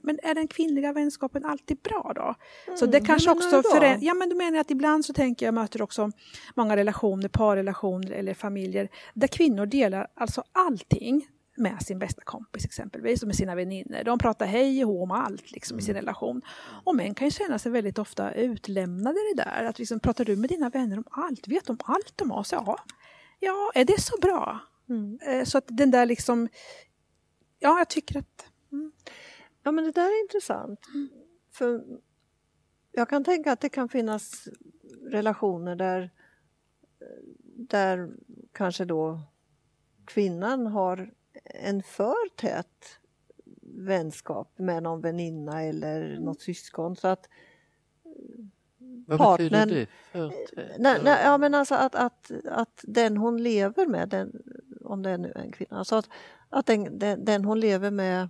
men 0.04 0.20
är 0.24 0.36
den 0.36 0.48
kvinnliga 0.48 0.94
vänskapen 0.94 1.46
alltid 1.46 1.78
bra 1.78 2.12
då? 2.16 2.36
så 2.76 2.86
det 2.86 3.00
kanske 3.00 3.32
också, 3.32 3.50
du 3.56 3.62
då? 3.62 3.70
förä- 3.70 3.98
ja 4.02 4.14
men 4.14 4.30
då 4.30 4.36
menar 4.36 4.52
jag 4.52 4.62
att 4.62 4.72
ibland 4.72 5.06
så 5.06 5.14
tänker 5.14 5.46
jag, 5.46 5.54
möter 5.54 5.82
också 5.82 6.12
många 6.56 6.76
relationer, 6.76 7.30
parrelationer 7.30 8.12
eller 8.12 8.34
familjer, 8.34 8.90
där 9.14 9.28
kvinnor 9.28 9.66
delar 9.66 10.08
alltså 10.16 10.44
allting 10.52 11.28
med 11.58 11.82
sin 11.82 12.00
bästa 12.00 12.22
kompis 12.22 12.66
exempelvis 12.66 13.22
och 13.22 13.28
med 13.28 13.36
sina 13.36 13.56
vänner. 13.56 14.04
De 14.04 14.20
pratar 14.20 14.46
hej 14.46 14.86
och 14.86 14.92
hå 14.92 15.04
om 15.04 15.12
allt 15.12 15.52
liksom, 15.52 15.80
i 15.80 15.82
sin 15.82 15.96
relation. 15.96 16.42
Och 16.84 16.96
män 16.96 17.16
kan 17.16 17.28
ju 17.28 17.32
känna 17.32 17.60
sig 17.60 17.72
väldigt 17.72 18.00
ofta 18.00 18.34
utlämnade 18.34 19.20
i 19.20 19.34
det 19.36 19.44
där. 19.44 19.64
Att 19.64 19.80
liksom, 19.80 20.00
pratar 20.00 20.26
du 20.26 20.36
med 20.36 20.50
dina 20.50 20.70
vänner 20.70 20.98
om 20.98 21.04
allt? 21.12 21.48
Vet 21.48 21.66
de 21.66 21.78
allt 21.84 22.22
om 22.22 22.32
oss? 22.32 22.52
Ja. 22.52 22.78
Ja, 23.40 23.72
är 23.76 23.86
det 23.86 24.02
så 24.02 24.18
bra? 24.22 24.60
Mm. 24.90 25.20
Eh, 25.22 25.44
Så 25.44 25.58
att 25.58 25.66
den 25.68 25.92
där 25.92 26.06
liksom... 26.06 26.48
Ja, 27.60 27.78
jag 27.78 27.90
tycker 27.90 28.20
att... 28.20 28.46
Ja 29.64 29.72
men 29.72 29.84
det 29.84 29.92
där 29.92 30.06
är 30.06 30.24
intressant. 30.24 30.80
För 31.54 31.84
jag 32.92 33.10
kan 33.10 33.24
tänka 33.24 33.52
att 33.52 33.62
det 33.62 33.70
kan 33.70 33.90
finnas 33.90 34.48
relationer 35.12 35.76
där, 35.76 36.12
där 37.56 38.10
kanske 38.52 38.86
då 38.86 39.22
kvinnan 40.06 40.68
har 40.68 41.14
en 41.54 41.84
för 41.84 42.36
tät 42.36 43.00
vänskap 43.62 44.54
med 44.60 44.84
någon 44.84 45.02
väninna 45.02 45.64
eller 45.64 46.20
något 46.20 46.42
syskon. 46.42 46.96
Så 46.96 47.08
att, 47.08 47.30
Vad 49.08 49.20
Partnern- 49.20 49.68
betyder 49.68 49.88
det? 50.14 50.78
Nej, 50.80 51.00
nej, 51.04 51.22
ja, 51.24 51.38
men 51.38 51.54
alltså 51.54 51.76
att, 51.76 51.96
att, 51.96 52.32
att 52.46 52.80
den 52.88 53.18
hon 53.18 53.44
lever 53.44 53.88
med, 53.88 54.10
den, 54.10 54.42
om 54.82 55.04
det 55.04 55.10
är 55.10 55.18
nu 55.18 55.32
en 55.36 55.52
kvinna, 55.52 55.78
alltså 55.78 55.96
att, 55.96 56.10
att 56.50 56.66
den, 56.66 57.00
den, 57.00 57.26
den 57.26 57.46
hon 57.46 57.60
lever 57.60 57.92
med 57.92 58.30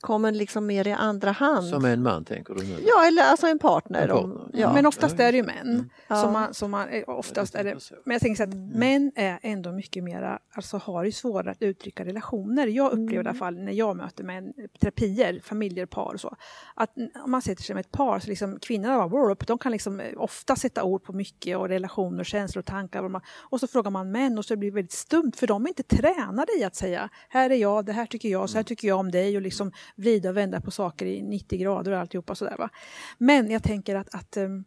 kommer 0.00 0.32
liksom 0.32 0.66
mer 0.66 0.88
i 0.88 0.92
andra 0.92 1.30
hand. 1.30 1.66
Som 1.66 1.84
en 1.84 2.02
man 2.02 2.24
tänker 2.24 2.54
du 2.54 2.62
nu? 2.62 2.76
Ja, 2.86 3.06
eller 3.06 3.22
alltså 3.22 3.46
en 3.46 3.58
partner. 3.58 4.02
En 4.02 4.10
om, 4.10 4.36
partner. 4.36 4.60
ja. 4.60 4.72
Men 4.72 4.86
oftast 4.86 5.20
är 5.20 5.32
det 5.32 5.38
ju 5.38 5.44
män. 5.44 5.90
Mm. 6.08 6.22
Som 6.22 6.32
man, 6.32 6.54
som 6.54 6.70
man, 6.70 6.88
eh, 6.88 7.02
oftast 7.06 7.54
är 7.54 7.64
det, 7.64 7.80
Så. 7.80 7.94
men 8.04 8.14
jag 8.14 8.22
tänker 8.22 8.36
så 8.36 8.42
att 8.50 8.56
män 8.74 9.12
är 9.14 9.38
ändå 9.42 9.72
mycket 9.72 10.04
mera, 10.04 10.38
alltså 10.52 10.76
har 10.76 11.04
ju 11.04 11.12
svårare 11.12 11.50
att 11.50 11.62
uttrycka 11.62 12.04
relationer. 12.04 12.66
Jag 12.66 12.92
upplever 12.92 13.14
i 13.14 13.18
alla 13.18 13.34
fall 13.34 13.58
när 13.58 13.72
jag 13.72 13.96
möter 13.96 14.24
män, 14.24 14.52
terapier, 14.80 15.40
familjer, 15.44 15.86
par 15.86 16.14
och 16.14 16.20
så. 16.20 16.36
Att 16.74 16.90
om 17.24 17.30
man 17.30 17.42
sätter 17.42 17.62
sig 17.62 17.74
med 17.74 17.80
ett 17.80 17.92
par 17.92 18.18
så 18.18 18.28
liksom 18.28 18.58
kvinnorna 18.58 19.08
bara, 19.08 19.34
de 19.34 19.58
kan 19.58 19.72
liksom 19.72 20.00
eh, 20.00 20.12
ofta 20.16 20.56
sätta 20.56 20.82
ord 20.82 21.02
på 21.04 21.12
mycket 21.12 21.56
och 21.56 21.68
relationer, 21.68 22.24
känslor 22.24 22.60
och 22.60 22.66
tankar. 22.66 23.02
Och, 23.02 23.10
man, 23.10 23.20
och 23.50 23.60
så 23.60 23.66
frågar 23.66 23.90
man 23.90 24.10
män 24.12 24.38
och 24.38 24.44
så 24.44 24.56
blir 24.56 24.70
det 24.70 24.74
väldigt 24.74 24.92
stumt 24.92 25.32
för 25.36 25.46
de 25.46 25.64
är 25.64 25.68
inte 25.68 25.82
tränade 25.82 26.58
i 26.58 26.64
att 26.64 26.76
säga 26.76 27.08
här 27.28 27.50
är 27.50 27.54
jag, 27.54 27.84
det 27.84 27.92
här 27.92 28.06
tycker 28.06 28.28
jag, 28.28 28.50
så 28.50 28.56
här 28.56 28.62
tycker 28.62 28.88
jag 28.88 28.98
om 28.98 29.10
dig 29.10 29.36
och 29.36 29.42
liksom 29.42 29.72
vrida 29.96 30.28
och 30.28 30.36
vända 30.36 30.60
på 30.60 30.70
saker 30.70 31.06
i 31.06 31.22
90 31.22 31.58
grader 31.58 31.92
och 31.92 31.98
alltihopa 31.98 32.34
sådär. 32.34 32.56
Va? 32.58 32.70
Men 33.18 33.50
jag 33.50 33.62
tänker 33.62 33.94
att, 33.94 34.14
att 34.14 34.36
ehm, 34.36 34.64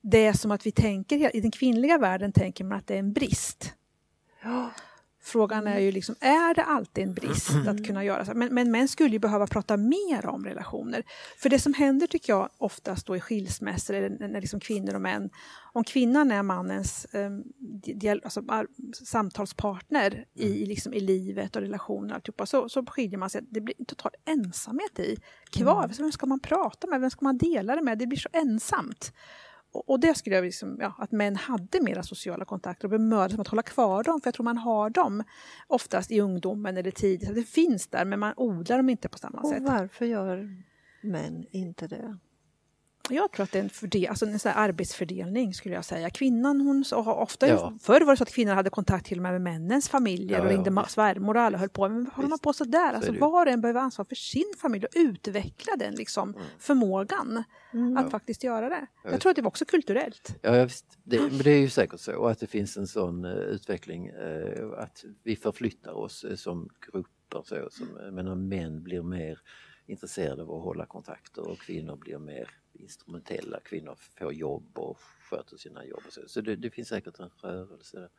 det 0.00 0.26
är 0.26 0.32
som 0.32 0.50
att 0.50 0.66
vi 0.66 0.72
tänker, 0.72 1.36
i 1.36 1.40
den 1.40 1.50
kvinnliga 1.50 1.98
världen 1.98 2.32
tänker 2.32 2.64
man 2.64 2.78
att 2.78 2.86
det 2.86 2.94
är 2.94 2.98
en 2.98 3.12
brist. 3.12 3.74
Frågan 5.24 5.66
är 5.66 5.78
ju 5.78 5.92
liksom, 5.92 6.14
är 6.20 6.54
det 6.54 6.64
alltid 6.64 7.04
en 7.04 7.14
brist 7.14 7.50
att 7.68 7.86
kunna 7.86 8.04
göra 8.04 8.24
så? 8.24 8.34
Men, 8.34 8.54
men 8.54 8.70
män 8.70 8.88
skulle 8.88 9.10
ju 9.10 9.18
behöva 9.18 9.46
prata 9.46 9.76
mer 9.76 10.26
om 10.26 10.44
relationer. 10.44 11.02
För 11.38 11.48
det 11.48 11.58
som 11.58 11.74
händer 11.74 12.06
tycker 12.06 12.32
jag 12.32 12.48
oftast 12.58 13.06
då 13.06 13.16
i 13.16 13.20
skilsmässor, 13.20 13.94
eller 13.94 14.28
när 14.28 14.40
liksom 14.40 14.60
kvinnor 14.60 14.94
och 14.94 15.00
män, 15.00 15.30
om 15.72 15.84
kvinnan 15.84 16.32
är 16.32 16.42
mannens 16.42 17.06
um, 17.12 17.42
dial, 18.00 18.20
alltså, 18.24 18.42
ar, 18.48 18.66
samtalspartner 19.04 20.24
i, 20.34 20.66
liksom, 20.66 20.94
i 20.94 21.00
livet 21.00 21.56
och 21.56 21.62
relationer 21.62 22.08
och 22.08 22.14
alltihopa, 22.14 22.46
så, 22.46 22.68
så 22.68 22.86
skiljer 22.86 23.18
man 23.18 23.30
sig. 23.30 23.42
Det 23.50 23.60
blir 23.60 23.74
total 23.86 24.12
ensamhet 24.24 24.98
i 24.98 25.16
kvar. 25.50 25.88
Så 25.92 26.02
Vem 26.02 26.12
ska 26.12 26.26
man 26.26 26.40
prata 26.40 26.86
med? 26.86 27.00
Vem 27.00 27.10
ska 27.10 27.24
man 27.24 27.38
dela 27.38 27.76
det 27.76 27.82
med? 27.82 27.98
Det 27.98 28.06
blir 28.06 28.18
så 28.18 28.28
ensamt. 28.32 29.12
Och, 29.74 30.00
det 30.00 30.14
skulle 30.14 30.36
jag 30.36 30.44
liksom, 30.44 30.76
ja, 30.80 30.94
att 30.98 31.12
män 31.12 31.36
hade 31.36 31.80
mera 31.80 32.02
sociala 32.02 32.44
kontakter 32.44 32.84
och 32.86 32.90
bemödade 32.90 33.34
sig 33.34 33.40
att 33.40 33.48
hålla 33.48 33.62
kvar 33.62 34.04
dem. 34.04 34.20
För 34.20 34.26
jag 34.28 34.34
tror 34.34 34.44
man 34.44 34.58
har 34.58 34.90
dem 34.90 35.24
oftast 35.66 36.10
i 36.10 36.20
ungdomen 36.20 36.76
eller 36.76 36.90
tidigt. 36.90 37.34
Det 37.34 37.44
finns 37.44 37.86
där 37.86 38.04
men 38.04 38.20
man 38.20 38.34
odlar 38.36 38.76
dem 38.76 38.88
inte 38.90 39.08
på 39.08 39.18
samma 39.18 39.40
Och 39.40 39.48
sätt. 39.48 39.62
varför 39.62 40.06
gör 40.06 40.62
män 41.02 41.46
inte 41.50 41.86
det? 41.86 42.18
Jag 43.10 43.32
tror 43.32 43.44
att 43.44 43.52
det 43.52 43.58
är 43.58 43.62
en, 43.62 43.70
fördel, 43.70 44.06
alltså 44.08 44.26
en 44.26 44.38
sån 44.38 44.52
här 44.52 44.68
arbetsfördelning 44.68 45.54
skulle 45.54 45.74
jag 45.74 45.84
säga. 45.84 46.10
Kvinnan, 46.10 46.60
hon 46.60 46.84
så 46.84 47.00
har 47.02 47.14
ofta, 47.14 47.48
Ja. 47.48 47.72
förr 47.82 48.00
var 48.00 48.12
det 48.12 48.16
så 48.16 48.22
att 48.22 48.32
kvinnor 48.34 48.52
hade 48.54 48.70
kontakt 48.70 49.06
till 49.06 49.18
och 49.18 49.22
med 49.22 49.32
med 49.32 49.40
männens 49.42 49.88
familjer 49.88 50.38
Ja, 50.38 50.44
och 50.44 50.50
ja, 50.52 50.56
ringde 50.56 50.70
visst. 50.70 50.90
svärmor 50.90 51.36
och 51.36 51.42
alla 51.42 51.58
höll 51.58 51.68
på. 51.68 51.88
Men 51.88 52.04
vad 52.04 52.12
håller 52.14 52.28
man 52.28 52.38
på 52.38 52.52
så 52.52 52.64
där? 52.64 52.90
är 52.90 52.94
Alltså 52.94 53.12
var 53.12 53.46
och 53.46 53.52
en 53.52 53.60
behöver 53.60 53.80
ansvar 53.80 54.04
för 54.04 54.14
sin 54.14 54.52
familj 54.58 54.84
och 54.86 54.92
utveckla 54.94 55.76
den 55.78 55.94
liksom, 55.94 56.34
förmågan 56.58 57.44
att 57.98 58.10
faktiskt 58.10 58.44
göra 58.44 58.68
det. 58.68 58.86
Jag 59.04 59.10
visst. 59.10 59.22
tror 59.22 59.30
att 59.30 59.36
det 59.36 59.42
var 59.42 59.48
också 59.50 59.64
kulturellt. 59.64 60.36
Ja, 60.42 60.56
ja, 60.56 60.64
visst. 60.64 60.98
Det, 61.04 61.18
men 61.20 61.38
det 61.38 61.50
är 61.50 61.60
ju 61.60 61.68
säkert 61.70 62.00
så 62.00 62.14
och 62.16 62.30
att 62.30 62.40
det 62.40 62.46
finns 62.46 62.76
en 62.76 62.86
sån 62.86 63.24
eh, 63.24 63.30
utveckling 63.30 64.06
eh, 64.06 64.68
att 64.78 65.04
vi 65.22 65.36
förflyttar 65.36 65.92
oss 65.92 66.24
eh, 66.24 66.34
som 66.36 66.68
grupper. 66.92 67.42
Så, 67.44 67.68
som, 67.70 67.86
jag 68.04 68.14
menar, 68.14 68.34
män 68.34 68.82
blir 68.82 69.02
mer 69.02 69.38
intresserade 69.92 70.42
av 70.42 70.50
att 70.50 70.62
hålla 70.62 70.86
kontakter 70.86 71.50
och 71.50 71.58
kvinnor 71.58 71.96
blir 71.96 72.18
mer 72.18 72.50
instrumentella. 72.72 73.60
Kvinnor 73.60 73.94
får 73.94 74.32
jobb 74.32 74.78
och 74.78 74.98
sköter 75.30 75.56
sina 75.56 75.84
jobb. 75.84 76.02
Och 76.06 76.12
så 76.12 76.20
så 76.26 76.40
det, 76.40 76.56
det 76.56 76.70
finns 76.70 76.88
säkert 76.88 77.18
en 77.18 77.30
rörelse 77.42 78.00
där. 78.00 78.10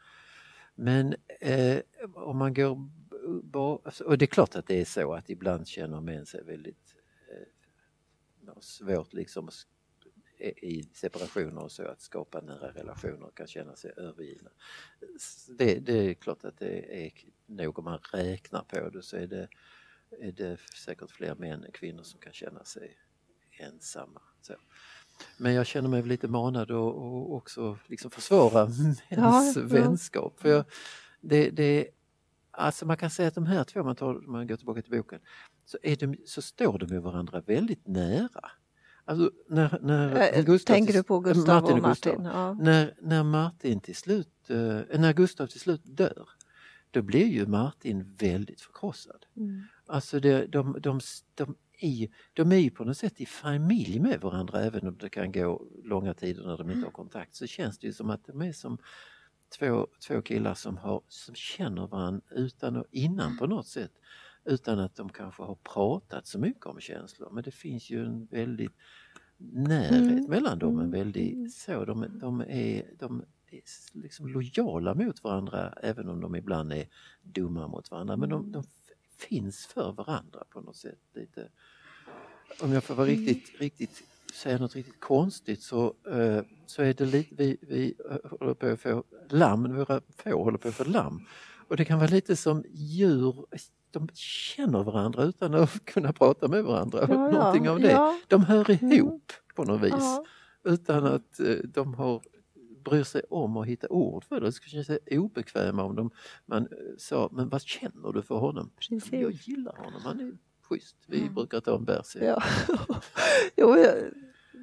Men 0.76 1.16
eh, 1.40 1.80
om 2.14 2.38
man 2.38 2.54
går... 2.54 2.90
Alltså, 3.86 4.04
och 4.04 4.18
det 4.18 4.26
är 4.26 4.28
klart 4.28 4.56
att 4.56 4.68
det 4.68 4.82
är 4.82 4.86
så 4.86 5.14
att 5.14 5.30
ibland 5.30 5.68
känner 5.68 6.02
män 6.02 6.26
sig 6.26 6.44
väldigt 6.44 6.96
eh, 7.32 8.60
svårt 8.60 9.14
liksom 9.14 9.50
i 10.44 10.84
separationer 10.94 11.64
och 11.64 11.72
så 11.72 11.84
att 11.84 12.02
skapa 12.02 12.42
nära 12.42 12.72
relationer 12.72 13.24
och 13.24 13.38
kan 13.38 13.48
känna 13.48 13.76
sig 13.76 13.94
övergivna. 13.98 14.50
Det, 15.58 15.80
det 15.80 15.94
är 15.94 16.14
klart 16.14 16.44
att 16.44 16.58
det 16.58 17.06
är 17.06 17.12
nog 17.46 17.80
om 17.80 17.86
man 17.86 18.00
räknar 18.14 18.64
på 18.64 18.90
det 18.90 19.04
så 19.04 19.18
är 19.18 19.28
det, 19.28 19.48
är 20.22 20.32
det 20.32 20.58
säkert 20.86 21.12
fler 21.12 21.36
män 21.36 21.64
än 21.64 21.72
kvinnor 21.72 22.04
som 22.04 22.20
kan 22.20 22.34
känna 22.34 22.64
sig 22.64 22.98
ensamma. 23.60 24.22
Så. 24.42 24.54
Men 25.38 25.54
jag 25.54 25.66
känner 25.66 25.90
mig 25.90 26.04
lite 26.04 26.28
manad 26.28 26.72
att 26.72 26.96
också 27.30 27.78
liksom 27.88 28.12
försvara 28.12 28.66
mäns 28.66 29.02
Ja, 29.10 29.54
vänskap. 29.64 30.40
För 30.40 30.50
jag, 30.50 30.66
det, 31.22 31.50
det, 31.50 31.88
Alltså 32.56 32.86
man 32.86 32.98
kan 32.98 33.10
säga 33.10 33.28
att 33.28 33.36
de 33.36 33.46
här 33.46 33.64
två, 33.64 33.80
om 33.80 33.86
man, 33.86 33.96
tar, 33.96 34.14
man 34.14 34.48
går 34.48 34.56
tillbaka 34.56 34.82
till 34.82 34.92
boken, 34.92 35.20
så, 35.66 35.78
är 35.84 35.96
de, 35.96 36.16
så 36.26 36.42
står 36.42 36.78
de 36.78 36.86
med 36.94 37.02
varandra 37.02 37.42
väldigt 37.42 37.88
nära. 37.88 38.52
Alltså 39.06 39.32
när, 39.50 39.80
när 39.82 40.34
Äh, 40.38 40.46
Gustav 40.46 40.74
Tänker 40.74 40.94
till- 40.94 41.02
du 41.02 41.04
på 41.08 41.20
Gustav 41.20 41.62
Martin 41.62 41.78
och 41.80 41.84
Gustav. 41.90 42.14
Martin? 42.14 42.26
Ja. 42.26 42.54
När, 42.54 42.96
när 43.02 43.24
Martin 43.24 43.80
till 43.80 43.96
slut, 43.96 44.50
eh, 44.50 45.00
när 45.00 45.14
Gustav 45.14 45.48
till 45.48 45.60
slut 45.60 45.82
dör, 45.84 46.30
då 46.92 47.02
blir 47.02 47.28
ju 47.28 47.46
Martin 47.48 48.16
väldigt 48.20 48.62
förkrossad. 48.62 49.26
Mm. 49.38 49.64
Alltså 49.86 50.20
det, 50.20 50.48
de, 50.48 50.78
de, 50.82 51.00
de, 51.36 51.56
är, 51.80 52.08
de 52.34 52.52
är 52.52 52.58
ju 52.58 52.70
på 52.70 52.84
något 52.84 52.98
sätt 52.98 53.22
i 53.22 53.26
familj 53.26 54.00
med 54.00 54.22
varandra 54.22 54.62
även 54.62 54.88
om 54.88 54.98
det 54.98 55.10
kan 55.10 55.32
gå 55.32 55.68
långa 55.84 56.14
tider 56.14 56.44
när 56.44 56.58
de 56.58 56.72
inte 56.72 56.86
har 56.86 56.92
kontakt 56.92 57.36
så 57.36 57.48
känns 57.48 57.80
det 57.80 57.88
ju 57.88 57.94
som 57.94 58.10
att 58.10 58.26
de 58.26 58.42
är 58.42 58.52
som 58.54 58.78
två, 59.60 59.88
två 60.08 60.22
killar 60.22 60.54
som, 60.54 60.78
har, 60.78 61.02
som 61.08 61.36
känner 61.36 61.88
varandra 61.88 62.22
utan 62.32 62.76
och 62.76 62.86
innan 62.92 63.38
på 63.38 63.48
något 63.48 63.68
sätt 63.68 63.92
utan 64.46 64.80
att 64.80 64.96
de 64.96 65.10
kanske 65.10 65.44
har 65.44 65.56
pratat 65.56 66.28
så 66.28 66.40
mycket 66.40 66.66
om 66.66 66.80
känslor 66.80 67.30
men 67.32 67.44
det 67.44 67.52
finns 67.52 67.90
ju 67.90 68.06
en 68.06 68.26
väldigt 68.26 68.72
närhet 69.38 70.10
Mm. 70.20 70.30
mellan 70.30 70.60
dem, 70.60 70.74
en 70.80 70.80
Mm. 70.80 70.92
väldigt 70.92 71.54
så, 71.54 71.86
de, 71.86 72.20
de 72.20 72.42
är, 72.42 72.96
de 73.00 73.22
är 73.52 73.62
liksom 73.94 74.28
lojala 74.28 74.96
mot 74.96 75.24
varandra 75.24 75.74
även 75.84 76.10
om 76.10 76.22
de 76.22 76.36
ibland 76.36 76.74
är 76.74 76.88
dumma 77.22 77.68
mot 77.68 77.92
varandra 77.92 78.18
men 78.18 78.30
de, 78.30 78.52
de 78.52 78.64
finns 79.22 79.66
för 79.66 79.92
varandra 79.92 80.44
på 80.50 80.62
något 80.62 80.76
sätt. 80.76 81.00
Lite. 81.16 81.50
Om 82.62 82.72
jag 82.74 82.84
får 82.84 82.96
vara 82.96 83.08
riktigt, 83.08 83.60
riktigt 83.62 84.04
säga 84.34 84.58
något 84.58 84.76
riktigt 84.76 85.00
konstigt 85.00 85.62
så, 85.62 85.94
eh, 86.12 86.42
så 86.66 86.82
är 86.82 86.94
det 86.94 87.06
lite, 87.06 87.36
vi, 87.36 87.58
vi 87.62 87.96
eh, 88.10 88.38
håller 88.40 88.54
på 88.54 88.66
att 88.68 88.80
få 88.82 89.04
lamm, 89.30 89.76
våra 89.76 90.02
får 90.24 90.44
håller 90.44 90.58
på 90.58 90.68
att 90.68 90.76
få 90.76 90.84
lamm. 90.84 91.26
Och 91.68 91.78
det 91.78 91.86
kan 91.86 92.00
vara 92.00 92.10
lite 92.10 92.36
som 92.36 92.64
djur, 92.74 93.46
de 93.92 94.08
känner 94.14 94.84
varandra 94.84 95.24
utan 95.24 95.54
att 95.54 95.86
kunna 95.86 96.14
prata 96.14 96.48
med 96.48 96.64
varandra. 96.64 97.00
Ja, 97.10 97.14
ja, 97.14 97.32
Någonting 97.32 97.70
av 97.70 97.80
det. 97.80 97.92
ja. 97.92 98.20
De 98.28 98.44
hör 98.44 98.70
Mm. 98.72 98.92
ihop 98.94 99.34
på 99.56 99.64
något 99.64 99.82
vis 99.82 99.94
Ja. 100.00 100.26
utan 100.64 101.06
att 101.06 101.40
eh, 101.40 101.56
de 101.64 101.94
har 101.94 102.22
bryr 102.84 103.04
sig 103.04 103.22
om 103.30 103.58
att 103.58 103.68
hitta 103.68 103.88
ord 103.90 104.24
för 104.26 104.40
det. 104.40 104.46
Det 104.48 104.52
skulle 104.52 104.70
känna 104.72 104.84
sig 104.84 105.00
obekväma 105.20 105.84
om 105.84 105.96
de, 105.96 106.12
man 106.46 106.62
eh, 106.64 106.68
sa, 106.98 107.30
men 107.32 107.50
vad 107.50 107.62
känner 107.62 108.12
du 108.14 108.22
för 108.22 108.36
honom? 108.36 108.72
Precis. 108.80 109.12
Jag 109.12 109.32
gillar 109.32 109.76
honom, 109.78 110.02
han 110.04 110.20
är 110.20 110.32
schysst. 110.70 110.96
Vi 111.08 111.22
Mm. 111.22 111.34
brukar 111.34 111.60
ta 111.60 111.76
en 111.76 111.86
bärs. 111.86 112.16
Ja. 112.22 112.44
jo, 113.58 113.76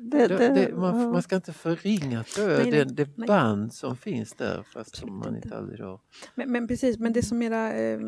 det, 0.03 0.29
Det, 0.29 0.49
det, 0.49 0.75
man, 0.77 1.11
man 1.13 1.23
ska 1.23 1.37
inte 1.37 1.53
förringa 1.53 2.25
jag, 2.37 2.49
nej, 2.71 2.71
det, 2.71 3.17
band 3.27 3.75
som 3.75 3.97
finns 3.97 4.33
där 4.33 4.63
fast 4.63 4.97
som 4.97 5.19
man 5.19 5.37
inte. 5.37 5.57
alltid 5.57 5.81
har. 5.81 6.01
Men, 6.35 6.53
men 6.53 6.69
precis, 6.69 6.99
men 6.99 7.13
det 7.13 7.23
som 7.23 7.39
mera, 7.39 7.73
eh, 7.73 8.01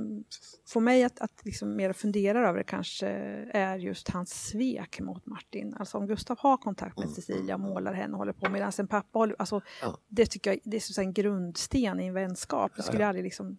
får 0.69 0.81
mig 0.81 1.05
att, 1.05 1.21
att 1.21 1.45
liksom 1.45 1.77
mera 1.77 1.95
fundera 1.95 2.49
över 2.49 2.59
det 2.59 2.65
kanske 2.65 3.09
är 3.53 3.79
just 3.79 4.09
hans 4.09 4.47
svek 4.49 5.01
mot 5.01 5.27
Martin. 5.27 5.75
Alltså 5.79 5.99
om 5.99 6.07
Gustav 6.07 6.39
har 6.41 6.57
kontakt 6.57 6.97
med 6.99 7.05
Mm. 7.05 7.15
Cecilia, 7.15 7.59
målar 7.59 7.93
henne 7.93 8.13
och 8.13 8.19
håller 8.19 8.33
på 8.33 8.51
medan 8.51 8.73
en 8.79 8.87
pappa 8.87 9.19
håller, 9.19 9.37
alltså 9.39 9.61
Ja. 9.83 9.99
det 10.09 10.27
tycker 10.27 10.51
jag 10.51 10.59
det 10.65 10.77
är 10.77 10.81
en 11.01 11.13
grundsten 11.13 12.01
i 12.01 12.07
en 12.07 12.15
vänskap. 12.15 12.73
Det 12.77 12.83
skulle 12.83 12.99
Ja, 12.99 13.01
ja. 13.01 13.05
jag 13.05 13.09
aldrig 13.09 13.25
liksom, 13.25 13.59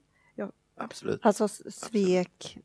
Absolut. 0.77 1.19
Alltså 1.23 1.47
svek, 1.47 2.57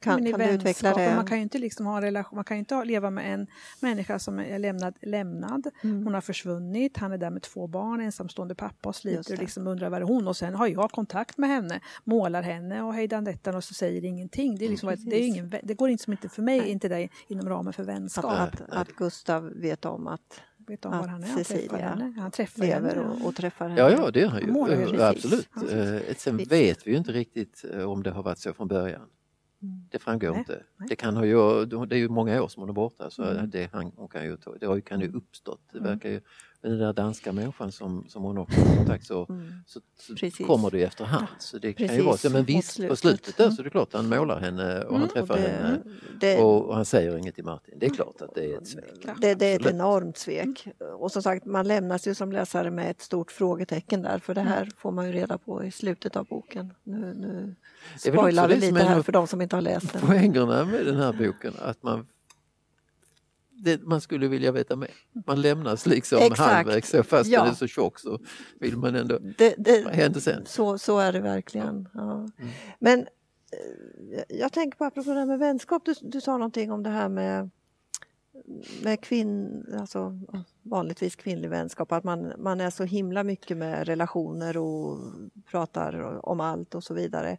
kan, 0.00 0.24
kan 0.30 0.40
du 0.40 0.46
utveckla 0.50 0.94
det? 0.94 1.16
Man 1.16 1.26
kan 1.26 1.36
ju 1.36 1.42
inte 1.42 1.58
liksom 1.58 1.86
ha 1.86 1.96
en 1.96 2.02
relation, 2.02 2.36
man 2.36 2.44
kan 2.44 2.56
ju 2.56 2.58
inte 2.58 2.74
ha- 2.74 2.84
leva 2.84 3.10
med 3.10 3.34
en 3.34 3.46
människa 3.80 4.18
som 4.18 4.38
är 4.38 4.58
lämnad, 4.58 4.94
lämnad. 5.02 5.66
Mm. 5.84 6.04
Hon 6.04 6.14
har 6.14 6.20
försvunnit, 6.20 6.96
han 6.96 7.12
är 7.12 7.18
där 7.18 7.30
med 7.30 7.42
två 7.42 7.66
barn, 7.66 8.00
ensamstående 8.00 8.54
pappa 8.54 8.88
och 8.88 8.96
sliter 8.96 9.32
och 9.34 9.38
liksom 9.38 9.66
undrar 9.66 9.90
var 9.90 9.98
är 10.00 10.04
hon 10.04 10.28
och 10.28 10.36
sen 10.36 10.54
har 10.54 10.66
jag 10.66 10.90
kontakt 10.90 11.38
med 11.38 11.50
henne, 11.50 11.80
målar 12.04 12.42
henne 12.42 12.82
och 12.82 12.94
hejdan 12.94 13.24
detta 13.24 13.56
och 13.56 13.64
så 13.64 13.74
säger 13.74 14.04
ingenting. 14.04 14.56
Det, 14.58 14.64
är 14.64 14.68
liksom, 14.68 14.88
Mm, 14.88 15.00
det, 15.04 15.18
ingen, 15.18 15.52
det 15.62 15.74
går 15.74 15.88
inte 15.90 16.04
som 16.04 16.12
inte 16.12 16.28
för 16.28 16.42
mig, 16.42 16.58
Nej. 16.60 16.70
inte 16.70 16.88
det 16.88 17.08
inom 17.28 17.48
ramen 17.48 17.72
för 17.72 17.82
Att, 17.82 17.88
vänskap. 17.88 18.24
att, 18.24 18.58
Nej, 18.58 18.68
att 18.70 18.88
Gustav 18.88 19.52
vet 19.56 19.84
om 19.84 20.06
att 20.06 20.40
Vet 20.68 20.84
om 20.84 20.92
att 20.92 21.00
var 21.00 21.08
han 21.08 21.22
är, 21.24 21.28
han 21.28 21.36
träffar 21.36 21.54
Cecilia 21.54 21.88
henne. 21.88 22.14
Han 22.20 22.30
träffar 22.30 22.62
lever 22.62 22.88
henne. 22.96 23.08
och, 23.08 23.26
och 23.28 23.34
träffar 23.34 23.68
henne. 23.68 23.80
Ja, 23.80 23.90
ja 23.90 24.10
det 24.10 24.20
är 24.22 24.26
han 24.28 24.40
ju. 24.40 25.00
Eh. 25.00 25.08
Absolut. 25.08 25.48
Eh, 25.72 26.14
Sen 26.16 26.36
vet 26.36 26.86
vi 26.86 26.90
ju 26.90 26.96
inte 26.96 27.12
riktigt 27.12 27.64
eh, 27.74 27.90
om 27.90 28.02
det 28.02 28.10
har 28.10 28.22
varit 28.22 28.38
så 28.38 28.52
från 28.52 28.68
början. 28.68 29.00
Det 29.60 29.98
framgår 29.98 30.30
Nej, 30.30 30.38
inte. 30.38 30.62
nej. 30.76 30.88
Det, 30.88 30.96
kan 30.96 31.16
ha 31.16 31.24
ju, 31.24 31.64
det 31.66 31.94
är 31.96 31.98
ju 31.98 32.08
många 32.08 32.42
år 32.42 32.48
som 32.48 32.60
hon 32.60 32.68
är 32.70 32.72
borta 32.74 33.10
så 33.10 33.24
Mm. 33.24 33.50
det, 33.50 33.70
han, 33.72 33.92
hon 33.96 34.08
kan 34.08 34.24
ju, 34.24 34.36
det 34.60 34.66
har 34.66 34.76
ju- 34.76 34.82
kan 34.82 35.00
ju 35.00 35.12
uppstått. 35.12 35.60
Det 35.72 35.78
Mm. 35.78 35.90
verkar 35.90 36.08
ju, 36.10 36.20
med 36.62 36.70
den 36.72 36.78
där 36.78 36.92
danska 36.92 37.32
människan 37.32 37.72
som, 37.72 38.04
som 38.08 38.22
hon 38.22 38.38
också 38.38 38.60
har 38.60 38.76
kontakt 38.76 39.06
så, 39.06 39.26
Mm. 39.28 39.52
så, 39.66 39.80
så 39.98 40.14
Precis. 40.14 40.46
kommer 40.46 40.70
det 40.70 40.78
ju 40.78 40.84
efterhand. 40.84 41.26
Så 41.38 41.58
det 41.58 41.72
kan 41.72 41.82
ju 41.86 41.88
Precis, 41.88 42.04
vara 42.06 42.16
så. 42.16 42.30
Men 42.30 42.44
visst, 42.44 42.88
på 42.88 42.96
slutet. 42.96 43.36
där 43.36 43.50
så 43.50 43.62
är 43.62 43.64
det 43.64 43.70
klart 43.70 43.88
han 43.92 44.08
målar 44.08 44.40
henne 44.40 44.82
och 44.84 44.92
han 44.98 45.02
Mm. 45.02 45.08
träffar 45.08 45.34
Och 45.34 45.40
henne 45.40 45.80
det, 46.20 46.34
det, 46.36 46.42
och, 46.42 46.64
och 46.68 46.74
han 46.74 46.84
säger 46.84 47.16
inget 47.16 47.34
till 47.34 47.44
Martin. 47.44 47.74
Det 47.78 47.86
är 47.86 47.90
klart 47.90 48.22
att 48.22 48.34
det 48.34 48.52
är 48.52 48.58
ett 48.58 48.68
svek. 48.68 49.06
det, 49.20 49.34
det 49.34 49.46
är 49.46 49.60
ett 49.60 49.66
enormt 49.66 50.18
svek. 50.18 50.66
Och 50.98 51.12
som 51.12 51.22
sagt, 51.22 51.44
man 51.44 51.68
lämnas 51.68 52.06
ju 52.08 52.14
som 52.14 52.32
läsare 52.32 52.70
med 52.70 52.90
ett 52.90 53.00
stort 53.00 53.32
frågetecken 53.32 54.02
där, 54.02 54.18
för 54.18 54.34
det 54.34 54.40
här 54.40 54.68
får 54.76 54.90
man 54.92 55.06
ju 55.06 55.12
reda 55.12 55.38
på 55.38 55.64
i 55.64 55.70
slutet 55.70 56.16
av 56.16 56.26
boken. 56.26 56.74
Nu, 56.84 56.96
nu 56.98 57.54
Det 58.04 58.12
spoilar 58.12 58.48
vi 58.48 58.54
det 58.54 58.60
lite 58.60 58.80
är 58.80 58.86
här 58.88 59.02
för 59.02 59.12
de 59.12 59.26
som 59.26 59.42
inte 59.42 59.56
har 59.56 59.60
läst 59.62 59.92
den. 59.92 60.02
Poängerna 60.02 60.64
med 60.64 60.86
den 60.86 60.96
här 60.96 61.12
boken 61.12 61.52
att 61.62 61.82
man 61.82 62.06
det, 63.58 63.82
man 63.82 64.00
skulle 64.00 64.28
vilja 64.28 64.52
veta 64.52 64.76
mer. 64.76 64.90
Man 65.26 65.40
lämnas 65.40 65.86
liksom 65.86 66.18
Exakt. 66.18 66.38
halvvägs 66.40 66.90
så 66.90 67.02
fast 67.02 67.30
Ja. 67.30 67.42
den 67.42 67.50
är 67.50 67.54
så 67.54 67.66
tjock 67.66 67.98
så 67.98 68.18
vill 68.60 68.76
man 68.76 68.94
ändå, 68.94 69.18
Det, 69.18 69.54
det, 69.58 69.84
vad 69.84 69.94
hände 69.94 70.20
sen? 70.20 70.46
Så, 70.46 70.78
så 70.78 70.98
är 70.98 71.12
det 71.12 71.20
verkligen. 71.20 71.88
Ja. 71.94 72.12
Mm. 72.12 72.50
Men 72.78 73.00
eh, 73.00 74.22
jag 74.28 74.52
tänker 74.52 74.78
på 74.78 74.84
apropå 74.84 75.10
det 75.10 75.18
här 75.18 75.26
med 75.26 75.38
vänskap, 75.38 75.82
du, 75.84 75.94
du 76.02 76.20
sa 76.20 76.32
någonting 76.32 76.72
om 76.72 76.82
det 76.82 76.90
här 76.90 77.08
med, 77.08 77.50
med 78.82 79.00
kvinn, 79.00 79.64
alltså 79.80 80.20
vanligtvis 80.62 81.16
kvinnlig 81.16 81.48
vänskap, 81.50 81.92
att 81.92 82.04
man, 82.04 82.32
man 82.38 82.60
är 82.60 82.70
så 82.70 82.84
himla 82.84 83.24
mycket 83.24 83.56
med 83.56 83.86
relationer 83.86 84.56
och 84.56 84.98
pratar 85.50 86.26
om 86.28 86.40
allt 86.40 86.74
och 86.74 86.84
så 86.84 86.94
vidare. 86.94 87.38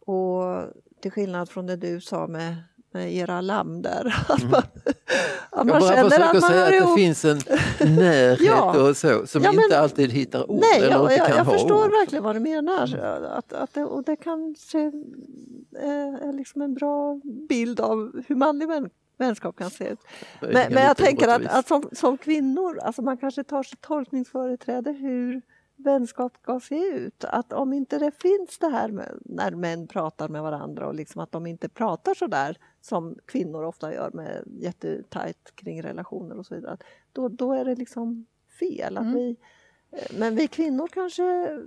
Och 0.00 0.64
till 1.00 1.10
skillnad 1.10 1.48
från 1.48 1.66
det 1.66 1.76
du 1.76 2.00
sa 2.00 2.26
med, 2.26 2.56
med 2.92 3.14
era 3.14 3.40
lamm 3.40 3.82
där, 3.82 4.14
att 4.28 4.42
man, 4.50 4.54
att 4.54 4.66
Mm. 5.52 5.68
Jag 5.68 5.80
man 5.80 5.80
bara 5.80 5.94
känner 5.96 6.10
försöker 6.10 6.36
att 6.38 6.44
säga 6.44 6.62
att 6.64 6.70
det 6.70 6.76
ihop. 6.76 6.98
finns 6.98 7.24
en 7.24 7.38
närhet 7.96 8.40
Ja. 8.40 8.88
och 8.88 8.96
så 8.96 9.26
som 9.26 9.42
Ja, 9.42 9.52
men- 9.52 9.64
inte 9.64 9.80
alltid 9.80 10.12
hittar 10.12 10.50
ord 10.50 10.60
Nej, 10.60 10.76
eller 10.78 10.90
jag, 10.90 11.02
inte 11.02 11.14
jag, 11.14 11.26
kan 11.26 11.36
jag 11.36 11.44
ha 11.44 11.52
förstår 11.52 11.84
ord. 11.84 11.90
verkligen 11.90 12.24
vad 12.24 12.36
du 12.36 12.40
menar. 12.40 12.96
Att, 13.38 13.52
att 13.52 13.74
det, 13.74 13.84
och 13.84 14.04
det 14.04 14.16
kanske 14.16 14.78
är, 15.78 16.28
är 16.28 16.32
liksom 16.32 16.62
en 16.62 16.74
bra 16.74 17.20
bild 17.48 17.80
av 17.80 18.22
hur 18.28 18.34
manlig 18.36 18.68
vän, 18.68 18.90
vänskap 19.18 19.56
kan 19.56 19.70
se 19.70 19.88
ut. 19.88 19.98
Men, 20.40 20.52
men 20.52 20.82
jag 20.84 20.96
tänker 20.96 21.28
att, 21.28 21.46
att 21.46 21.68
som, 21.68 21.88
som 21.92 22.18
kvinnor, 22.18 22.78
alltså 22.78 23.02
man 23.02 23.16
kanske 23.18 23.44
tar 23.44 23.62
sig 23.62 23.78
tolkningsföreträde 23.80 24.92
hur 24.92 25.42
vänskap 25.76 26.32
ska 26.42 26.60
se 26.60 26.74
ut. 26.78 27.24
Att 27.24 27.52
om 27.52 27.72
inte 27.72 27.98
det 27.98 28.10
finns 28.22 28.58
det 28.60 28.68
här 28.68 28.88
med, 28.88 29.08
när 29.24 29.50
män 29.50 29.86
pratar 29.88 30.28
med 30.28 30.42
varandra 30.42 30.86
och 30.86 30.94
liksom 30.94 31.20
att 31.20 31.32
de 31.32 31.46
inte 31.46 31.68
pratar 31.68 32.14
så 32.14 32.26
där 32.26 32.56
som 32.80 33.18
kvinnor 33.26 33.62
ofta 33.64 33.94
gör 33.94 34.10
med 34.14 34.44
jättetajt 34.60 35.52
kring 35.54 35.82
relationer 35.82 36.38
och 36.38 36.46
så 36.46 36.54
vidare. 36.54 36.76
Då, 37.12 37.28
då 37.28 37.52
är 37.52 37.64
det 37.64 37.74
liksom 37.74 38.26
fel. 38.58 38.96
Att 38.96 39.02
Mm. 39.04 39.14
vi, 39.14 39.36
men 40.18 40.36
vi 40.36 40.48
kvinnor 40.48 40.88
kanske 40.88 41.58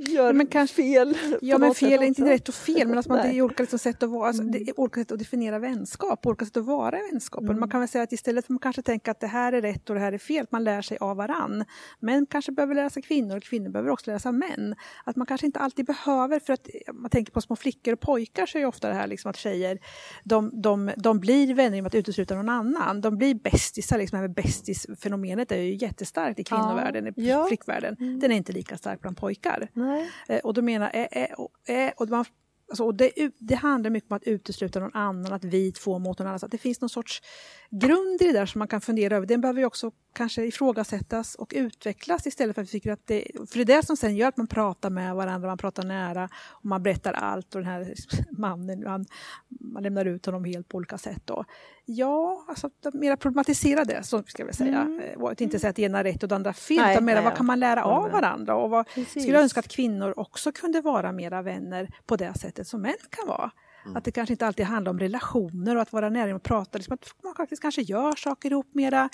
gör 0.00 0.32
men 0.32 0.46
kanske- 0.46 0.76
fel. 0.76 1.16
Ja 1.40 1.58
men 1.58 1.74
fel 1.74 2.02
är 2.02 2.06
inte 2.06 2.22
rätt 2.30 2.48
och 2.48 2.54
fel 2.54 2.88
men 2.88 2.96
alltså 2.96 3.12
man, 3.12 3.22
det 3.22 3.34
är 3.34 3.42
olika 3.42 3.62
liksom 3.62 3.78
sätt 3.78 4.02
att 4.02 4.10
vara, 4.10 4.26
alltså, 4.28 4.42
Mm. 4.42 4.52
det 4.64 4.72
olika 4.76 5.00
sätt 5.00 5.12
att 5.12 5.18
definiera 5.18 5.58
vänskap, 5.58 6.26
olika 6.26 6.44
sätt 6.44 6.56
att 6.56 6.64
vara 6.64 6.98
i 6.98 7.02
vänskapen. 7.12 7.48
Mm. 7.48 7.60
Man 7.60 7.70
kan 7.70 7.80
väl 7.80 7.88
säga 7.88 8.04
att 8.04 8.12
istället 8.12 8.44
för 8.44 8.46
att 8.46 8.50
man 8.54 8.58
kanske 8.58 8.82
tänker 8.82 9.10
att 9.10 9.20
det 9.20 9.26
här 9.26 9.52
är 9.52 9.60
rätt 9.62 9.88
och 9.90 9.94
det 9.94 10.00
här 10.00 10.12
är 10.12 10.18
fel, 10.18 10.42
att 10.42 10.52
man 10.52 10.64
lär 10.64 10.82
sig 10.82 10.98
av 11.00 11.16
varann. 11.16 11.64
Män 12.00 12.26
kanske 12.26 12.52
behöver 12.52 12.74
lära 12.74 12.90
sig 12.90 13.02
kvinnor 13.02 13.36
och 13.36 13.42
kvinnor 13.42 13.68
behöver 13.70 13.90
också 13.90 14.10
lära 14.10 14.18
sig 14.18 14.28
av 14.28 14.34
män. 14.34 14.74
Att 15.04 15.16
man 15.16 15.26
kanske 15.26 15.46
inte 15.46 15.58
alltid 15.58 15.86
behöver, 15.86 16.40
för 16.40 16.52
att 16.52 16.66
man 16.92 17.10
tänker 17.10 17.32
på 17.32 17.40
små 17.40 17.56
flickor 17.56 17.92
och 17.92 18.00
pojkar 18.00 18.46
så 18.46 18.58
är 18.58 18.60
ju 18.62 18.66
ofta 18.66 18.88
det 18.88 18.94
här 18.94 19.06
liksom 19.06 19.30
att 19.30 19.36
tjejer, 19.36 19.78
de, 20.24 20.50
de, 20.62 20.90
de 20.96 21.20
blir 21.20 21.54
vänner 21.54 21.74
genom 21.76 21.86
att 21.86 21.94
utesluta 21.94 22.34
någon 22.34 22.48
annan. 22.48 23.00
De 23.00 23.18
blir 23.18 23.34
bästisar, 23.34 23.98
liksom 23.98 24.16
det 24.16 24.20
här 24.20 24.28
med 24.28 24.34
bästisfenomenet 24.36 25.52
är 25.52 25.56
ju 25.56 25.74
jättestarkt 25.74 26.38
i 26.40 26.44
kvinnovärlden, 26.44 27.06
i 27.06 27.12
Ja. 27.16 27.44
flickvärlden. 27.48 27.96
Mm. 28.00 28.20
Den 28.20 28.32
är 28.32 28.36
inte 28.36 28.52
lika 28.52 28.76
stark 28.76 29.00
bland 29.00 29.16
pojkar. 29.16 29.68
Nej. 29.82 30.10
Eh, 30.28 30.38
och 30.38 30.54
då 30.54 30.62
menar 30.62 30.90
eh, 30.94 31.22
eh, 31.22 31.32
och, 31.32 31.70
eh, 31.70 31.92
och 31.96 32.08
man, 32.08 32.24
alltså, 32.68 32.84
och 32.84 32.94
det, 32.94 33.12
det 33.38 33.54
handlar 33.54 33.90
mycket 33.90 34.10
om 34.10 34.16
att 34.16 34.24
utesluta 34.24 34.80
någon 34.80 34.94
annan, 34.94 35.32
att 35.32 35.44
vi 35.44 35.72
två 35.72 35.98
mot 35.98 36.18
någon 36.18 36.28
annan. 36.28 36.38
Så 36.38 36.46
att 36.46 36.52
det 36.52 36.58
finns 36.58 36.80
någon 36.80 36.90
sorts 36.90 37.22
grund 37.70 38.22
i 38.22 38.26
det 38.26 38.32
där 38.32 38.46
som 38.46 38.58
man 38.58 38.68
kan 38.68 38.80
fundera 38.80 39.16
över. 39.16 39.26
Den 39.26 39.40
behöver 39.40 39.60
ju 39.60 39.66
också 39.66 39.90
kanske 40.12 40.44
ifrågasättas 40.44 41.34
och 41.34 41.52
utvecklas 41.56 42.26
istället 42.26 42.54
för 42.54 42.62
att 42.62 42.68
vi 42.68 42.72
tycker 42.72 42.92
att 42.92 43.06
det, 43.06 43.26
för 43.50 43.56
det 43.56 43.72
är 43.72 43.76
det 43.76 43.86
som 43.86 43.96
sen 43.96 44.16
gör 44.16 44.28
att 44.28 44.36
man 44.36 44.46
pratar 44.46 44.90
med 44.90 45.14
varandra, 45.14 45.48
man 45.48 45.58
pratar 45.58 45.82
nära 45.82 46.28
och 46.48 46.64
man 46.64 46.82
berättar 46.82 47.12
allt 47.12 47.54
och 47.54 47.60
den 47.60 47.70
här 47.70 47.94
mannen, 48.30 48.86
han, 48.86 49.06
man 49.48 49.82
lämnar 49.82 50.04
ut 50.04 50.26
honom 50.26 50.44
helt 50.44 50.68
på 50.68 50.76
olika 50.76 50.98
sätt 50.98 51.22
då. 51.24 51.44
Ja, 51.84 52.44
alltså 52.48 52.70
mera 52.92 53.16
problematisera 53.16 53.84
det, 53.84 54.02
så 54.02 54.22
ska 54.22 54.46
jag 54.46 54.54
säga. 54.54 54.80
Mm. 54.80 55.20
Och 55.20 55.32
att 55.32 55.40
inte 55.40 55.58
säga 55.58 55.70
att 55.70 55.76
det 55.76 55.82
ena 55.82 55.98
är 55.98 56.04
rätt 56.04 56.22
och 56.22 56.28
det 56.28 56.34
andra 56.34 56.52
fel, 56.52 56.90
utan 56.90 57.04
mera 57.04 57.22
vad 57.22 57.36
kan 57.36 57.46
man 57.46 57.60
lära 57.60 57.84
av 57.84 58.10
varandra 58.10 58.54
och 58.54 58.70
vad 58.70 58.86
Precis. 58.86 59.22
skulle 59.22 59.36
jag 59.36 59.42
önska 59.42 59.60
att 59.60 59.68
kvinnor 59.68 60.14
också 60.16 60.52
kunde 60.52 60.80
vara 60.80 61.12
mera 61.12 61.42
vänner 61.42 61.88
på 62.06 62.16
det 62.16 62.38
sättet 62.38 62.66
som 62.66 62.82
män 62.82 62.94
kan 63.10 63.28
vara. 63.28 63.50
Mm. 63.84 63.96
Att 63.96 64.04
det 64.04 64.12
kanske 64.12 64.32
inte 64.32 64.46
alltid 64.46 64.66
handlar 64.66 64.90
om 64.90 64.98
relationer 64.98 65.76
och 65.76 65.82
att 65.82 65.92
vara 65.92 66.08
nära 66.08 66.34
och 66.34 66.42
prata. 66.42 66.78
Liksom 66.78 66.94
att 66.94 67.14
man 67.24 67.34
faktiskt 67.34 67.62
kanske 67.62 67.82
gör 67.82 68.16
saker 68.16 68.50
ihop 68.50 68.74
mera. 68.74 69.08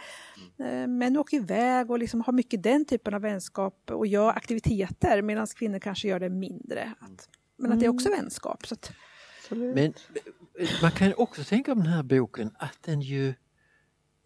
Mm. 0.58 0.82
Eh, 0.82 0.86
män 0.86 1.16
åker 1.16 1.36
iväg 1.36 1.90
och 1.90 1.98
liksom 1.98 2.20
har 2.20 2.32
mycket 2.32 2.62
den 2.62 2.84
typen 2.84 3.14
av 3.14 3.20
vänskap 3.20 3.90
och 3.90 4.06
gör 4.06 4.28
aktiviteter 4.28 5.22
medan 5.22 5.46
kvinnor 5.46 5.78
kanske 5.78 6.08
gör 6.08 6.20
det 6.20 6.28
mindre. 6.28 6.94
Att, 7.00 7.28
men 7.56 7.72
att 7.72 7.80
det 7.80 7.86
är 7.86 7.90
också 7.90 8.08
mm. 8.08 8.20
vänskap. 8.20 8.66
Så 8.66 8.74
att, 8.74 8.92
men 9.50 9.94
man 10.82 10.90
kan 10.90 11.14
också 11.16 11.44
tänka 11.44 11.72
om 11.72 11.78
den 11.78 11.92
här 11.92 12.02
boken 12.02 12.50
att 12.58 12.78
den 12.82 13.00
ju 13.00 13.34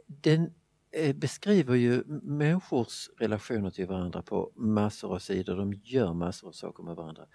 den 0.06 0.52
eh, 0.92 1.16
beskriver 1.16 1.74
ju 1.74 2.04
människors 2.22 3.08
relationer 3.18 3.70
till 3.70 3.86
varandra 3.86 4.22
på 4.22 4.52
massor 4.56 5.14
av 5.14 5.18
sidor. 5.18 5.56
De 5.56 5.72
gör 5.72 6.12
massor 6.12 6.48
av 6.48 6.52
saker 6.52 6.82
med 6.82 6.96
varandra 6.96 7.26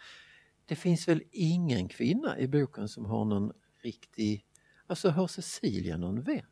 det 0.68 0.76
finns 0.76 1.07
väl 1.07 1.24
ingen 1.32 1.88
kvinna 1.88 2.39
i 2.39 2.47
boken 2.47 2.88
som 2.88 3.05
har 3.05 3.26
någon 3.26 3.51
riktig, 3.84 4.45
alltså 4.88 5.09
har 5.09 5.28
Cecilia 5.28 5.97
någon 5.97 6.22
vän? 6.22 6.45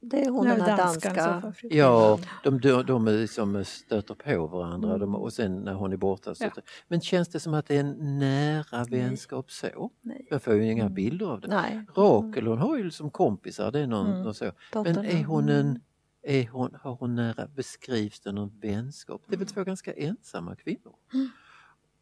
Det 0.00 0.24
är 0.24 0.30
hon 0.30 0.46
den 0.46 0.60
här 0.60 0.76
danska. 0.76 1.52
Ja, 1.62 2.18
de, 2.44 2.60
de, 2.60 2.82
de 2.82 3.04
liksom 3.04 3.64
stöter 3.64 4.14
på 4.14 4.46
varandra 4.46 4.88
mm. 4.88 5.00
de, 5.00 5.14
och 5.14 5.32
sen 5.32 5.56
när 5.56 5.74
hon 5.74 5.92
är 5.92 5.96
borta. 5.96 6.34
Så 6.34 6.44
ja. 6.44 6.62
Men 6.88 7.00
känns 7.00 7.28
det 7.28 7.40
som 7.40 7.54
att 7.54 7.66
det 7.66 7.76
är 7.76 7.80
en 7.80 8.18
nära 8.18 8.84
vänskap 8.84 9.50
så? 9.50 9.90
Nej. 10.02 10.26
Jag 10.30 10.42
får 10.42 10.54
ju 10.54 10.72
inga 10.72 10.82
mm. 10.82 10.94
bilder 10.94 11.26
av 11.26 11.40
det. 11.40 11.48
Nej. 11.48 11.86
Rakel 11.96 12.46
hon 12.46 12.58
har 12.58 12.76
ju 12.76 12.84
liksom 12.84 13.10
kompisar, 13.10 13.72
det 13.72 13.80
är 13.80 13.86
någon, 13.86 14.06
mm. 14.06 14.22
någon 14.22 14.34
så. 14.34 14.52
Men 14.74 14.86
är 14.98 15.24
hon 15.24 15.48
en, 15.48 15.66
mm. 15.66 15.80
är 16.22 16.48
hon, 16.48 16.76
har 16.80 16.94
hon 16.94 17.14
nära, 17.14 17.46
beskrivs 17.46 18.20
det 18.20 18.32
någon 18.32 18.60
vänskap? 18.60 19.22
Det 19.26 19.34
är 19.34 19.38
väl 19.38 19.46
två 19.46 19.64
ganska 19.64 19.92
ensamma 19.92 20.56
kvinnor? 20.56 20.94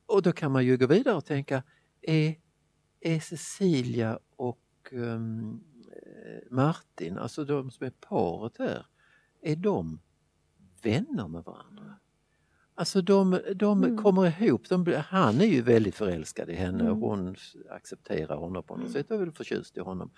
Och 0.06 0.22
då 0.22 0.32
kan 0.32 0.52
man 0.52 0.64
ju 0.64 0.76
gå 0.76 0.86
vidare 0.86 1.14
och 1.14 1.24
tänka, 1.24 1.62
är, 2.02 2.34
är 3.00 3.20
Cecilia 3.20 4.18
och 4.36 4.58
um, 4.92 5.60
Martin, 6.50 7.18
alltså 7.18 7.44
de 7.44 7.70
som 7.70 7.86
är 7.86 7.90
paret 7.90 8.58
här, 8.58 8.86
är 9.42 9.56
de 9.56 10.00
vänner 10.82 11.28
med 11.28 11.44
varandra? 11.44 11.94
Alltså 12.74 13.02
de, 13.02 13.40
de 13.54 13.84
mm. 13.84 13.96
kommer 13.98 14.42
ihop, 14.42 14.68
de, 14.68 15.02
han 15.06 15.40
är 15.40 15.46
ju 15.46 15.62
väldigt 15.62 15.94
förälskad 15.94 16.50
i 16.50 16.54
henne 16.54 16.84
mm. 16.84 16.92
och 16.92 17.10
hon 17.10 17.36
accepterar 17.70 18.36
honom 18.36 18.62
på 18.62 18.74
något 18.74 18.80
mm. 18.80 18.92
sätt 18.92 19.10
och 19.10 19.22
är 19.22 19.30
förtjust 19.30 19.76
i 19.76 19.80
honom. 19.80 20.10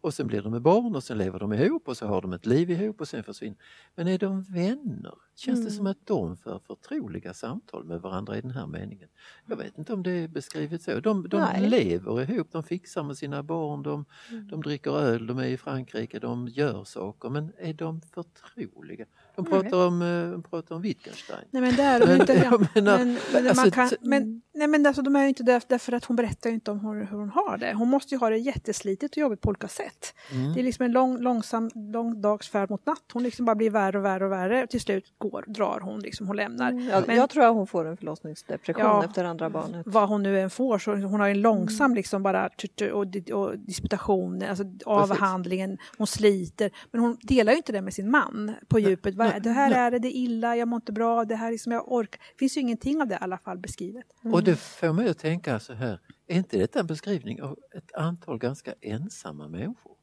Och 0.00 0.14
sen 0.14 0.26
blir 0.26 0.42
de 0.42 0.52
med 0.52 0.62
barn 0.62 0.96
och 0.96 1.04
sen 1.04 1.18
lever 1.18 1.38
de 1.38 1.52
ihop 1.52 1.88
och 1.88 1.96
så 1.96 2.06
har 2.06 2.22
de 2.22 2.32
ett 2.32 2.46
liv 2.46 2.70
ihop 2.70 3.00
och 3.00 3.08
sen 3.08 3.24
försvinner 3.24 3.56
Men 3.94 4.08
är 4.08 4.18
de 4.18 4.42
vänner? 4.42 5.14
Känns 5.36 5.58
mm. 5.58 5.68
det 5.68 5.74
som 5.74 5.86
att 5.86 6.06
de 6.06 6.36
för 6.36 6.60
förtroliga 6.66 7.34
samtal 7.34 7.84
med 7.84 8.00
varandra 8.00 8.38
i 8.38 8.40
den 8.40 8.50
här 8.50 8.66
meningen? 8.66 9.08
Jag 9.46 9.56
vet 9.56 9.78
inte 9.78 9.92
om 9.92 10.02
det 10.02 10.10
är 10.10 10.28
beskrivet 10.28 10.82
så. 10.82 11.00
De, 11.00 11.28
de 11.28 11.48
lever 11.58 12.30
ihop, 12.30 12.52
de 12.52 12.62
fixar 12.62 13.02
med 13.02 13.16
sina 13.16 13.42
barn, 13.42 13.82
de, 13.82 14.04
mm. 14.30 14.48
de 14.48 14.62
dricker 14.62 14.90
öl, 14.90 15.26
de 15.26 15.38
är 15.38 15.46
i 15.46 15.56
Frankrike, 15.56 16.18
de 16.18 16.48
gör 16.48 16.84
saker 16.84 17.28
men 17.28 17.52
är 17.58 17.74
de 17.74 18.00
förtroliga? 18.00 19.06
De 19.36 19.44
pratar 19.44 19.86
om, 19.86 20.02
eh, 20.02 20.30
de 20.30 20.42
pratar 20.42 20.74
om 20.74 20.82
Wittgenstein. 20.82 21.44
Nej 21.50 21.62
men 21.62 21.76
det 21.76 21.82
är 21.82 22.06
de 22.06 22.14
inte. 22.14 22.58
men, 22.74 23.18
men, 23.32 23.48
alltså, 23.48 23.70
kan, 23.70 23.90
men, 24.00 24.42
nej, 24.54 24.68
men 24.68 24.86
alltså, 24.86 25.02
de 25.02 25.16
är 25.16 25.22
ju 25.22 25.28
inte 25.28 25.42
där 25.42 25.62
därför 25.68 25.92
att 25.92 26.04
hon 26.04 26.16
berättar 26.16 26.50
inte 26.50 26.70
om 26.70 26.80
hur, 26.80 27.04
hur 27.04 27.18
hon 27.18 27.28
har 27.28 27.58
det. 27.58 27.74
Hon 27.74 27.88
måste 27.88 28.14
ju 28.14 28.18
ha 28.18 28.30
det 28.30 28.38
jätteslitigt 28.38 29.12
och 29.12 29.18
jobbigt 29.18 29.40
på 29.40 29.48
olika 29.48 29.68
sätt. 29.68 30.14
Mm. 30.32 30.52
Det 30.52 30.60
är 30.60 30.64
liksom 30.64 30.84
en 30.84 30.92
lång, 30.92 31.18
långsam, 31.18 31.70
lång 31.74 32.20
dags 32.20 32.48
färd 32.48 32.70
mot 32.70 32.86
natt. 32.86 33.04
Hon 33.12 33.22
liksom 33.22 33.44
bara 33.46 33.56
blir 33.56 33.70
värre 33.70 33.98
och 33.98 34.04
värre 34.04 34.24
och 34.24 34.32
värre. 34.32 34.66
Till 34.66 34.80
slut 34.80 35.04
går, 35.28 35.44
drar 35.46 35.80
hon, 35.80 36.00
liksom, 36.00 36.26
hon 36.26 36.36
lämnar. 36.36 36.70
Mm, 36.70 36.88
jag, 36.88 37.06
men, 37.06 37.16
jag 37.16 37.30
tror 37.30 37.44
att 37.44 37.54
hon 37.54 37.66
får 37.66 37.84
en 37.84 37.96
förlossningsdepression 37.96 38.84
ja, 38.84 39.04
efter 39.04 39.24
andra 39.24 39.50
barnet. 39.50 39.86
Vad 39.86 40.08
hon 40.08 40.22
nu 40.22 40.40
än 40.40 40.50
får, 40.50 40.78
så 40.78 40.94
hon 40.94 41.20
har 41.20 41.28
en 41.28 41.40
långsam 41.40 41.84
mm. 41.84 41.96
liksom 41.96 42.22
bara 42.22 42.50
och, 42.92 43.06
och 43.32 43.58
disputation, 43.58 44.42
alltså 44.42 44.64
avhandlingen, 44.84 45.78
hon 45.98 46.06
sliter. 46.06 46.70
Men 46.90 47.00
hon 47.00 47.16
delar 47.22 47.52
ju 47.52 47.56
inte 47.56 47.72
det 47.72 47.82
med 47.82 47.94
sin 47.94 48.10
man 48.10 48.54
på 48.68 48.78
djupet. 48.78 49.16
Nej, 49.16 49.40
det 49.40 49.50
här 49.50 49.70
är 49.70 49.90
det, 49.90 49.98
det 49.98 50.08
är 50.08 50.16
illa, 50.16 50.56
jag 50.56 50.68
mår 50.68 50.76
inte 50.76 50.92
bra, 50.92 51.24
det 51.24 51.36
här 51.36 51.50
liksom 51.50 51.72
jag 51.72 51.92
orkar. 51.92 52.18
Det 52.18 52.38
finns 52.38 52.56
ju 52.56 52.60
ingenting 52.60 53.00
av 53.00 53.08
det 53.08 53.14
i 53.14 53.18
alla 53.20 53.38
fall 53.38 53.58
beskrivet. 53.58 54.04
Mm. 54.22 54.34
Och 54.34 54.44
det 54.44 54.56
får 54.56 54.92
mig 54.92 55.08
att 55.08 55.18
tänka 55.18 55.60
så 55.60 55.72
här, 55.72 56.00
är 56.26 56.36
inte 56.36 56.58
detta 56.58 56.80
en 56.80 56.86
beskrivning 56.86 57.42
av 57.42 57.58
ett 57.76 57.94
antal 57.94 58.38
ganska 58.38 58.74
ensamma 58.80 59.48
människor? 59.48 59.93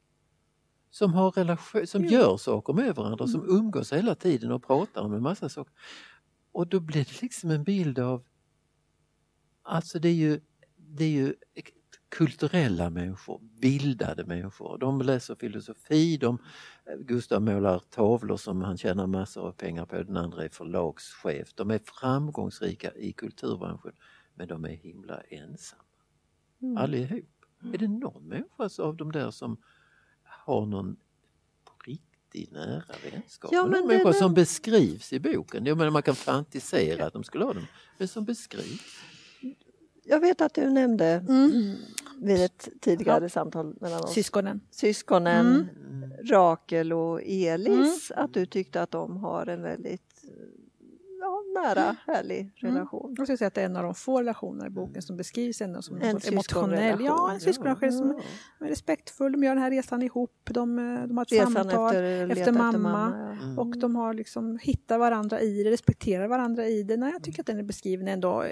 Som, 0.92 1.14
har 1.14 1.30
relation, 1.30 1.86
som 1.86 2.04
gör 2.04 2.36
saker 2.36 2.72
med 2.72 2.94
varandra, 2.94 3.26
som 3.26 3.40
mm. 3.40 3.56
umgås 3.56 3.92
hela 3.92 4.14
tiden 4.14 4.52
och 4.52 4.62
pratar 4.62 5.02
om 5.02 5.14
en 5.14 5.22
massa 5.22 5.48
saker. 5.48 5.72
Och 6.52 6.66
då 6.66 6.80
blir 6.80 7.04
det 7.04 7.22
liksom 7.22 7.50
en 7.50 7.64
bild 7.64 7.98
av, 7.98 8.24
alltså 9.62 9.98
det 9.98 10.08
är 10.08 10.14
ju, 10.14 10.40
det 10.76 11.04
är 11.04 11.10
ju 11.10 11.34
kulturella 12.08 12.90
människor, 12.90 13.40
bildade 13.60 14.24
människor. 14.24 14.78
De 14.78 15.02
läser 15.02 15.34
filosofi, 15.34 16.16
de, 16.16 16.38
Gustav 16.98 17.42
målar 17.42 17.78
tavlor 17.78 18.36
som 18.36 18.62
han 18.62 18.76
tjänar 18.76 19.06
massor 19.06 19.42
av 19.48 19.52
pengar 19.52 19.86
på, 19.86 20.02
den 20.02 20.16
andra 20.16 20.44
är 20.44 20.48
förlagschef. 20.48 21.54
De 21.54 21.70
är 21.70 21.80
framgångsrika 21.84 22.94
i 22.94 23.12
kulturbranschen 23.12 23.92
men 24.34 24.48
de 24.48 24.64
är 24.64 24.76
himla 24.76 25.20
ensamma. 25.20 25.82
Mm. 26.62 26.76
Allihop. 26.76 27.24
Mm. 27.62 27.74
Är 27.74 27.78
det 27.78 27.88
någon 27.88 28.28
människa 28.28 28.82
av 28.82 28.96
de 28.96 29.12
där 29.12 29.30
som 29.30 29.56
har 30.44 30.66
någon 30.66 30.96
riktigt 31.86 32.52
nära 32.52 32.94
vänskap 33.12 33.50
ja, 33.52 33.66
med 33.66 33.84
människor 33.84 34.12
som 34.12 34.34
beskrivs 34.34 35.12
i 35.12 35.20
boken. 35.20 35.66
Jag 35.66 35.78
menar 35.78 35.90
man 35.90 36.02
kan 36.02 36.14
fantisera 36.14 37.06
att 37.06 37.12
de 37.12 37.24
skulle 37.24 37.44
ha 37.44 37.52
dem, 37.52 37.66
men 37.98 38.08
som 38.08 38.24
beskrivs. 38.24 39.00
Jag 40.04 40.20
vet 40.20 40.40
att 40.40 40.54
du 40.54 40.70
nämnde 40.70 41.06
mm. 41.06 41.76
vid 42.18 42.44
ett 42.44 42.68
tidigare 42.80 43.24
ja. 43.24 43.28
samtal 43.28 43.74
mellan 43.80 44.00
oss 44.00 44.14
syskonen, 44.14 44.60
syskonen 44.70 45.46
mm. 45.46 46.12
Rakel 46.24 46.92
och 46.92 47.22
Elis, 47.22 48.10
mm. 48.10 48.24
att 48.24 48.34
du 48.34 48.46
tyckte 48.46 48.82
att 48.82 48.90
de 48.90 49.16
har 49.16 49.46
en 49.46 49.62
väldigt 49.62 50.24
nära, 51.54 51.82
mm. 51.82 51.96
härlig 52.06 52.40
mm. 52.62 52.74
relation. 52.74 53.04
Mm. 53.04 53.14
Jag 53.18 53.26
skulle 53.26 53.36
säga 53.36 53.48
att 53.48 53.54
det 53.54 53.60
är 53.60 53.66
en 53.66 53.76
av 53.76 53.82
de 53.82 53.94
få 53.94 54.20
relationer 54.20 54.66
i 54.66 54.70
boken 54.70 55.02
som 55.02 55.16
beskrivs 55.16 55.60
ändå 55.60 55.82
som 55.82 55.96
en 55.96 56.18
emotionell. 56.28 57.04
Ja, 57.04 57.32
en 57.32 57.40
syskonrelation 57.40 57.92
som 57.92 58.66
är 58.66 58.68
respektfull. 58.68 59.32
De 59.32 59.44
gör 59.44 59.54
den 59.54 59.62
här 59.62 59.70
resan 59.70 60.02
ihop. 60.02 60.40
De, 60.44 60.76
de 61.08 61.16
har 61.16 61.24
ett 61.24 61.32
resan 61.32 61.52
samtal 61.52 61.86
efter, 61.86 62.30
efter 62.30 62.52
mamma. 62.52 62.68
Efter 62.68 62.78
mamma 62.78 63.38
ja. 63.56 63.62
Och 63.62 63.78
de 63.78 63.96
har 63.96 64.14
liksom 64.14 64.58
hittat 64.62 64.98
varandra 64.98 65.40
i 65.40 65.62
det, 65.62 65.70
respekterar 65.70 66.28
varandra 66.28 66.66
i 66.66 66.82
det. 66.82 66.96
Nej, 66.96 67.12
jag 67.12 67.22
tycker 67.22 67.40
att 67.40 67.46
den 67.46 67.58
är 67.58 67.62
beskriven 67.62 68.08
ändå 68.08 68.44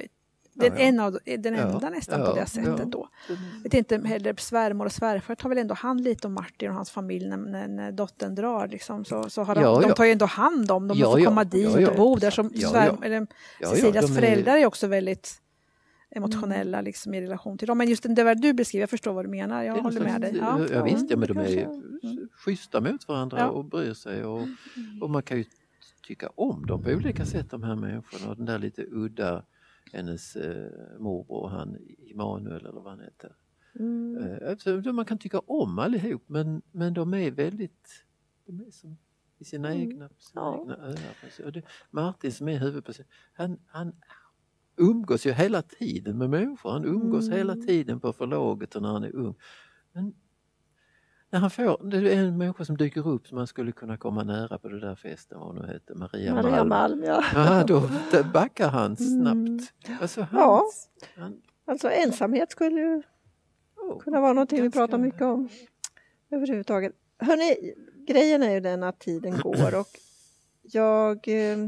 den, 0.60 0.72
ja, 0.72 0.78
En 0.78 1.00
av, 1.00 1.18
den 1.24 1.54
enda 1.54 1.80
ja, 1.82 1.90
nästan 1.90 2.26
på 2.26 2.34
det 2.34 2.46
sättet 2.46 2.92
då. 2.92 3.08
Jag 3.28 3.62
vet 3.62 3.74
inte 3.74 4.08
heller, 4.08 4.34
svärmor 4.38 4.86
och 4.86 4.92
svärfar 4.92 5.34
tar 5.34 5.48
väl 5.48 5.58
ändå 5.58 5.74
hand 5.74 6.00
lite 6.00 6.26
om 6.26 6.34
Martin 6.34 6.68
och 6.68 6.74
hans 6.74 6.90
familj 6.90 7.28
när, 7.28 7.36
när, 7.36 7.68
när 7.68 7.92
dottern 7.92 8.34
drar. 8.34 8.68
Liksom, 8.68 9.04
så, 9.04 9.30
så 9.30 9.42
har 9.42 9.54
de, 9.54 9.82
de 9.88 9.94
tar 9.94 10.04
ju 10.04 10.12
ändå 10.12 10.26
hand 10.26 10.70
om 10.70 10.88
dem 10.88 10.98
ja, 10.98 11.06
och 11.06 11.18
får 11.18 11.24
komma 11.24 11.44
dit 11.44 11.88
och 11.88 11.96
bo 11.96 12.16
där. 12.16 12.30
Som 12.30 12.50
svär, 12.50 13.04
eller, 13.04 13.26
Cecilias 13.60 14.14
föräldrar 14.16 14.56
är 14.56 14.66
också 14.66 14.86
väldigt 14.86 15.40
emotionella 16.10 16.78
mm. 16.78 16.84
liksom, 16.84 17.14
i 17.14 17.20
relation 17.20 17.58
till 17.58 17.68
dem. 17.68 17.78
Men 17.78 17.88
just 17.88 18.02
det 18.02 18.34
du 18.34 18.52
beskriver, 18.52 18.82
jag 18.82 18.90
förstår 18.90 19.12
vad 19.12 19.24
du 19.24 19.28
menar. 19.28 19.62
Jag 19.62 19.74
håller 19.74 20.00
med 20.00 20.20
dig. 20.20 20.36
Ja, 20.36 20.66
ja 20.72 20.84
visst, 20.84 21.10
ja, 21.10 21.16
men 21.16 21.28
de 21.28 21.38
är 21.38 21.64
mm. 21.64 22.28
schyssta 22.32 22.80
mot 22.80 23.08
varandra 23.08 23.50
och 23.50 23.64
bryr 23.64 23.94
sig. 23.94 24.24
Och, 24.24 24.48
och 25.00 25.10
man 25.10 25.22
kan 25.22 25.38
ju 25.38 25.44
tycka 26.06 26.30
om 26.34 26.66
dem 26.66 26.82
på 26.82 26.90
olika 26.90 27.26
sätt, 27.26 27.50
de 27.50 27.62
här 27.62 27.76
människorna. 27.76 28.30
Och 28.30 28.36
den 28.36 28.46
där 28.46 28.58
lite 28.58 28.84
udda 28.90 29.44
hennes 29.92 30.36
eh, 30.36 30.98
morbror, 30.98 31.48
han 31.48 31.78
Immanuel 31.98 32.66
eller 32.66 32.80
vad 32.80 32.92
han 32.92 33.00
heter. 33.00 33.36
Mm. 33.78 34.16
Eh, 34.86 34.92
man 34.92 35.04
kan 35.04 35.18
tycka 35.18 35.38
om 35.38 35.78
allihop 35.78 36.22
men, 36.26 36.62
men 36.72 36.94
de 36.94 37.14
är 37.14 37.30
väldigt, 37.30 38.04
de 38.46 38.60
är 38.60 38.70
som 38.70 38.96
i 39.38 39.44
sina 39.44 39.68
mm. 39.74 39.80
egna, 39.80 40.08
sina 40.18 40.40
ja. 40.40 40.60
egna 40.60 40.76
öar. 40.76 41.62
Martin 41.90 42.32
som 42.32 42.48
är 42.48 42.58
huvudperson, 42.58 43.04
han, 43.32 43.58
han 43.66 43.92
umgås 44.76 45.26
ju 45.26 45.32
hela 45.32 45.62
tiden 45.62 46.18
med 46.18 46.30
människor, 46.30 46.70
han 46.70 46.84
umgås 46.84 47.26
mm. 47.26 47.38
hela 47.38 47.54
tiden 47.54 48.00
på 48.00 48.12
förlaget 48.12 48.76
och 48.76 48.82
när 48.82 48.88
han 48.88 49.04
är 49.04 49.14
ung. 49.14 49.34
Men 49.92 50.14
när 51.30 51.40
han 51.40 51.50
får, 51.50 51.90
det 51.90 52.14
är 52.14 52.18
en 52.18 52.38
människa 52.38 52.64
som 52.64 52.76
dyker 52.76 53.08
upp 53.08 53.26
som 53.26 53.36
man 53.36 53.46
skulle 53.46 53.72
kunna 53.72 53.96
komma 53.96 54.24
nära 54.24 54.58
på 54.58 54.68
det 54.68 54.80
där 54.80 54.94
festen, 54.94 55.38
vad 55.38 55.48
hon 55.48 55.68
heter, 55.68 55.94
Maria, 55.94 56.34
Maria 56.34 56.64
Malm. 56.64 56.68
Malm 56.68 57.04
ja. 57.04 57.24
ja, 57.34 57.64
då 57.64 57.88
backar 58.32 58.68
han 58.68 58.96
snabbt. 58.96 59.36
Mm. 59.36 59.98
Alltså, 60.00 60.20
hans, 60.20 60.88
ja, 60.94 61.22
han, 61.22 61.42
alltså 61.64 61.90
ensamhet 61.90 62.50
skulle 62.50 62.80
ju 62.80 63.02
oh, 63.76 63.98
kunna 63.98 64.20
vara 64.20 64.32
någonting 64.32 64.62
vi 64.62 64.70
pratar 64.70 64.98
mycket 64.98 65.22
om 65.22 65.48
överhuvudtaget. 66.30 66.92
Hörrni, 67.18 67.74
grejen 68.06 68.42
är 68.42 68.50
ju 68.50 68.60
den 68.60 68.82
att 68.82 68.98
tiden 68.98 69.38
går 69.38 69.78
och 69.78 69.88
jag 70.62 71.28
eh, 71.28 71.58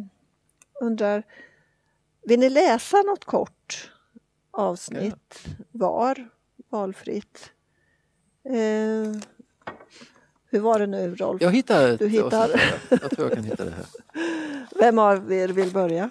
undrar, 0.80 1.22
vill 2.22 2.40
ni 2.40 2.50
läsa 2.50 2.96
något 2.96 3.24
kort 3.24 3.90
avsnitt 4.50 5.46
var, 5.70 6.28
valfritt? 6.70 7.52
Eh, 8.44 9.22
hur 10.52 10.60
var 10.60 10.78
det 10.78 10.86
nu 10.86 11.14
Rolf? 11.14 11.42
Jag 11.42 11.50
hittar 11.52 11.88
ett 11.88 11.98
Du 11.98 12.08
hittar. 12.08 12.50
Jag 12.90 13.10
tror 13.10 13.28
jag 13.28 13.32
kan 13.32 13.44
hitta 13.44 13.64
det 13.64 13.70
här. 13.70 13.86
Vem 14.78 14.98
av 14.98 15.32
er 15.32 15.48
vill 15.48 15.72
börja? 15.72 16.10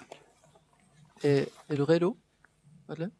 Eh, 1.22 1.30
är 1.66 1.76
du 1.76 1.84
redo? 1.84 2.16
Madeleine? 2.88 3.12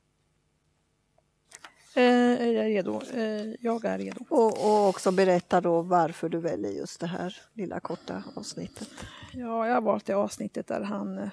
Eh, 1.96 2.02
är 2.42 2.52
jag 2.52 2.66
redo? 2.66 3.00
Eh, 3.14 3.54
jag 3.60 3.84
är 3.84 3.98
redo. 3.98 4.24
Och, 4.28 4.64
och 4.64 4.88
också 4.88 5.10
berätta 5.12 5.60
då 5.60 5.82
varför 5.82 6.28
du 6.28 6.38
väljer 6.38 6.70
just 6.72 7.00
det 7.00 7.06
här 7.06 7.36
lilla 7.54 7.80
korta 7.80 8.22
avsnittet. 8.36 8.88
Ja, 9.32 9.66
jag 9.66 9.74
har 9.74 9.80
valt 9.82 10.06
det 10.06 10.12
avsnittet 10.14 10.66
där 10.66 10.80
han 10.80 11.18
eh, 11.18 11.28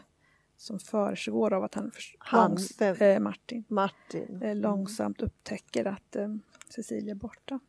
som 0.58 0.80
försiggår 0.80 1.54
av 1.54 1.64
att 1.64 1.76
han, 1.76 1.92
Han, 2.18 2.52
långs- 2.58 3.02
eh, 3.02 3.20
Martin 3.20 3.64
Martin. 3.68 4.42
eh, 4.44 4.56
långsamt 4.56 5.22
upptäcker 5.22 5.86
att 5.86 6.16
eh, 6.16 6.28
Cecilia 6.76 7.12
är 7.12 7.16
borta. 7.16 7.60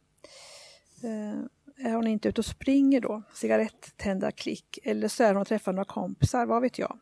Eh, 1.80 1.90
är 1.90 1.94
hon 1.94 2.06
inte 2.06 2.28
ute 2.28 2.40
och 2.40 2.44
springer 2.44 3.00
då, 3.00 3.22
cigarettända 3.32 4.30
klick, 4.30 4.78
eller 4.82 5.08
så 5.08 5.24
är 5.24 5.28
hon 5.34 5.40
och 5.40 5.48
träffar 5.48 5.72
några 5.72 5.84
kompisar, 5.84 6.46
vad 6.46 6.62
vet 6.62 6.78
jag. 6.78 6.98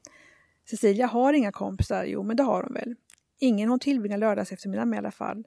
Cecilia 0.71 1.07
har 1.07 1.33
inga 1.33 1.53
kompisar, 1.53 2.05
jo 2.05 2.23
men 2.23 2.37
det 2.37 2.43
har 2.43 2.63
hon 2.63 2.75
väl. 2.75 2.95
Ingen 3.41 3.69
hon 3.69 3.79
tillbringar 3.79 4.19
lördags 4.19 4.53
eftermiddag 4.53 4.85
med 4.85 4.97
i 4.97 4.99
alla 4.99 5.11
fall. 5.11 5.45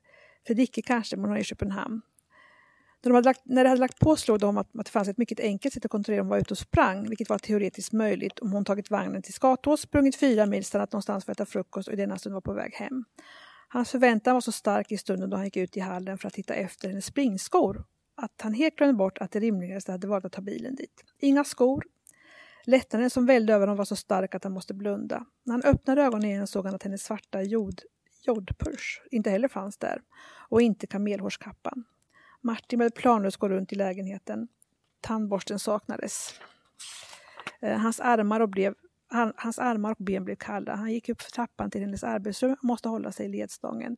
Fredrike 0.47 0.82
kanske, 0.82 1.17
men 1.17 1.25
hon 1.25 1.38
är 1.38 1.41
i 1.41 1.43
Köpenhamn. 1.43 2.01
När, 3.03 3.09
de 3.11 3.15
hade 3.15 3.25
lagt, 3.25 3.41
när 3.43 3.63
det 3.63 3.69
hade 3.69 3.79
lagt 3.79 3.99
på 3.99 4.15
slog 4.15 4.39
de 4.39 4.57
att, 4.57 4.79
att 4.79 4.86
det 4.86 4.91
fanns 4.91 5.07
ett 5.07 5.17
mycket 5.17 5.39
enkelt 5.39 5.73
sätt 5.73 5.86
att 5.86 5.91
kontrollera 5.91 6.21
om 6.21 6.27
hon 6.27 6.29
var 6.29 6.38
ute 6.38 6.53
och 6.53 6.57
sprang, 6.57 7.09
vilket 7.09 7.29
var 7.29 7.38
teoretiskt 7.38 7.91
möjligt 7.91 8.39
om 8.39 8.51
hon 8.51 8.65
tagit 8.65 8.89
vagnen 8.89 9.21
till 9.21 9.34
Skatås, 9.34 9.82
sprungit 9.82 10.15
fyra 10.15 10.45
mil, 10.45 10.65
stannat 10.65 10.91
någonstans 10.91 11.25
för 11.25 11.32
att 11.32 11.39
äta 11.39 11.45
frukost 11.45 11.88
och 11.88 11.93
i 11.93 11.97
denna 11.97 12.17
stund 12.17 12.34
var 12.34 12.41
på 12.41 12.53
väg 12.53 12.73
hem. 12.73 13.03
Hans 13.67 13.91
förväntan 13.91 14.34
var 14.34 14.41
så 14.41 14.51
stark 14.51 14.91
i 14.91 14.97
stunden 14.97 15.29
då 15.29 15.38
han 15.38 15.45
gick 15.45 15.57
ut 15.57 15.77
i 15.77 15.79
hallen 15.79 16.17
för 16.17 16.27
att 16.27 16.34
titta 16.34 16.53
efter 16.53 16.89
hennes 16.89 17.05
springskor 17.05 17.86
att 18.22 18.41
han 18.41 18.53
helt 18.53 18.76
glömde 18.76 18.93
bort 18.93 19.17
att 19.17 19.32
det 19.32 19.39
rimligaste 19.39 19.91
hade 19.91 20.07
varit 20.07 20.26
att 20.26 20.32
ta 20.32 20.41
bilen 20.41 20.76
dit. 20.76 21.03
Inga 21.19 21.43
skor. 21.43 21.84
Lättnaden 22.65 23.09
som 23.09 23.26
vällde 23.26 23.53
över 23.53 23.67
honom 23.67 23.78
var 23.78 23.86
så 23.86 23.95
stark 23.95 24.36
att 24.36 24.43
han 24.43 24.53
måste 24.53 24.74
blunda. 24.74 25.26
När 25.43 25.53
han 25.53 25.63
öppnade 25.63 26.01
ögonen 26.03 26.30
igen 26.30 26.47
såg 26.47 26.65
han 26.65 26.76
att 26.76 26.84
hennes 26.84 27.03
svarta 27.03 27.41
jod, 27.41 27.82
jodpurs 28.22 29.01
inte 29.11 29.30
heller 29.30 29.47
fanns 29.47 29.78
där 29.78 30.01
och 30.49 30.61
inte 30.61 30.88
kamelhårskappan. 30.88 31.84
Martin 32.41 32.80
började 32.80 32.95
planlöst 32.95 33.38
gå 33.38 33.49
runt 33.49 33.74
i 33.74 33.76
lägenheten. 33.76 34.47
Tandborsten 35.01 35.59
saknades. 35.59 36.34
Eh, 37.61 37.78
hans 37.78 37.99
armar, 37.99 38.39
och 38.39 38.49
blev, 38.49 38.76
han, 39.07 39.34
hans 39.36 39.59
armar 39.59 39.91
och 39.91 39.97
ben 39.99 40.26
blev 40.26 40.36
kalla. 40.36 40.76
Han 40.76 40.91
gick 40.91 41.09
upp 41.09 41.22
för 41.22 41.32
trappan 41.32 41.72
till 41.72 41.82
hennes 41.82 42.03
arbetsrum 42.03 42.53
och 42.53 42.63
måste 42.63 42.89
hålla 42.89 43.11
sig 43.11 43.26
i 43.26 43.30
ledstången. 43.30 43.97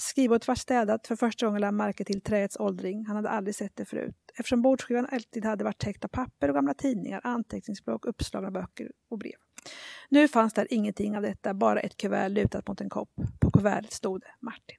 Skrivbordet 0.00 0.48
var 0.48 0.54
städat. 0.54 1.06
För 1.06 1.16
första 1.16 1.46
gången 1.46 1.60
lade 1.60 1.66
han 1.68 1.76
märke 1.76 2.04
till 2.04 2.20
träets 2.20 2.56
åldring. 2.60 3.06
Han 3.06 3.16
hade 3.16 3.28
aldrig 3.28 3.54
sett 3.54 3.76
det 3.76 3.84
förut. 3.84 4.16
Eftersom 4.34 4.62
bordsskivan 4.62 5.06
alltid 5.12 5.44
hade 5.44 5.64
varit 5.64 5.78
täckt 5.78 6.04
av 6.04 6.08
papper 6.08 6.48
och 6.48 6.54
gamla 6.54 6.74
tidningar, 6.74 7.20
anteckningsblock, 7.24 8.04
uppslagna 8.06 8.50
böcker 8.50 8.92
och 9.10 9.18
brev. 9.18 9.34
Nu 10.08 10.28
fanns 10.28 10.54
där 10.54 10.66
ingenting 10.70 11.16
av 11.16 11.22
detta, 11.22 11.54
bara 11.54 11.80
ett 11.80 11.96
kuvert 11.96 12.28
lutat 12.28 12.68
mot 12.68 12.80
en 12.80 12.88
kopp. 12.90 13.10
På 13.40 13.50
kuvertet 13.50 13.92
stod 13.92 14.20
det 14.20 14.34
Martin. 14.40 14.76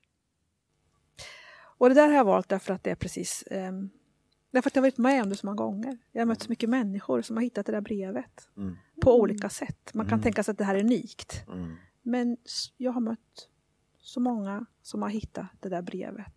Och 1.77 1.89
det 1.89 1.95
där 1.95 2.07
har 2.07 2.15
jag 2.15 2.25
valt 2.25 2.49
därför 2.49 2.73
att 2.73 2.83
det 2.83 2.91
är 2.91 2.95
precis 2.95 3.43
ehm, 3.51 3.89
Därför 4.51 4.69
att 4.69 4.75
jag 4.75 4.81
har 4.81 4.87
varit 4.87 4.97
med 4.97 5.23
om 5.23 5.29
det 5.29 5.35
så 5.35 5.45
många 5.45 5.55
gånger. 5.55 5.97
Jag 6.11 6.21
har 6.21 6.25
mött 6.25 6.41
så 6.41 6.49
mycket 6.49 6.69
människor 6.69 7.21
som 7.21 7.35
har 7.37 7.43
hittat 7.43 7.65
det 7.65 7.71
där 7.71 7.81
brevet 7.81 8.49
Mm. 8.57 8.77
på 9.01 9.15
olika 9.19 9.49
sätt. 9.49 9.93
Man 9.93 10.05
kan 10.05 10.13
Mm. 10.13 10.23
tänka 10.23 10.43
sig 10.43 10.51
att 10.51 10.57
det 10.57 10.63
här 10.63 10.75
är 10.75 10.79
unikt. 10.79 11.43
Mm. 11.47 11.75
Men 12.01 12.37
jag 12.77 12.91
har 12.91 13.01
mött 13.01 13.48
så 14.09 14.19
många 14.19 14.65
som 14.81 15.01
har 15.01 15.09
hittat 15.09 15.47
det 15.59 15.69
där 15.69 15.81
brevet. 15.81 16.33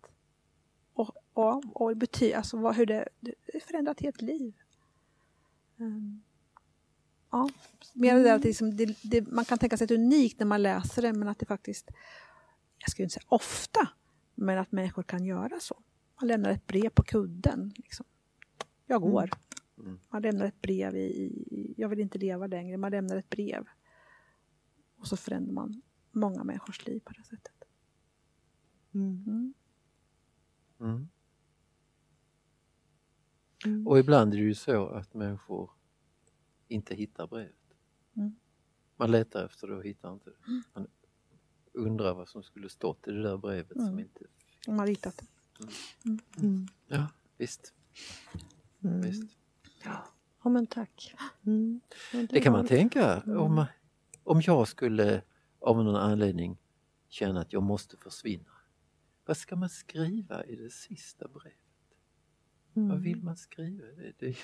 Och, 0.93 1.11
och, 1.33 1.81
och 1.81 1.97
betyder, 1.97 2.37
alltså 2.37 2.57
vad, 2.57 2.75
hur 2.75 2.85
det, 2.85 3.09
det 3.19 3.63
förändrat 3.63 3.99
helt 3.99 4.21
liv. 4.21 4.53
Ehm, 5.79 6.21
ja, 7.31 7.49
mer 7.93 8.15
det 8.15 8.23
där 8.23 8.35
att 8.35 8.43
liksom, 8.43 8.77
det, 8.77 8.97
det, 9.03 9.27
man 9.27 9.45
kan 9.45 9.57
tänka 9.57 9.77
sig 9.77 9.85
att 9.85 9.89
det 9.89 9.95
är 9.95 9.99
unikt 9.99 10.39
när 10.39 10.45
man 10.45 10.63
läser 10.63 11.01
det 11.01 11.13
men 11.13 11.27
att 11.27 11.39
det 11.39 11.45
faktiskt, 11.45 11.91
jag 12.77 12.91
skulle 12.91 13.03
inte 13.03 13.13
säga 13.13 13.25
ofta, 13.27 13.89
men 14.35 14.57
att 14.57 14.71
människor 14.71 15.03
kan 15.03 15.25
göra 15.25 15.59
så. 15.59 15.81
Man 16.21 16.27
lämnar 16.27 16.49
ett 16.49 16.67
brev 16.67 16.89
på 16.89 17.03
kudden. 17.03 17.73
Liksom. 17.75 18.05
Jag 18.87 19.01
går. 19.01 19.29
Mm. 19.77 19.99
Man 20.09 20.21
lämnar 20.21 20.45
ett 20.45 20.61
brev 20.61 20.95
i, 20.95 20.99
i, 20.99 21.73
jag 21.77 21.89
vill 21.89 21.99
inte 21.99 22.17
leva 22.17 22.47
längre, 22.47 22.77
man 22.77 22.91
lämnar 22.91 23.17
ett 23.17 23.29
brev. 23.29 23.65
Och 24.97 25.07
så 25.07 25.17
förändrar 25.17 25.53
man 25.53 25.81
många 26.11 26.43
människors 26.43 26.85
liv 26.87 26.99
på 26.99 27.13
det 27.13 27.23
sättet. 27.23 27.52
Mm. 28.93 29.53
Mm. 30.79 31.07
Mm. 33.65 33.87
Och 33.87 33.99
ibland 33.99 34.33
är 34.33 34.37
det 34.37 34.43
ju 34.43 34.55
så 34.55 34.87
att 34.87 35.13
människor 35.13 35.71
inte 36.67 36.95
hittar 36.95 37.27
brevet. 37.27 37.55
Mm. 38.15 38.35
Man 38.95 39.11
letar 39.11 39.45
efter 39.45 39.67
det 39.67 39.75
och 39.75 39.83
hittar 39.83 40.13
inte 40.13 40.29
det. 40.29 40.61
Man 40.73 40.87
undrar 41.73 42.13
vad 42.13 42.27
som 42.29 42.43
skulle 42.43 42.69
stått 42.69 43.07
i 43.07 43.11
det 43.11 43.21
där 43.23 43.37
brevet 43.37 43.77
som 43.77 43.87
Mm. 43.87 43.99
inte... 43.99 44.25
De 44.65 44.79
har 44.79 44.87
hittat 44.87 45.17
det. 45.17 45.27
Mm. 46.41 46.67
Ja, 46.87 47.07
visst. 47.37 47.73
Visst. 48.79 49.37
Ja 50.43 50.49
men 50.49 50.67
tack. 50.67 51.15
Ja, 51.17 51.49
Det 52.29 52.39
kan 52.41 52.53
man 52.53 52.67
tänka 52.67 53.21
om, 53.21 53.65
om 54.23 54.41
jag 54.41 54.67
skulle 54.67 55.21
av 55.59 55.83
någon 55.83 55.95
anledning 55.95 56.57
känna 57.07 57.41
att 57.41 57.53
jag 57.53 57.63
måste 57.63 57.97
försvinna. 57.97 58.52
Vad 59.25 59.37
ska 59.37 59.55
man 59.55 59.69
skriva 59.69 60.45
i 60.45 60.55
det 60.55 60.69
sista 60.69 61.27
brevet? 61.27 61.57
Mm. 62.75 62.89
Vad 62.89 62.99
vill 62.99 63.23
man 63.23 63.37
skriva? 63.37 63.85
Det, 63.85 64.13
det, 64.19 64.35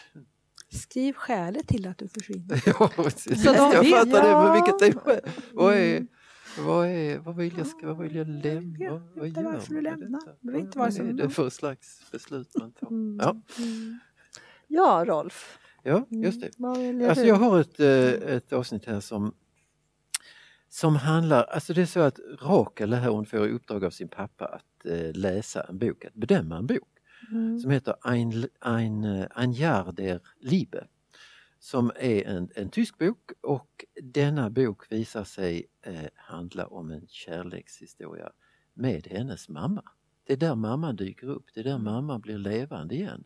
Skriv 0.78 1.14
skälet 1.14 1.68
till 1.68 1.88
att 1.88 1.98
du 1.98 2.08
försvinner. 2.08 2.62
ja, 2.66 2.92
precis. 2.96 3.44
Så 3.44 3.50
jag 3.50 3.90
fattar 3.90 4.06
det, 4.06 4.12
men 4.12 4.48
ja. 4.48 4.54
vilket 4.54 4.82
är? 4.96 5.22
Vad 5.54 5.74
är, 5.74 5.98
Mm. 5.98 6.68
vad 6.68 6.88
är, 6.88 7.18
vad 7.20 7.36
vill 7.36 7.58
jag, 7.58 7.68
ska, 7.68 7.88
vad 7.88 7.98
vill 7.98 8.16
jag 8.16 8.28
lämna? 8.28 8.92
Vad, 8.92 9.02
vad 9.16 9.28
gör 9.30 9.44
varför 9.44 9.74
du 9.74 9.82
lämnar. 9.82 10.38
Du 10.42 10.52
vet 10.52 10.62
inte 10.62 10.78
Vad 10.78 10.94
som- 10.94 11.10
är 11.10 11.14
det 11.14 11.30
för 11.30 11.50
slags 11.50 12.12
beslut 12.12 12.52
man 12.60 12.72
tar? 12.72 12.88
Mm. 12.88 13.18
Ja, 13.22 13.42
Mm. 13.58 14.00
Ja 14.68 15.04
Rolf. 15.08 15.60
ja, 15.84 16.06
just 16.10 16.42
det. 16.42 16.50
Väljer 16.58 17.10
Alltså 17.10 17.26
jag 17.26 17.36
har 17.36 17.60
ett, 17.62 17.80
eh, 17.80 18.36
ett 18.36 18.54
avsnitt 18.54 18.86
här 18.86 19.00
som, 19.00 19.36
som 20.70 20.96
handlar, 20.96 21.44
alltså 21.44 21.74
det 21.74 21.82
är 21.82 21.86
så 21.86 22.00
att 22.00 22.20
Rakel 22.42 22.94
här 22.94 23.10
hon 23.10 23.26
får 23.26 23.48
i 23.48 23.52
uppdrag 23.52 23.86
av 23.86 23.90
sin 23.90 24.08
pappa 24.08 24.46
att 24.46 24.86
eh, 24.86 25.14
läsa 25.14 25.62
en 25.64 25.78
bok, 25.78 26.06
att 26.06 26.14
bedöma 26.14 26.58
en 26.58 26.68
bok 26.68 26.90
Mm. 27.32 27.60
som 27.60 27.72
heter 27.72 27.96
Ein, 28.04 28.48
ein, 28.60 29.28
ein 29.36 29.52
Jahr 29.52 29.92
der 29.92 30.20
Liebe 30.40 30.88
som 31.60 31.92
är 31.96 32.28
en, 32.28 32.50
en 32.56 32.70
tysk 32.70 32.98
bok 32.98 33.32
och 33.42 33.86
denna 34.02 34.50
bok 34.50 34.92
visar 34.92 35.24
sig 35.24 35.66
eh, 35.82 36.10
handla 36.16 36.68
om 36.68 36.92
en 36.92 37.08
kärlekshistoria 37.08 38.32
med 38.74 39.08
hennes 39.08 39.50
mamma. 39.50 39.84
Det 40.24 40.34
är 40.34 40.38
där 40.38 40.56
mamman 40.56 40.96
dyker 40.96 41.28
upp, 41.28 41.46
det 41.54 41.60
är 41.60 41.64
där 41.64 41.78
mamman 41.78 42.22
blir 42.22 42.38
levande 42.38 42.96
igen. 42.96 43.24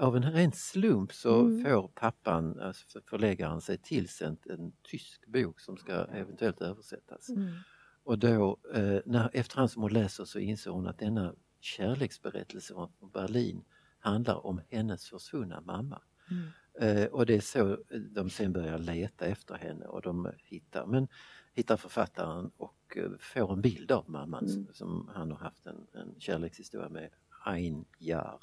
Av 0.00 0.16
en 0.16 0.32
ren 0.32 0.52
slump 0.52 1.12
så 1.12 1.40
Mm. 1.40 1.62
får 1.64 1.88
pappan, 1.88 2.60
alltså 2.60 3.00
förläggaren, 3.10 3.60
sig 3.60 3.78
tillsänt 3.78 4.46
en 4.46 4.72
tysk 4.82 5.26
bok 5.26 5.60
som 5.60 5.76
ska 5.76 5.92
eventuellt 5.92 6.60
översättas. 6.60 7.28
Mm. 7.28 7.64
Och 8.04 8.18
då, 8.18 8.58
eh, 8.74 9.00
när, 9.06 9.30
efterhand 9.32 9.70
som 9.70 9.82
hon 9.82 9.92
läser 9.92 10.24
så 10.24 10.38
inser 10.38 10.70
hon 10.70 10.86
att 10.86 10.98
denna 10.98 11.34
kärleksberättelse 11.60 12.74
från 12.74 13.10
Berlin 13.12 13.64
handlar 13.98 14.46
om 14.46 14.60
hennes 14.68 15.08
försvunna 15.10 15.60
mamma. 15.60 16.02
Mm. 16.30 16.52
Eh, 16.80 17.04
och 17.06 17.26
det 17.26 17.34
är 17.34 17.40
så 17.40 17.78
de 18.14 18.30
sen 18.30 18.52
börjar 18.52 18.78
leta 18.78 19.26
efter 19.26 19.54
henne 19.54 19.86
och 19.86 20.02
de 20.02 20.32
hittar, 20.38 20.86
men, 20.86 21.08
hittar 21.54 21.76
författaren 21.76 22.50
och 22.56 22.96
eh, 22.96 23.10
får 23.20 23.52
en 23.52 23.60
bild 23.60 23.92
av 23.92 24.10
mamman 24.10 24.44
Mm. 24.44 24.48
som, 24.48 24.68
som 24.74 25.10
han 25.14 25.30
har 25.30 25.38
haft 25.38 25.66
en, 25.66 25.86
en 25.94 26.20
kärlekshistoria 26.20 26.88
med, 26.88 27.10
Ein 27.46 27.84
Jahr. 27.98 28.38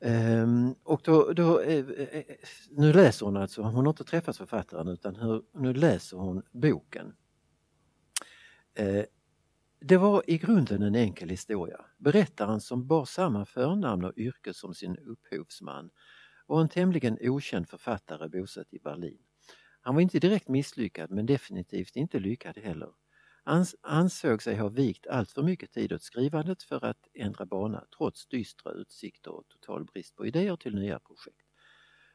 Um, 0.00 0.74
och 0.82 1.00
då, 1.04 1.32
då, 1.32 1.60
eh, 1.60 1.84
eh, 1.88 2.18
eh, 2.18 2.24
nu 2.70 2.92
läser 2.92 3.26
hon 3.26 3.36
alltså, 3.36 3.62
hon 3.62 3.86
har 3.86 3.92
inte 3.92 4.04
träffat 4.04 4.36
författaren 4.36 4.88
utan 4.88 5.16
hur, 5.16 5.42
nu 5.54 5.74
läser 5.74 6.16
hon 6.16 6.42
boken. 6.52 7.14
Eh, 8.74 9.04
det 9.80 9.96
var 9.96 10.22
i 10.26 10.38
grunden 10.38 10.82
en 10.82 10.94
enkel 10.94 11.28
historia. 11.28 11.84
Berättaren 11.96 12.60
som 12.60 12.86
bar 12.86 13.04
samma 13.04 13.44
förnamn 13.44 14.04
och 14.04 14.12
yrke 14.16 14.54
som 14.54 14.74
sin 14.74 14.96
upphovsman 14.96 15.90
var 16.46 16.60
en 16.60 16.68
tämligen 16.68 17.18
okänd 17.20 17.68
författare 17.68 18.28
bosatt 18.28 18.74
i 18.74 18.78
Berlin. 18.78 19.18
Han 19.80 19.94
var 19.94 20.02
inte 20.02 20.18
direkt 20.18 20.48
misslyckad 20.48 21.10
men 21.10 21.26
definitivt 21.26 21.96
inte 21.96 22.18
lyckad 22.18 22.58
heller. 22.58 22.88
Han 23.48 23.66
ansåg 23.82 24.42
sig 24.42 24.56
ha 24.56 24.68
vikt 24.68 25.06
allt 25.06 25.30
för 25.30 25.42
mycket 25.42 25.72
tid 25.72 25.92
åt 25.92 26.02
skrivandet 26.02 26.62
för 26.62 26.84
att 26.84 27.08
ändra 27.14 27.46
bana 27.46 27.84
trots 27.98 28.26
dystra 28.26 28.72
utsikter 28.72 29.30
och 29.30 29.48
total 29.48 29.84
brist 29.84 30.16
på 30.16 30.26
idéer 30.26 30.56
till 30.56 30.74
nya 30.74 30.98
projekt. 30.98 31.46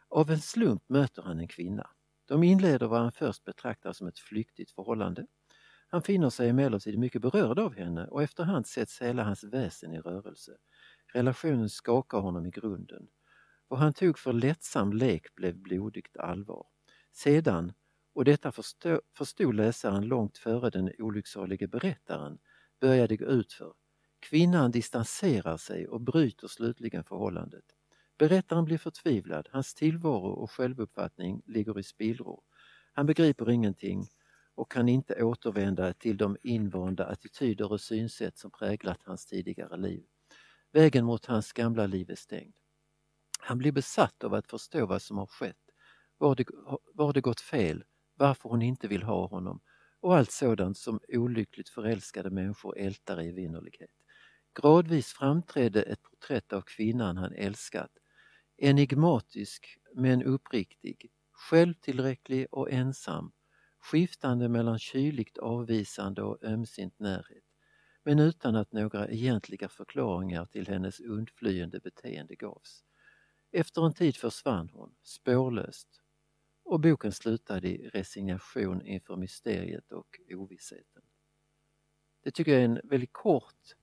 Av 0.09 0.31
en 0.31 0.39
slump 0.39 0.89
möter 0.89 1.21
han 1.21 1.39
en 1.39 1.47
kvinna. 1.47 1.89
De 2.25 2.43
inleder 2.43 2.87
vad 2.87 2.99
han 2.99 3.11
först 3.11 3.43
betraktar 3.43 3.93
som 3.93 4.07
ett 4.07 4.19
flyktigt 4.19 4.71
förhållande. 4.71 5.27
Han 5.87 6.01
finner 6.01 6.29
sig 6.29 6.49
emellertid 6.49 6.99
mycket 6.99 7.21
berörd 7.21 7.59
av 7.59 7.75
henne 7.75 8.07
och 8.07 8.23
efterhand 8.23 8.67
sätts 8.67 9.01
hela 9.01 9.23
hans 9.23 9.43
väsen 9.43 9.93
i 9.93 9.99
rörelse. 9.99 10.51
Relationen 11.13 11.69
skakar 11.69 12.17
honom 12.19 12.45
i 12.45 12.49
grunden. 12.49 13.07
Vad 13.67 13.79
han 13.79 13.93
tog 13.93 14.19
för 14.19 14.33
lättsam 14.33 14.93
lek 14.93 15.35
blev 15.35 15.57
blodigt 15.57 16.17
allvar. 16.17 16.65
Sedan, 17.11 17.73
och 18.13 18.25
detta 18.25 18.51
förstod 19.17 19.55
läsaren 19.55 20.07
långt 20.07 20.37
före 20.37 20.69
den 20.69 20.91
olycksalige 20.99 21.67
berättaren, 21.67 22.37
började 22.81 23.17
gå 23.17 23.25
utför. 23.25 23.73
Kvinnan 24.19 24.71
distanserar 24.71 25.57
sig 25.57 25.87
och 25.87 26.01
bryter 26.01 26.47
slutligen 26.47 27.03
förhållandet. 27.03 27.65
Berättaren 28.17 28.65
blir 28.65 28.77
förtvivlad, 28.77 29.47
hans 29.51 29.73
tillvaro 29.73 30.29
och 30.29 30.51
självuppfattning 30.51 31.41
ligger 31.45 31.79
i 31.79 31.83
spillror. 31.83 32.41
Han 32.93 33.05
begriper 33.05 33.49
ingenting 33.49 34.07
och 34.55 34.71
kan 34.71 34.89
inte 34.89 35.23
återvända 35.23 35.93
till 35.93 36.17
de 36.17 36.37
invanda 36.43 37.05
attityder 37.05 37.71
och 37.71 37.81
synsätt 37.81 38.37
som 38.37 38.51
präglat 38.51 39.03
hans 39.03 39.25
tidigare 39.25 39.77
liv. 39.77 40.03
Vägen 40.71 41.05
mot 41.05 41.25
hans 41.25 41.53
gamla 41.53 41.87
liv 41.87 42.09
är 42.09 42.15
stängd. 42.15 42.53
Han 43.39 43.57
blir 43.57 43.71
besatt 43.71 44.23
av 44.23 44.33
att 44.33 44.47
förstå 44.47 44.85
vad 44.85 45.01
som 45.01 45.17
har 45.17 45.27
skett, 45.27 45.57
var 46.17 46.35
det, 46.35 46.45
var 46.93 47.13
det 47.13 47.21
gått 47.21 47.41
fel, 47.41 47.83
varför 48.15 48.49
hon 48.49 48.61
inte 48.61 48.87
vill 48.87 49.03
ha 49.03 49.27
honom 49.27 49.61
och 49.99 50.15
allt 50.17 50.31
sådant 50.31 50.77
som 50.77 50.99
olyckligt 51.07 51.69
förälskade 51.69 52.29
människor 52.29 52.77
ältar 52.77 53.21
i 53.21 53.29
evinnerlighet. 53.29 53.91
Gradvis 54.61 55.07
framträdde 55.13 55.81
ett 55.81 56.01
porträtt 56.01 56.53
av 56.53 56.61
kvinnan 56.61 57.17
han 57.17 57.33
älskat. 57.33 57.91
Enigmatisk 58.57 59.77
men 59.95 60.23
uppriktig, 60.23 61.11
självtillräcklig 61.31 62.47
och 62.51 62.71
ensam, 62.71 63.31
skiftande 63.79 64.49
mellan 64.49 64.79
kyligt 64.79 65.37
avvisande 65.37 66.21
och 66.23 66.43
ömsint 66.43 66.99
närhet, 66.99 67.43
men 68.03 68.19
utan 68.19 68.55
att 68.55 68.71
några 68.71 69.07
egentliga 69.07 69.69
förklaringar 69.69 70.45
till 70.45 70.67
hennes 70.67 70.99
undflyende 70.99 71.79
beteende 71.79 72.35
gavs. 72.35 72.83
Efter 73.51 73.85
en 73.85 73.93
tid 73.93 74.15
försvann 74.15 74.69
hon, 74.69 74.95
spårlöst, 75.03 76.02
och 76.63 76.79
boken 76.79 77.11
slutade 77.11 77.67
i 77.67 77.89
resignation 77.89 78.81
inför 78.81 79.15
mysteriet 79.15 79.91
och 79.91 80.19
ovissheten. 80.35 81.01
Det 82.23 82.31
tycker 82.31 82.51
jag 82.51 82.61
är 82.61 82.65
en 82.65 82.79
väldigt 82.83 83.13
kort 83.13 83.75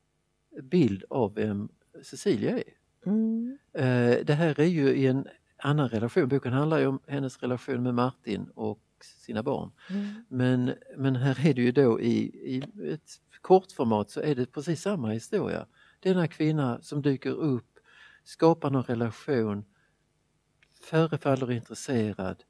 bild 0.63 1.05
av 1.11 1.35
vem 1.35 1.69
Cecilia 2.03 2.59
är. 2.59 2.75
Mm. 3.07 3.59
Eh, 3.73 4.25
det 4.25 4.35
här 4.35 4.61
är 4.61 4.65
ju 4.65 4.89
i 4.89 5.07
en 5.07 5.29
annan 5.57 5.89
relation, 5.89 6.29
boken 6.29 6.53
handlar 6.53 6.79
ju 6.79 6.87
om 6.87 7.01
hennes 7.07 7.39
relation 7.39 7.83
med 7.83 7.95
Martin 7.95 8.51
och 8.55 8.81
sina 9.05 9.43
barn. 9.43 9.73
Mm. 9.91 10.25
Men, 10.29 10.75
men 10.97 11.17
här 11.17 11.47
är 11.47 11.55
det 11.55 11.63
ju 11.63 11.73
då 11.73 12.01
i, 12.01 12.19
i 12.57 12.63
ett 12.93 13.21
kortformat 13.41 14.11
så 14.11 14.21
är 14.21 14.35
det 14.35 14.47
precis 14.47 14.83
samma 14.83 15.11
historia. 15.11 15.67
Denna 16.01 16.29
kvinna 16.29 16.83
som 16.83 17.03
dyker 17.03 17.31
upp, 17.31 17.79
skapar 18.25 18.71
någon 18.71 18.83
relation, 18.83 19.65
förefaller 20.81 21.51
intresserad 21.51 22.45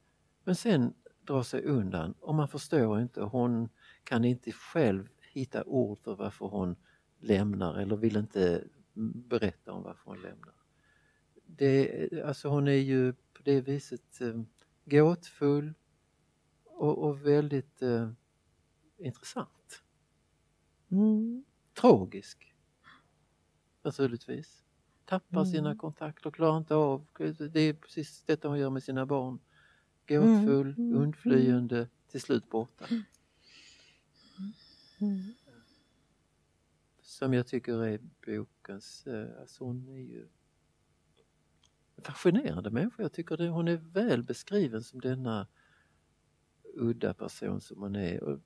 men 0.50 0.56
sen 0.56 0.94
drar 1.24 1.42
sig 1.42 1.64
undan 1.64 2.14
och 2.20 2.34
man 2.34 2.48
förstår 2.48 3.00
inte, 3.00 3.20
hon 3.20 3.68
kan 4.04 4.24
inte 4.24 4.52
själv 4.52 5.08
hitta 5.32 5.64
ord 5.64 5.98
för 5.98 6.14
varför 6.14 6.46
hon 6.46 6.76
lämnar 7.18 7.78
eller 7.78 7.96
vill 7.96 8.16
inte 8.16 8.64
berätta 9.14 9.72
om 9.72 9.82
varför 9.82 10.10
hon 10.10 10.22
lämnar. 10.22 10.54
Det, 11.46 12.22
alltså 12.24 12.48
hon 12.48 12.68
är 12.68 12.72
ju 12.72 13.12
på 13.12 13.42
det 13.44 13.60
viset 13.60 14.20
eh, 14.20 14.42
gåtfull 14.84 15.74
och, 16.64 16.98
och 16.98 17.26
väldigt 17.26 17.82
eh, 17.82 18.10
intressant. 18.98 19.82
Mm. 20.88 21.44
Tragisk 21.80 22.54
naturligtvis. 23.82 24.62
Tappar 25.04 25.40
mm. 25.40 25.52
sina 25.52 25.76
kontakter, 25.76 26.30
klarar 26.30 26.58
inte 26.58 26.74
av, 26.74 27.06
det 27.52 27.60
är 27.60 27.72
precis 27.72 28.24
detta 28.24 28.48
hon 28.48 28.58
gör 28.58 28.70
med 28.70 28.82
sina 28.82 29.06
barn. 29.06 29.38
Gåtfull, 30.16 30.74
mm. 30.78 30.96
undflyende, 30.96 31.88
till 32.10 32.20
slut 32.20 32.50
borta. 32.50 32.84
Mm 35.00 35.22
som 37.20 37.34
jag 37.34 37.46
tycker 37.46 37.84
är 37.84 38.00
bokens, 38.26 39.06
eh, 39.06 39.40
alltså 39.40 39.64
hon 39.64 39.88
är 39.88 40.00
ju 40.00 40.28
en 41.96 42.02
fascinerande 42.02 42.70
människa. 42.70 43.02
Jag 43.02 43.12
tycker 43.12 43.36
det, 43.36 43.48
hon 43.48 43.68
är 43.68 43.76
väl 43.76 44.22
beskriven 44.22 44.82
som 44.82 45.00
denna 45.00 45.46
udda 46.74 47.14
person 47.14 47.60
som 47.60 47.82
hon 47.82 47.96
är. 47.96 48.22
Och 48.22 48.40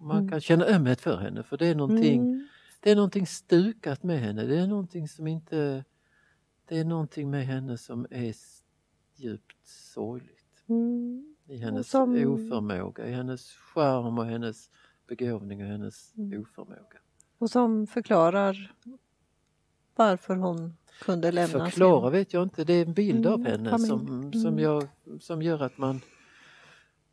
man 0.00 0.18
mm. 0.18 0.30
kan 0.30 0.40
känna 0.40 0.64
ömhet 0.64 1.00
för 1.00 1.16
henne 1.16 1.42
för 1.42 1.56
det 1.56 1.66
är 1.66 1.74
någonting, 1.74 2.20
mm. 2.20 2.48
det 2.80 2.90
är 2.90 2.96
någonting 2.96 3.26
stukat 3.26 4.02
med 4.02 4.20
henne. 4.20 4.44
Det 4.44 4.58
är 4.58 4.66
någonting 4.66 5.08
som 5.08 5.26
inte, 5.26 5.84
det 6.70 6.78
är 6.78 6.84
någonting 6.84 7.30
med 7.30 7.46
henne 7.46 7.78
som 7.78 8.06
är 8.10 8.34
djupt 9.16 9.68
sorgligt. 9.68 10.64
Mm. 10.68 11.36
I 11.46 11.56
hennes 11.56 11.90
som... 11.90 12.10
oförmåga, 12.10 13.06
i 13.06 13.12
hennes 13.12 13.50
charm 13.50 14.18
och 14.18 14.26
hennes 14.26 14.70
begåvning 15.06 15.62
och 15.62 15.68
hennes 15.68 16.14
mm. 16.16 16.40
oförmåga. 16.40 16.98
Och 17.38 17.50
som 17.50 17.86
förklarar 17.86 18.74
varför 19.96 20.36
hon 20.36 20.76
kunde 21.00 21.32
lämna 21.32 21.64
Förklara 21.64 22.10
vet 22.10 22.32
jag 22.32 22.42
inte, 22.42 22.64
det 22.64 22.72
är 22.72 22.86
en 22.86 22.94
bild 22.94 23.26
mm, 23.26 23.32
av 23.32 23.46
henne 23.46 23.78
som, 23.78 24.32
som, 24.32 24.46
mm. 24.46 24.58
jag, 24.58 24.88
som 25.20 25.42
gör 25.42 25.62
att 25.62 25.78
man 25.78 26.00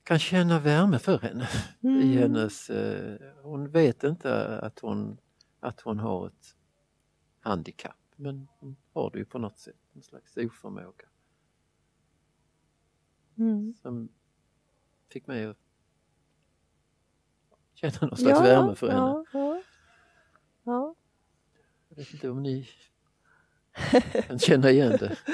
kan 0.04 0.20
känna 0.20 0.60
värme 0.60 1.00
för 1.00 1.20
henne. 1.20 1.48
Mm. 1.84 2.02
I 2.02 2.18
hennes, 2.18 2.70
eh, 2.70 3.16
hon 3.44 3.70
vet 3.70 4.04
inte 4.04 4.60
att 4.60 4.80
hon, 4.80 5.18
att 5.60 5.82
hon 5.82 6.00
har 6.00 6.28
ett 6.28 6.56
handikapp 7.40 8.07
men 8.18 8.48
hon 8.60 8.76
har 8.94 9.10
det 9.12 9.20
ju 9.20 9.26
på 9.26 9.40
något 9.40 9.58
sätt, 9.58 9.76
en 9.94 10.02
slags 10.02 10.38
oförmåga. 10.38 11.06
Mm. 13.38 13.74
Som 13.82 14.10
fick 15.10 15.28
mig 15.28 15.46
att 15.46 15.58
känna 17.74 18.08
någon 18.08 18.18
slags 18.18 18.40
ja, 18.40 18.44
värme 18.44 18.76
för 18.76 18.88
henne. 18.88 19.00
Ja, 19.00 19.26
ja. 19.34 19.62
ja. 20.64 20.96
Jag 21.90 21.98
vet 21.98 22.14
inte 22.14 22.30
om 22.30 22.44
ni 22.44 22.70
kan 24.28 24.40
känna 24.40 24.72
igen 24.72 24.98
det. 25.00 25.18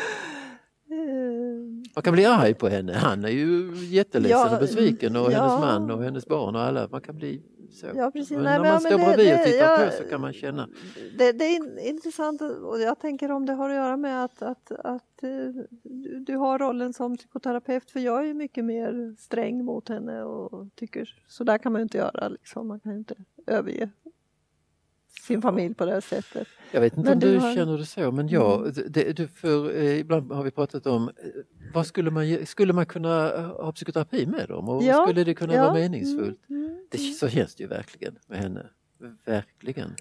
Man 1.95 2.03
kan 2.03 2.13
bli 2.13 2.25
arg 2.25 2.53
på 2.53 2.69
henne. 2.69 2.93
Han 2.93 3.25
är 3.25 3.29
ju 3.29 3.71
jätteledsen 3.75 4.39
ja, 4.39 4.53
och 4.53 4.59
besviken 4.59 5.15
och 5.15 5.31
ja. 5.31 5.41
hennes 5.41 5.59
man 5.59 5.91
och 5.91 6.03
hennes 6.03 6.27
barn 6.27 6.55
och 6.55 6.61
alla. 6.61 6.87
Man 6.87 7.01
kan 7.01 7.15
bli 7.15 7.41
så. 7.71 7.87
Ja, 7.95 8.11
precis. 8.11 8.31
Men 8.31 8.43
Nej, 8.43 8.59
när 8.59 8.71
man 8.71 8.81
står 8.81 8.97
bredvid 8.97 9.33
och 9.33 9.43
tittar 9.43 9.81
ja, 9.81 9.85
på 9.85 10.03
så 10.03 10.03
kan 10.03 10.21
man 10.21 10.33
känna. 10.33 10.69
Det, 11.17 11.31
det, 11.31 11.45
är 11.45 11.87
intressant 11.89 12.41
och 12.41 12.79
jag 12.79 12.99
tänker 12.99 13.31
om 13.31 13.45
det 13.45 13.53
har 13.53 13.69
att 13.69 13.75
göra 13.75 13.97
med 13.97 14.23
att, 14.23 14.41
att, 14.41 14.71
att 14.71 15.23
eh, 15.23 15.29
du 16.19 16.35
har 16.35 16.59
rollen 16.59 16.93
som 16.93 17.17
psykoterapeut 17.17 17.91
för 17.91 17.99
jag 17.99 18.27
är 18.29 18.33
mycket 18.33 18.65
mer 18.65 19.15
sträng 19.19 19.65
mot 19.65 19.89
henne 19.89 20.23
och 20.23 20.67
tycker 20.75 21.15
så 21.27 21.43
där 21.43 21.57
kan 21.57 21.71
man 21.71 21.81
inte 21.81 21.97
göra. 21.97 22.27
Liksom. 22.27 22.67
Man 22.67 22.79
kan 22.79 22.97
inte 22.97 23.15
överge 23.47 23.89
sin 25.21 25.41
familj 25.41 25.75
på 25.75 25.85
det 25.85 25.91
här 25.91 26.01
sättet. 26.01 26.47
Jag 26.71 26.81
vet 26.81 26.97
inte 26.97 27.09
men 27.09 27.13
om 27.13 27.19
du, 27.19 27.37
har... 27.37 27.55
känner 27.55 27.77
det 27.77 27.85
så 27.85 28.11
men 28.11 28.27
jag, 28.27 28.61
mm. 28.61 28.73
det, 28.87 29.13
det, 29.13 29.27
för, 29.27 29.75
eh, 29.75 29.99
ibland 29.99 30.31
har 30.31 30.43
vi 30.43 30.51
pratat 30.51 30.87
om 30.87 31.09
eh, 31.09 31.13
vad 31.73 31.87
skulle 31.87 32.11
man, 32.11 32.45
skulle 32.45 32.73
man 32.73 32.85
kunna 32.85 33.41
ha 33.47 33.71
psykoterapi 33.71 34.25
med 34.25 34.47
dem 34.47 34.69
och 34.69 34.83
ja, 34.83 35.05
skulle 35.05 35.23
det 35.23 35.33
kunna 35.33 35.53
ja, 35.53 35.63
vara 35.63 35.73
meningsfullt? 35.73 36.49
Mm, 36.49 36.65
mm, 36.65 36.77
det, 36.91 36.97
så 36.97 37.29
känns 37.29 37.55
det 37.55 37.63
ju 37.63 37.69
verkligen 37.69 38.19
med 38.27 38.39
henne, 38.39 38.69
verkligen. 39.25 39.95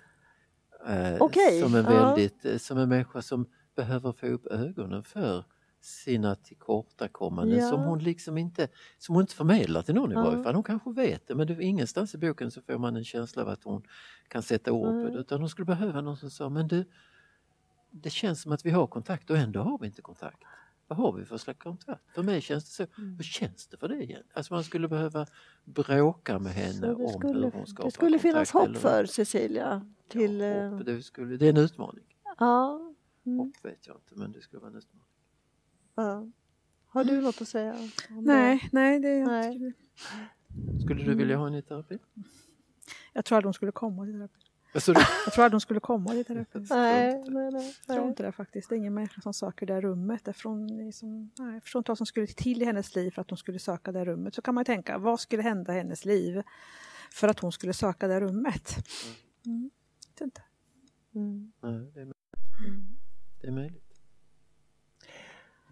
Eh, 0.88 1.22
okay, 1.22 1.60
som 1.60 1.74
en 1.74 1.84
väldigt, 1.84 2.38
ja. 2.42 2.50
Eh, 2.50 2.58
som 2.58 2.78
en 2.78 2.88
människa 2.88 3.22
som 3.22 3.46
behöver 3.76 4.12
få 4.12 4.26
upp 4.26 4.46
ögonen 4.46 5.02
för 5.02 5.44
sina 5.84 6.34
tillkortakommanden 6.34 7.58
ja. 7.58 7.68
som 7.68 7.80
hon 7.80 7.98
liksom 7.98 8.38
inte, 8.38 8.68
som 8.98 9.14
hon 9.14 9.22
inte 9.22 9.34
förmedlar 9.34 9.82
till 9.82 9.94
någon 9.94 10.10
ja. 10.10 10.20
i 10.20 10.30
varje 10.30 10.42
fall. 10.42 10.54
Hon 10.54 10.64
kanske 10.64 10.92
vet 10.92 11.26
det 11.26 11.34
men 11.34 11.46
det, 11.46 11.62
ingenstans 11.62 12.14
i 12.14 12.18
boken 12.18 12.50
så 12.50 12.62
får 12.62 12.78
man 12.78 12.96
en 12.96 13.04
känsla 13.04 13.42
av 13.42 13.48
att 13.48 13.64
hon 13.64 13.82
kan 14.28 14.42
sätta 14.42 14.72
ord 14.72 15.06
på 15.06 15.14
det 15.14 15.20
utan 15.20 15.40
hon 15.40 15.48
skulle 15.48 15.66
behöva 15.66 16.00
någon 16.00 16.16
som 16.16 16.30
sa 16.30 16.48
men 16.48 16.68
du, 16.68 16.84
det 17.90 18.10
känns 18.10 18.42
som 18.42 18.52
att 18.52 18.66
vi 18.66 18.70
har 18.70 18.86
kontakt 18.86 19.30
och 19.30 19.36
ändå 19.36 19.60
har 19.60 19.78
vi 19.78 19.86
inte 19.86 20.02
kontakt. 20.02 20.42
Vad 20.86 20.98
har 20.98 21.12
vi 21.12 21.24
för 21.24 21.38
slags 21.38 21.58
kontakt? 21.58 22.14
För 22.14 22.22
mig 22.22 22.40
känns 22.40 22.64
det 22.64 22.70
så. 22.70 23.00
Mm. 23.00 23.16
Hur 23.16 23.24
känns 23.24 23.66
det 23.66 23.76
för 23.76 23.88
dig 23.88 24.02
igen? 24.02 24.22
Alltså 24.32 24.54
man 24.54 24.64
skulle 24.64 24.88
behöva 24.88 25.26
bråka 25.64 26.38
med 26.38 26.52
henne 26.52 26.72
skulle, 26.72 26.94
om 26.94 27.22
hur 27.22 27.50
hon 27.50 27.66
skapar 27.66 27.84
Det 27.84 27.94
skulle 27.94 28.18
kontakt, 28.18 28.22
finnas 28.22 28.50
hopp 28.50 28.76
för 28.76 29.06
Cecilia. 29.06 29.86
Till, 30.08 30.40
ja, 30.40 30.68
hopp, 30.68 30.86
det, 30.86 31.02
skulle, 31.02 31.36
det 31.36 31.46
är 31.46 31.50
en 31.50 31.56
utmaning. 31.56 32.04
Ja. 32.38 32.80
Mm. 33.26 33.38
Hopp 33.38 33.64
vet 33.64 33.86
jag 33.86 33.96
inte 33.96 34.14
men 34.14 34.32
det 34.32 34.40
skulle 34.40 34.60
vara 34.60 34.70
en 34.70 34.76
utmaning. 34.76 35.11
Ja. 35.94 36.28
Har 36.86 37.04
du 37.04 37.20
något 37.20 37.40
att 37.40 37.48
säga? 37.48 37.76
nej, 38.10 38.68
nej 38.72 39.00
det 39.00 39.08
är 39.08 39.26
nej. 39.26 39.72
Skulle 40.84 41.04
du 41.04 41.14
vilja 41.14 41.36
ha 41.36 41.44
henne 41.44 41.58
i 41.58 41.62
terapi? 41.62 41.98
Jag 43.12 43.24
tror 43.24 43.38
att 43.38 43.44
hon 43.44 43.54
skulle 43.54 43.72
komma 43.72 44.04
till 44.04 44.14
terapi. 44.14 44.42
Alltså, 44.74 44.92
Jag 45.24 45.32
tror 45.34 45.44
att 45.44 45.50
de 45.50 45.60
skulle 45.60 45.80
komma 45.80 46.14
där 46.14 46.40
uppe. 46.40 46.58
Nej, 46.58 47.24
nej, 47.28 47.50
nej. 47.52 47.74
Jag 47.86 47.96
tror 47.96 48.08
inte 48.08 48.22
det 48.22 48.32
faktiskt. 48.32 48.68
Det 48.68 48.74
är 48.74 48.76
ingen 48.76 48.94
människa 48.94 49.20
som 49.20 49.34
söker 49.34 49.66
det 49.66 49.80
rummet. 49.80 50.26
Liksom, 50.26 50.66
nej, 51.38 51.54
jag 51.54 51.62
förstår 51.62 51.80
inte 51.80 51.90
vad 51.90 51.98
som 51.98 52.06
skulle 52.06 52.26
till 52.26 52.62
i 52.62 52.64
hennes 52.64 52.94
liv 52.94 53.10
för 53.10 53.20
att 53.22 53.30
hon 53.30 53.36
skulle 53.36 53.58
söka 53.58 53.92
det 53.92 54.04
rummet. 54.04 54.34
Så 54.34 54.42
kan 54.42 54.54
man 54.54 54.60
ju 54.60 54.64
tänka, 54.64 54.98
vad 54.98 55.20
skulle 55.20 55.42
hända 55.42 55.74
i 55.74 55.76
hennes 55.76 56.04
liv 56.04 56.42
för 57.10 57.28
att 57.28 57.38
hon 57.38 57.52
skulle 57.52 57.72
söka 57.72 58.08
det 58.08 58.20
rummet? 58.20 58.74
Mm. 59.46 59.70
Vet 60.08 60.20
inte. 60.20 60.42
Mm. 61.14 61.52
nej, 61.60 61.92
det, 61.94 62.00
är, 62.00 62.12
det 63.40 63.46
är 63.46 63.52
möjligt. 63.52 63.81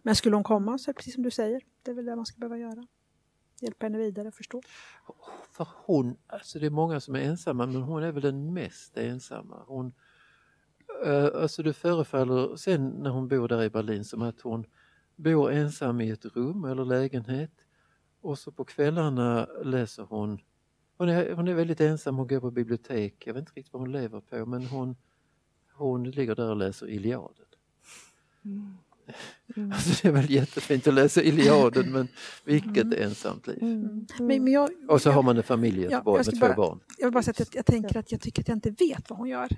Men 0.03 0.16
skulle 0.16 0.36
hon 0.36 0.44
komma 0.44 0.78
så 0.78 0.90
är 0.90 0.92
det 0.92 0.96
precis 0.96 1.14
som 1.14 1.22
du 1.22 1.30
säger. 1.30 1.62
Det 1.82 1.90
är 1.90 1.94
väl 1.94 2.05
det 2.05 2.16
man 2.16 2.26
ska 2.26 2.38
behöva 2.38 2.59
göra. 2.59 2.86
Hjälpa 3.61 3.86
henne 3.86 3.98
vidare 3.98 4.28
att 4.28 4.34
förstå. 4.34 4.62
För 5.53 5.68
hon, 5.84 6.16
alltså 6.26 6.59
det 6.59 6.66
är 6.66 6.70
många 6.70 7.01
som 7.01 7.14
är 7.14 7.20
ensamma 7.20 7.66
men 7.66 7.82
hon 7.82 8.03
är 8.03 8.12
väl 8.12 8.22
den 8.22 8.55
mest 8.55 8.96
ensamma. 8.96 9.64
Hon, 9.66 9.92
eh, 11.07 11.24
alltså 11.34 11.62
det 11.62 11.72
förefaller 11.72 12.57
sen 12.57 12.88
när 12.88 13.11
hon 13.11 13.28
bor 13.28 13.48
där 13.48 13.62
i 13.62 13.70
Berlin 13.70 14.05
som 14.05 14.22
att 14.22 14.40
hon 14.40 14.66
bor 15.16 15.53
ensam 15.53 16.01
i 16.01 16.11
ett 16.11 16.24
rum 16.24 16.64
eller 16.64 16.84
lägenhet 16.84 17.53
och 18.20 18.38
så 18.38 18.53
på 18.53 18.64
kvällarna 18.64 19.46
läser 19.64 20.03
hon 20.03 20.40
hon 21.01 21.09
är, 21.09 21.32
hon 21.32 21.48
är 21.48 21.55
väldigt 21.55 21.80
ensam, 21.80 22.16
hon 22.16 22.26
går 22.26 22.40
på 22.40 22.51
bibliotek, 22.51 23.26
jag 23.26 23.34
vet 23.34 23.40
inte 23.40 23.53
riktigt 23.53 23.72
vad 23.72 23.82
hon 23.82 23.92
lever 23.92 24.20
på 24.20 24.46
men 24.46 24.66
hon, 24.66 24.96
hon 25.72 26.11
ligger 26.11 26.34
där 26.34 26.51
och 26.51 26.57
läser 26.57 26.88
Iliaden. 26.88 27.46
Mm. 28.44 28.76
Alltså 29.72 30.02
det 30.02 30.08
är 30.08 30.12
väl 30.12 30.30
jättefint 30.30 30.86
att 30.86 30.94
läsa 30.94 31.22
Iliaden 31.22 31.92
men 31.92 32.08
vilket 32.44 32.94
ensamt 32.94 33.46
liv. 33.46 33.58
Mm. 33.62 34.06
Men, 34.18 34.26
men 34.44 34.52
jag, 34.52 34.70
Och 34.88 35.02
så 35.02 35.11
har 35.11 35.22
man 35.22 35.36
en 35.36 35.42
familj 35.42 35.80
i 35.80 35.84
Ja, 35.84 35.90
Göteborg 35.90 36.18
jag 36.18 36.26
med 36.26 36.36
ska 36.36 36.46
två 36.46 36.54
bara- 36.54 36.68
barn. 36.68 36.80
Jag 36.98 37.06
vill 37.06 37.12
bara 37.12 37.22
säga 37.22 37.32
att 37.32 37.38
jag, 37.40 37.48
jag 37.52 37.66
tänker 37.66 37.98
att 37.98 38.12
jag 38.12 38.20
tycker 38.20 38.42
att 38.42 38.48
jag 38.48 38.56
inte 38.56 38.70
vet 38.70 39.11
vad 39.11 39.18
hon 39.18 39.28
gör. 39.28 39.48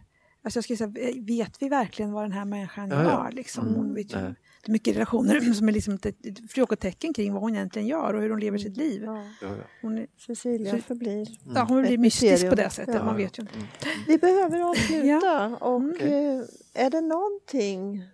Alltså 0.44 0.56
jag 0.56 0.64
skulle 0.64 0.76
säga, 0.76 0.92
vet 1.22 1.62
vi 1.62 1.68
verkligen 1.68 2.12
vad 2.12 2.24
den 2.24 2.32
här 2.32 2.44
människan 2.44 2.90
Ja, 2.90 3.02
ja. 3.02 3.10
gör? 3.10 3.32
Liksom? 3.32 3.66
Mm, 3.66 3.76
Hon 3.78 3.94
vet 3.94 4.12
ju, 4.12 4.16
det 4.16 4.68
är 4.68 4.72
mycket 4.72 4.94
relationer 4.96 5.40
som 5.54 5.68
är 5.68 5.72
liksom 5.72 5.94
ett, 5.94 6.16
frågetecken 6.50 7.14
kring 7.14 7.32
vad 7.32 7.42
hon 7.42 7.54
egentligen 7.54 7.88
gör 7.88 8.14
och 8.14 8.22
hur 8.22 8.30
hon 8.30 8.40
lever 8.40 8.58
sitt 8.58 8.76
liv. 8.76 9.02
Ja. 9.04 9.16
Ja, 9.42 9.48
ja. 9.48 9.64
Hon, 9.82 9.98
är, 9.98 10.06
Cecilia 10.26 10.72
Så- 10.72 10.78
förblir. 10.82 11.28
ja, 11.54 11.64
hon 11.68 11.82
blir 11.82 11.98
mystisk 11.98 12.30
på 12.30 12.46
mysterium. 12.46 12.56
det 12.56 12.70
sättet, 12.70 12.94
Ja. 12.94 13.04
man 13.04 13.16
vet 13.16 13.38
ju 13.38 13.40
inte. 13.40 13.54
Mm. 13.54 13.66
Vi 14.06 14.18
behöver 14.18 14.60
avsluta 14.60 15.56
och 15.56 16.00
eh, 16.02 16.42
är 16.74 16.90
det 16.90 17.00
någonting 17.00 18.04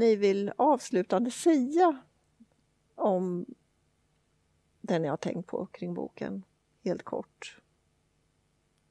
ni 0.00 0.16
vill 0.16 0.52
avslutande 0.56 1.30
säga 1.30 2.02
om 2.94 3.46
det 4.80 4.98
ni 4.98 5.08
har 5.08 5.16
tänkt 5.16 5.46
på 5.46 5.66
kring 5.66 5.94
boken? 5.94 6.44
Helt 6.84 7.02
kort. 7.02 7.60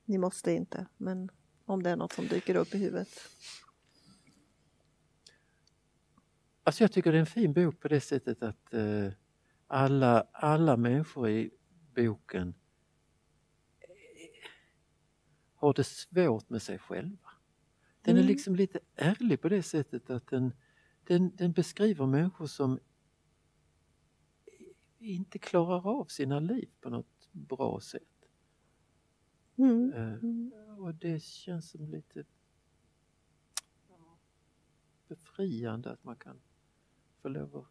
Ni 0.05 0.17
måste 0.17 0.51
inte, 0.51 0.85
men 0.97 1.29
om 1.65 1.83
det 1.83 1.89
är 1.89 1.95
något 1.95 2.13
som 2.13 2.27
dyker 2.27 2.55
upp 2.55 2.75
i 2.75 2.77
huvudet. 2.77 3.09
Alltså 6.63 6.83
jag 6.83 6.91
tycker 6.91 7.11
det 7.11 7.17
är 7.17 7.19
en 7.19 7.25
fin 7.25 7.53
bok 7.53 7.79
på 7.79 7.87
det 7.87 8.01
sättet 8.01 8.43
att 8.43 8.73
eh, 8.73 9.09
alla, 9.67 10.27
alla 10.31 10.77
människor 10.77 11.29
i 11.29 11.51
boken 11.95 12.53
eh, 13.79 13.87
har 15.55 15.73
det 15.73 15.83
svårt 15.83 16.49
med 16.49 16.61
sig 16.61 16.79
själva. 16.79 17.29
Den 18.01 18.15
är 18.15 18.19
Mm. 18.19 18.27
liksom 18.27 18.55
lite 18.55 18.79
ärlig 18.95 19.41
på 19.41 19.49
det 19.49 19.63
sättet 19.63 20.09
att 20.09 20.27
den, 20.27 20.53
den, 21.09 21.35
den 21.35 21.51
beskriver 21.51 22.05
människor 22.05 22.45
som 22.47 22.79
inte 24.99 25.39
klarar 25.39 25.87
av 25.99 26.05
sina 26.05 26.39
liv 26.39 26.69
på 26.81 26.89
något 26.89 27.29
bra 27.31 27.79
sätt. 27.79 28.03
Mm. 29.55 29.93
Eh, 29.93 30.13
Mm. 30.13 30.51
och 30.79 30.93
det 30.95 31.23
känns 31.23 31.69
som 31.69 31.87
lite 31.87 32.23
befriande 35.07 35.91
att 35.91 36.03
man 36.03 36.15
kan 36.15 36.41
få 37.21 37.29
lov 37.29 37.57
att 37.57 37.65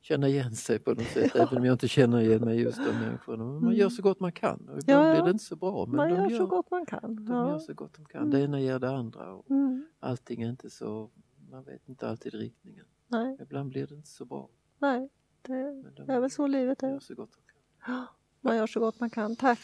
känna 0.00 0.28
igen 0.28 0.54
sig 0.54 0.78
på 0.78 0.90
något 0.90 1.06
sätt, 1.06 1.32
även 1.36 1.58
om 1.58 1.64
jag 1.64 1.72
inte 1.74 1.88
känner 1.88 2.20
igen 2.20 2.44
mig 2.44 2.60
just 2.60 2.78
de 2.78 2.92
människorna. 2.92 3.44
Men 3.44 3.64
man 3.64 3.74
gör 3.74 3.88
så 3.88 4.02
gott 4.02 4.20
man 4.20 4.32
kan 4.32 4.68
och 4.68 4.78
ibland 4.78 4.88
Mm. 4.88 5.00
Ja, 5.00 5.08
ja. 5.08 5.14
blir 5.14 5.24
det 5.24 5.30
inte 5.30 5.44
så 5.44 5.56
bra. 5.56 5.86
Men 5.86 5.96
Man 5.96 6.08
de 6.08 6.14
gör 6.14 6.30
gör, 6.30 6.38
så 6.38 6.46
gott 6.46 6.70
man 6.70 6.86
kan. 6.86 7.14
de 7.16 7.26
gör 7.34 7.50
Ja. 7.50 7.58
så 7.60 7.74
gott 7.74 7.94
de 7.94 8.04
kan. 8.04 8.30
Det 8.30 8.40
ena 8.40 8.60
ger 8.60 8.78
det 8.78 8.90
andra 8.90 9.32
och 9.34 9.50
Mm. 9.50 9.86
allting 10.00 10.42
är 10.42 10.50
inte 10.50 10.70
så, 10.70 11.10
man 11.50 11.64
vet 11.64 11.88
inte 11.88 12.08
alltid 12.08 12.34
riktningen. 12.34 12.86
Nej, 13.08 13.36
Ibland 13.40 13.68
blir 13.68 13.86
det 13.86 13.94
inte 13.94 14.08
så 14.08 14.24
bra. 14.24 14.48
nej, 14.78 15.08
det 15.42 16.12
är 16.12 16.20
väl 16.20 16.30
så 16.30 16.46
livet 16.46 16.82
gör 16.82 16.96
är. 16.96 17.00
så 17.00 17.14
gott 17.14 17.30
de 17.32 17.40
kan. 17.86 18.06
Man 18.40 18.56
gör 18.56 18.66
så 18.66 18.80
gott 18.80 19.00
man 19.00 19.10
kan. 19.10 19.36
Tack! 19.36 19.60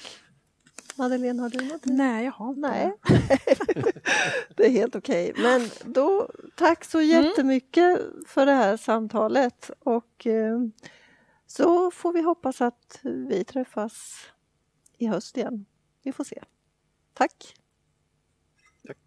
Madeleine, 0.96 1.42
har 1.42 1.48
du 1.48 1.68
något? 1.68 1.84
Nej, 1.84 2.24
jag 2.24 2.32
har 2.32 2.48
inte 2.48 2.60
Nej, 2.60 2.92
det 4.56 4.66
är 4.66 4.70
helt 4.70 4.96
okej. 4.96 5.32
Men 5.36 5.92
då, 5.92 6.30
tack 6.54 6.84
så 6.84 7.00
jättemycket 7.00 8.00
för 8.26 8.46
det 8.46 8.52
här 8.52 8.76
samtalet 8.76 9.70
och 9.78 10.26
eh, 10.26 10.60
så 11.46 11.90
får 11.90 12.12
vi 12.12 12.22
hoppas 12.22 12.60
att 12.60 13.00
vi 13.02 13.44
träffas 13.44 14.26
i 14.98 15.06
höst 15.06 15.36
igen. 15.36 15.66
Vi 16.02 16.12
får 16.12 16.24
se. 16.24 16.42
Tack! 17.14 17.54
Tack. 18.86 18.98